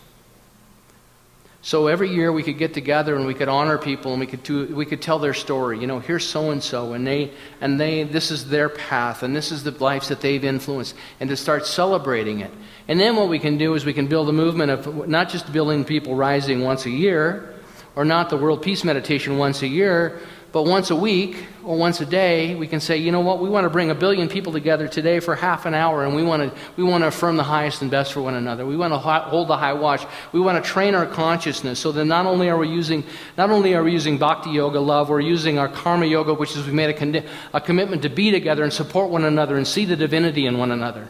So 1.62 1.88
every 1.88 2.08
year 2.08 2.32
we 2.32 2.42
could 2.42 2.56
get 2.56 2.72
together 2.72 3.14
and 3.16 3.26
we 3.26 3.34
could 3.34 3.48
honor 3.48 3.76
people 3.76 4.12
and 4.12 4.20
we 4.20 4.26
could, 4.26 4.42
do, 4.42 4.74
we 4.74 4.86
could 4.86 5.02
tell 5.02 5.18
their 5.18 5.34
story. 5.34 5.78
You 5.78 5.86
know, 5.86 5.98
here's 5.98 6.26
so 6.26 6.50
and 6.50 6.62
so, 6.62 6.94
and 6.94 7.06
they 7.06 7.32
and 7.60 7.78
they 7.78 8.04
this 8.04 8.30
is 8.30 8.48
their 8.48 8.70
path 8.70 9.22
and 9.22 9.36
this 9.36 9.52
is 9.52 9.62
the 9.62 9.72
lives 9.72 10.08
that 10.08 10.22
they've 10.22 10.42
influenced, 10.42 10.94
and 11.20 11.28
to 11.28 11.36
start 11.36 11.66
celebrating 11.66 12.40
it. 12.40 12.50
And 12.88 12.98
then 12.98 13.14
what 13.14 13.28
we 13.28 13.38
can 13.38 13.58
do 13.58 13.74
is 13.74 13.84
we 13.84 13.92
can 13.92 14.06
build 14.06 14.30
a 14.30 14.32
movement 14.32 14.70
of 14.70 15.06
not 15.06 15.28
just 15.28 15.52
building 15.52 15.84
people 15.84 16.14
rising 16.14 16.62
once 16.62 16.86
a 16.86 16.90
year, 16.90 17.54
or 17.94 18.06
not 18.06 18.30
the 18.30 18.38
World 18.38 18.62
Peace 18.62 18.82
Meditation 18.82 19.36
once 19.36 19.60
a 19.60 19.68
year, 19.68 20.18
but 20.52 20.64
once 20.64 20.90
a 20.90 20.96
week 20.96 21.46
or 21.64 21.76
once 21.76 22.00
a 22.00 22.06
day, 22.06 22.56
we 22.56 22.66
can 22.66 22.80
say, 22.80 22.96
you 22.96 23.12
know 23.12 23.20
what, 23.20 23.38
we 23.38 23.48
want 23.48 23.64
to 23.66 23.70
bring 23.70 23.90
a 23.90 23.94
billion 23.94 24.28
people 24.28 24.52
together 24.52 24.88
today 24.88 25.20
for 25.20 25.36
half 25.36 25.64
an 25.64 25.74
hour, 25.74 26.04
and 26.04 26.16
we 26.16 26.24
want 26.24 26.42
to, 26.42 26.60
we 26.76 26.82
want 26.82 27.02
to 27.02 27.08
affirm 27.08 27.36
the 27.36 27.44
highest 27.44 27.82
and 27.82 27.90
best 27.90 28.12
for 28.12 28.20
one 28.20 28.34
another. 28.34 28.66
We 28.66 28.76
want 28.76 28.92
to 28.92 28.98
hold 28.98 29.46
the 29.46 29.56
high 29.56 29.74
watch. 29.74 30.04
We 30.32 30.40
want 30.40 30.62
to 30.62 30.68
train 30.68 30.96
our 30.96 31.06
consciousness 31.06 31.78
so 31.78 31.92
that 31.92 32.04
not 32.04 32.26
only 32.26 32.48
are 32.48 32.58
we 32.58 32.68
using, 32.68 33.04
not 33.38 33.50
only 33.50 33.74
are 33.74 33.84
we 33.84 33.92
using 33.92 34.18
bhakti 34.18 34.50
yoga, 34.50 34.80
love, 34.80 35.08
we're 35.08 35.20
using 35.20 35.58
our 35.58 35.68
karma 35.68 36.06
yoga, 36.06 36.34
which 36.34 36.56
is 36.56 36.66
we 36.66 36.72
made 36.72 36.90
a, 36.90 36.94
con- 36.94 37.22
a 37.54 37.60
commitment 37.60 38.02
to 38.02 38.08
be 38.08 38.32
together 38.32 38.64
and 38.64 38.72
support 38.72 39.08
one 39.08 39.24
another 39.24 39.56
and 39.56 39.68
see 39.68 39.84
the 39.84 39.96
divinity 39.96 40.46
in 40.46 40.58
one 40.58 40.72
another. 40.72 41.08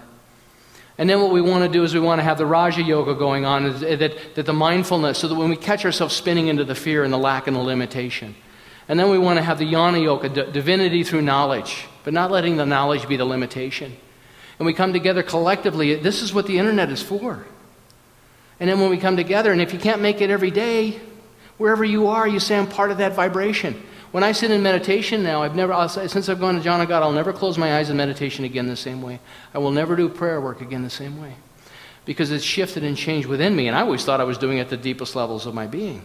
And 0.99 1.09
then 1.09 1.23
what 1.23 1.33
we 1.33 1.41
want 1.41 1.65
to 1.65 1.71
do 1.71 1.83
is 1.83 1.95
we 1.95 2.01
want 2.01 2.19
to 2.19 2.25
have 2.25 2.37
the 2.37 2.45
Raja 2.45 2.83
Yoga 2.83 3.15
going 3.15 3.47
on, 3.47 3.81
that, 3.81 4.35
that 4.35 4.45
the 4.45 4.53
mindfulness, 4.53 5.17
so 5.17 5.29
that 5.29 5.35
when 5.35 5.49
we 5.49 5.57
catch 5.57 5.87
ourselves 5.87 6.15
spinning 6.15 6.49
into 6.49 6.63
the 6.63 6.75
fear 6.75 7.05
and 7.05 7.11
the 7.11 7.17
lack 7.17 7.47
and 7.47 7.57
the 7.57 7.61
limitation. 7.61 8.35
And 8.91 8.99
then 8.99 9.09
we 9.09 9.19
want 9.19 9.37
to 9.39 9.43
have 9.45 9.61
the 9.61 9.73
Jnana 9.73 10.03
Yoga, 10.03 10.29
d- 10.29 10.51
divinity 10.51 11.05
through 11.05 11.23
knowledge, 11.23 11.87
but 12.03 12.13
not 12.13 12.33
letting 12.33 12.57
the 12.57 12.67
knowledge 12.67 13.07
be 13.07 13.17
the 13.17 13.25
limitation. 13.25 13.97
And 14.59 14.67
we 14.67 14.75
come 14.75 14.93
together 14.93 15.23
collectively. 15.23 15.95
This 15.95 16.23
is 16.23 16.35
what 16.35 16.49
the 16.49 16.59
internet 16.59 16.91
is 16.91 17.01
for. 17.01 17.47
And 18.59 18.69
then 18.69 18.81
when 18.81 18.91
we 18.91 18.99
come 18.99 19.17
together, 19.17 19.53
and 19.53 19.61
if 19.61 19.73
you 19.73 19.79
can't 19.79 20.03
make 20.03 20.21
it 20.21 20.29
every 20.29 20.51
day, 20.51 20.99
wherever 21.57 21.85
you 21.85 22.09
are, 22.09 22.27
you 22.27 22.41
say, 22.41 22.59
I'm 22.59 22.67
part 22.67 22.91
of 22.91 22.99
that 22.99 23.13
vibration. 23.13 23.81
When 24.11 24.25
I 24.25 24.33
sit 24.33 24.51
in 24.51 24.61
meditation 24.61 25.23
now, 25.23 25.45
I've 25.45 25.55
never, 25.55 25.87
since 25.87 26.29
I've 26.29 26.41
gone 26.41 26.57
to 26.57 26.61
John 26.61 26.81
of 26.81 26.89
God, 26.89 27.05
I'll 27.05 27.13
never 27.13 27.33
close 27.33 27.57
my 27.57 27.77
eyes 27.77 27.91
in 27.91 27.97
meditation 27.97 28.45
again 28.45 28.67
the 28.67 28.75
same 28.75 29.03
way. 29.03 29.21
I 29.55 29.59
will 29.59 29.71
never 29.71 29.95
do 29.95 30.09
prayer 30.09 30.41
work 30.41 30.63
again 30.63 30.83
the 30.83 30.91
same 30.91 31.23
way. 31.23 31.37
Because 32.07 32.33
it's 32.33 32.43
shifted 32.43 32.83
and 32.83 32.97
changed 32.97 33.29
within 33.29 33.55
me, 33.55 33.69
and 33.69 33.77
I 33.77 33.83
always 33.83 34.05
thought 34.05 34.21
I 34.21 34.25
was 34.25 34.37
doing 34.37 34.59
it 34.59 34.63
at 34.63 34.71
the 34.71 34.77
deepest 34.77 35.15
levels 35.15 35.47
of 35.47 35.55
my 35.55 35.69
being. 35.69 36.03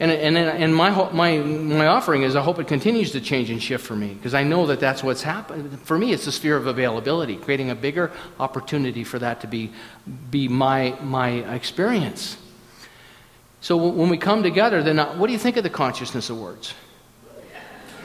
And, 0.00 0.10
and, 0.10 0.36
and 0.38 0.74
my, 0.74 0.90
my, 1.12 1.36
my 1.36 1.86
offering 1.86 2.22
is 2.22 2.34
I 2.34 2.40
hope 2.40 2.58
it 2.58 2.66
continues 2.66 3.12
to 3.12 3.20
change 3.20 3.50
and 3.50 3.62
shift 3.62 3.84
for 3.84 3.94
me, 3.94 4.14
because 4.14 4.32
I 4.32 4.44
know 4.44 4.66
that 4.68 4.80
that's 4.80 5.04
what's 5.04 5.22
happened. 5.22 5.78
For 5.82 5.98
me, 5.98 6.14
it's 6.14 6.24
the 6.24 6.32
sphere 6.32 6.56
of 6.56 6.66
availability, 6.66 7.36
creating 7.36 7.68
a 7.68 7.74
bigger 7.74 8.10
opportunity 8.38 9.04
for 9.04 9.18
that 9.18 9.42
to 9.42 9.46
be, 9.46 9.72
be 10.30 10.48
my, 10.48 10.96
my 11.02 11.28
experience. 11.54 12.38
So 13.60 13.76
when 13.76 14.08
we 14.08 14.16
come 14.16 14.42
together, 14.42 14.82
then 14.82 14.98
uh, 14.98 15.14
what 15.16 15.26
do 15.26 15.34
you 15.34 15.38
think 15.38 15.58
of 15.58 15.64
the 15.64 15.70
consciousness 15.70 16.30
awards? 16.30 16.72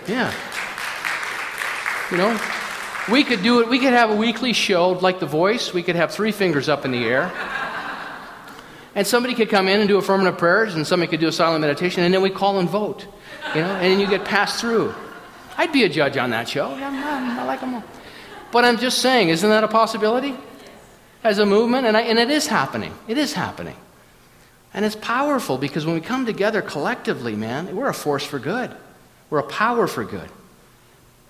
Yeah. 0.06 0.34
You 2.12 2.18
know, 2.18 2.40
we 3.10 3.24
could 3.24 3.42
do 3.42 3.62
it. 3.62 3.70
We 3.70 3.80
could 3.80 3.94
have 3.94 4.12
a 4.12 4.16
weekly 4.18 4.52
show 4.52 4.90
like 4.90 5.22
The 5.22 5.26
Voice. 5.28 5.74
We 5.74 5.82
could 5.82 5.96
have 5.96 6.12
three 6.12 6.34
fingers 6.34 6.68
up 6.68 6.84
in 6.84 6.92
the 6.92 7.06
air. 7.06 7.32
And 8.96 9.06
somebody 9.06 9.36
could 9.36 9.50
come 9.50 9.68
in 9.68 9.82
and 9.82 9.90
do 9.90 9.98
affirmative 9.98 10.38
prayers, 10.38 10.74
and 10.74 10.88
somebody 10.88 11.10
could 11.10 11.20
do 11.20 11.28
a 11.28 11.32
silent 11.32 11.62
meditation, 11.62 12.04
and 12.04 12.14
then 12.14 12.22
we 12.22 12.30
call 12.30 12.60
and 12.60 12.70
vote. 12.70 13.06
You 13.54 13.62
know, 13.62 13.76
and 13.76 13.84
then 13.84 14.00
you 14.00 14.08
get 14.08 14.26
passed 14.26 14.60
through. 14.60 14.94
I'd 15.58 15.72
be 15.72 15.84
a 15.84 15.90
judge 15.90 16.18
on 16.18 16.30
that 16.32 16.48
show. 16.48 16.68
I 16.68 17.44
like 17.46 17.60
them 17.60 17.76
all. 17.76 17.84
But 18.52 18.64
I'm 18.64 18.78
just 18.78 19.00
saying, 19.00 19.30
isn't 19.30 19.50
that 19.50 19.64
a 19.64 19.68
possibility? 19.68 20.36
As 21.24 21.40
a 21.40 21.46
movement, 21.46 21.86
and, 21.88 21.98
I, 21.98 22.02
and 22.02 22.18
it 22.18 22.30
is 22.30 22.48
happening. 22.48 22.94
It 23.08 23.18
is 23.18 23.34
happening. 23.34 23.76
And 24.74 24.86
it's 24.86 24.96
powerful 24.96 25.58
because 25.58 25.86
when 25.86 25.96
we 25.96 26.02
come 26.02 26.26
together 26.26 26.62
collectively, 26.62 27.36
man, 27.36 27.76
we're 27.76 27.90
a 27.90 27.94
force 27.94 28.26
for 28.26 28.40
good. 28.40 28.76
We're 29.30 29.40
a 29.40 29.44
power 29.44 29.88
for 29.88 30.04
good. 30.04 30.30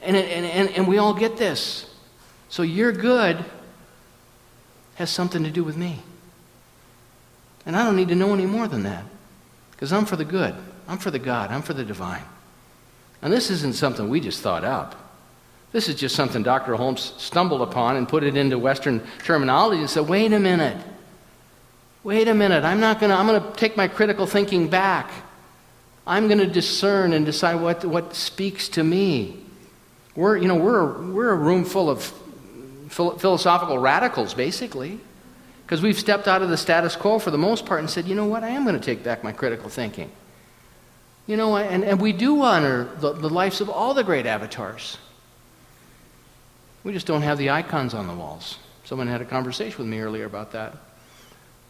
And, 0.01 0.15
and, 0.15 0.45
and, 0.45 0.69
and 0.69 0.87
we 0.87 0.97
all 0.97 1.13
get 1.13 1.37
this. 1.37 1.91
So 2.49 2.63
your 2.63 2.91
good 2.91 3.43
has 4.95 5.09
something 5.09 5.43
to 5.43 5.51
do 5.51 5.63
with 5.63 5.77
me. 5.77 5.99
And 7.65 7.75
I 7.75 7.83
don't 7.83 7.95
need 7.95 8.09
to 8.09 8.15
know 8.15 8.33
any 8.33 8.45
more 8.45 8.67
than 8.67 8.83
that 8.83 9.03
because 9.71 9.91
I'm 9.91 10.05
for 10.05 10.15
the 10.15 10.25
good. 10.25 10.55
I'm 10.87 10.97
for 10.97 11.11
the 11.11 11.19
God. 11.19 11.51
I'm 11.51 11.61
for 11.61 11.73
the 11.73 11.83
divine. 11.83 12.23
And 13.21 13.33
this 13.33 13.49
isn't 13.49 13.73
something 13.73 14.09
we 14.09 14.19
just 14.19 14.41
thought 14.41 14.63
up. 14.63 14.95
This 15.71 15.89
is 15.89 15.95
just 15.95 16.15
something 16.15 16.43
Dr. 16.43 16.75
Holmes 16.75 17.13
stumbled 17.17 17.61
upon 17.61 17.97
and 17.97 18.07
put 18.07 18.23
it 18.23 18.37
into 18.37 18.57
Western 18.57 19.05
terminology 19.23 19.81
and 19.81 19.89
said, 19.89 20.07
wait 20.07 20.31
a 20.31 20.39
minute. 20.39 20.77
Wait 22.03 22.27
a 22.27 22.33
minute. 22.33 22.63
I'm 22.63 22.79
not 22.79 22.99
going 22.99 23.09
to, 23.09 23.15
I'm 23.15 23.25
going 23.25 23.41
to 23.41 23.51
take 23.57 23.75
my 23.75 23.87
critical 23.87 24.27
thinking 24.27 24.69
back. 24.69 25.11
I'm 26.07 26.27
going 26.27 26.37
to 26.37 26.47
discern 26.47 27.13
and 27.13 27.25
decide 27.25 27.55
what, 27.55 27.83
what 27.83 28.13
speaks 28.13 28.69
to 28.69 28.83
me. 28.83 29.43
We're, 30.15 30.37
you 30.37 30.47
know, 30.47 30.55
we're, 30.55 31.11
we're 31.11 31.31
a 31.31 31.35
room 31.35 31.65
full 31.65 31.89
of 31.89 32.13
philosophical 32.89 33.79
radicals, 33.79 34.33
basically, 34.33 34.99
because 35.65 35.81
we've 35.81 35.97
stepped 35.97 36.27
out 36.27 36.43
of 36.43 36.49
the 36.49 36.57
status 36.57 36.95
quo 36.95 37.17
for 37.17 37.31
the 37.31 37.39
most 37.39 37.65
part 37.65 37.79
and 37.79 37.89
said, 37.89 38.05
you 38.05 38.13
know 38.13 38.25
what, 38.25 38.43
I 38.43 38.49
am 38.49 38.65
going 38.65 38.79
to 38.79 38.85
take 38.85 39.03
back 39.03 39.23
my 39.23 39.31
critical 39.31 39.67
thinking. 39.67 40.11
You 41.25 41.37
know, 41.37 41.57
and, 41.57 41.83
and 41.83 41.99
we 41.99 42.13
do 42.13 42.39
honor 42.43 42.87
the, 42.97 43.13
the 43.13 43.29
lives 43.29 43.61
of 43.61 43.69
all 43.69 43.95
the 43.95 44.03
great 44.03 44.27
avatars. 44.27 44.99
We 46.83 46.93
just 46.93 47.07
don't 47.07 47.23
have 47.23 47.39
the 47.39 47.49
icons 47.49 47.95
on 47.95 48.05
the 48.05 48.13
walls. 48.13 48.59
Someone 48.83 49.07
had 49.07 49.21
a 49.21 49.25
conversation 49.25 49.79
with 49.79 49.87
me 49.87 49.99
earlier 50.01 50.25
about 50.25 50.51
that. 50.51 50.75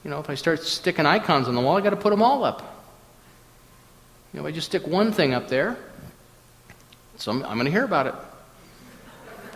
You 0.04 0.10
know, 0.10 0.20
if 0.20 0.30
I 0.30 0.36
start 0.36 0.62
sticking 0.62 1.06
icons 1.06 1.48
on 1.48 1.56
the 1.56 1.62
wall, 1.62 1.78
I 1.78 1.82
got 1.82 1.92
to 1.92 1.96
put 1.96 2.10
them 2.10 2.22
all 2.22 2.44
up. 2.44 2.60
You 4.34 4.42
know, 4.42 4.46
if 4.46 4.52
I 4.52 4.54
just 4.54 4.68
stick 4.68 4.86
one 4.86 5.14
thing 5.14 5.34
up 5.34 5.48
there, 5.48 5.78
so 7.16 7.32
I'm, 7.32 7.46
I'm 7.46 7.54
going 7.54 7.64
to 7.66 7.72
hear 7.72 7.86
about 7.86 8.08
it. 8.08 8.16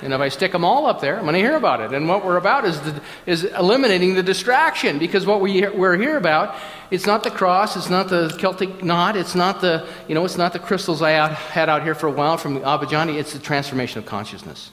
And 0.02 0.14
if 0.14 0.22
I 0.22 0.30
stick 0.30 0.52
them 0.52 0.64
all 0.64 0.86
up 0.86 1.02
there, 1.02 1.18
I'm 1.18 1.24
going 1.24 1.34
to 1.34 1.40
hear 1.40 1.56
about 1.56 1.82
it. 1.82 1.94
And 1.94 2.08
what 2.08 2.24
we're 2.24 2.38
about 2.38 2.66
is, 2.66 2.80
the, 2.82 3.02
is 3.26 3.44
eliminating 3.44 4.14
the 4.14 4.24
distraction 4.24 4.98
because 4.98 5.26
what 5.26 5.42
we, 5.42 5.68
we're 5.68 5.98
here 5.98 6.18
about, 6.18 6.56
it's 6.90 7.06
not 7.06 7.24
the 7.24 7.32
cross, 7.32 7.76
it's 7.76 7.90
not 7.90 8.10
the 8.10 8.30
Celtic 8.40 8.84
knot, 8.84 9.18
it's 9.18 9.36
not 9.36 9.62
the, 9.62 9.88
you 10.08 10.16
know, 10.16 10.24
it's 10.24 10.38
not 10.38 10.54
the 10.54 10.60
crystals 10.60 11.02
I 11.02 11.16
out, 11.16 11.34
had 11.34 11.70
out 11.70 11.84
here 11.84 11.96
for 11.96 12.08
a 12.08 12.12
while 12.12 12.38
from 12.38 12.60
Abadiânia, 12.62 13.20
it's 13.20 13.34
the 13.34 13.40
transformation 13.40 14.00
of 14.00 14.06
consciousness. 14.06 14.72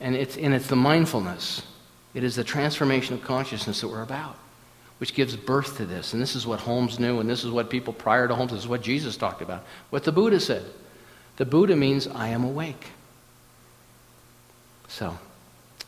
And 0.00 0.14
it's, 0.14 0.36
and 0.36 0.54
it's 0.54 0.68
the 0.68 0.76
mindfulness. 0.76 1.62
It 2.14 2.22
is 2.22 2.36
the 2.36 2.44
transformation 2.44 3.14
of 3.14 3.22
consciousness 3.24 3.80
that 3.80 3.88
we're 3.88 4.02
about, 4.02 4.36
which 4.98 5.14
gives 5.14 5.34
birth 5.34 5.76
to 5.78 5.86
this. 5.86 6.12
And 6.12 6.22
this 6.22 6.36
is 6.36 6.46
what 6.46 6.60
Holmes 6.60 7.00
knew, 7.00 7.20
and 7.20 7.28
this 7.28 7.42
is 7.42 7.50
what 7.50 7.68
people 7.68 7.92
prior 7.92 8.28
to 8.28 8.34
Holmes, 8.34 8.52
this 8.52 8.60
is 8.60 8.68
what 8.68 8.82
Jesus 8.82 9.16
talked 9.16 9.42
about, 9.42 9.64
what 9.90 10.04
the 10.04 10.12
Buddha 10.12 10.38
said. 10.38 10.64
The 11.36 11.44
Buddha 11.44 11.76
means, 11.76 12.06
I 12.06 12.28
am 12.28 12.44
awake. 12.44 12.92
So, 14.88 15.16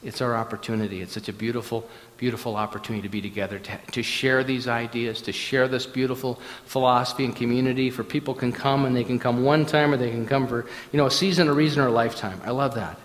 it's 0.02 0.22
our 0.22 0.34
opportunity. 0.34 1.02
It's 1.02 1.12
such 1.12 1.28
a 1.28 1.32
beautiful, 1.32 1.86
beautiful 2.16 2.56
opportunity 2.56 3.02
to 3.06 3.10
be 3.10 3.20
together, 3.20 3.58
to, 3.58 3.78
to 3.92 4.02
share 4.02 4.42
these 4.42 4.66
ideas, 4.66 5.20
to 5.22 5.32
share 5.32 5.68
this 5.68 5.84
beautiful 5.84 6.40
philosophy 6.64 7.26
and 7.26 7.36
community. 7.36 7.90
For 7.90 8.02
people 8.02 8.34
can 8.34 8.50
come 8.50 8.86
and 8.86 8.96
they 8.96 9.04
can 9.04 9.18
come 9.18 9.44
one 9.44 9.66
time 9.66 9.92
or 9.92 9.98
they 9.98 10.10
can 10.10 10.26
come 10.26 10.48
for, 10.48 10.66
you 10.92 10.96
know, 10.96 11.06
a 11.06 11.10
season, 11.10 11.48
a 11.48 11.52
reason, 11.52 11.82
or 11.82 11.88
a 11.88 11.92
lifetime. 11.92 12.40
I 12.44 12.50
love 12.50 12.76
that. 12.76 12.98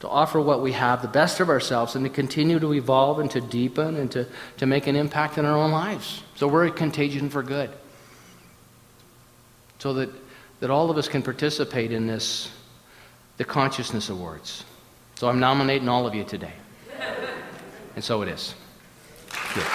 To 0.00 0.08
offer 0.08 0.38
what 0.40 0.62
we 0.62 0.72
have, 0.72 1.00
the 1.00 1.08
best 1.08 1.40
of 1.40 1.48
ourselves, 1.48 1.96
and 1.96 2.04
to 2.04 2.10
continue 2.10 2.60
to 2.60 2.74
evolve 2.74 3.20
and 3.20 3.30
to 3.30 3.40
deepen 3.40 3.96
and 3.96 4.12
to, 4.12 4.26
to 4.58 4.66
make 4.66 4.86
an 4.86 4.96
impact 4.96 5.38
in 5.38 5.46
our 5.46 5.56
own 5.56 5.72
lives. 5.72 6.22
So 6.36 6.46
we're 6.46 6.66
a 6.66 6.70
contagion 6.70 7.30
for 7.30 7.42
good. 7.42 7.70
So 9.78 9.94
that, 9.94 10.10
that 10.60 10.70
all 10.70 10.90
of 10.90 10.98
us 10.98 11.08
can 11.08 11.22
participate 11.22 11.90
in 11.90 12.06
this, 12.06 12.50
the 13.38 13.44
Consciousness 13.44 14.10
Awards. 14.10 14.64
So 15.18 15.28
I'm 15.28 15.40
nominating 15.40 15.88
all 15.88 16.06
of 16.06 16.14
you 16.14 16.22
today. 16.22 16.52
And 17.96 18.04
so 18.04 18.22
it 18.22 18.28
is. 18.28 18.54
Good. 19.52 19.66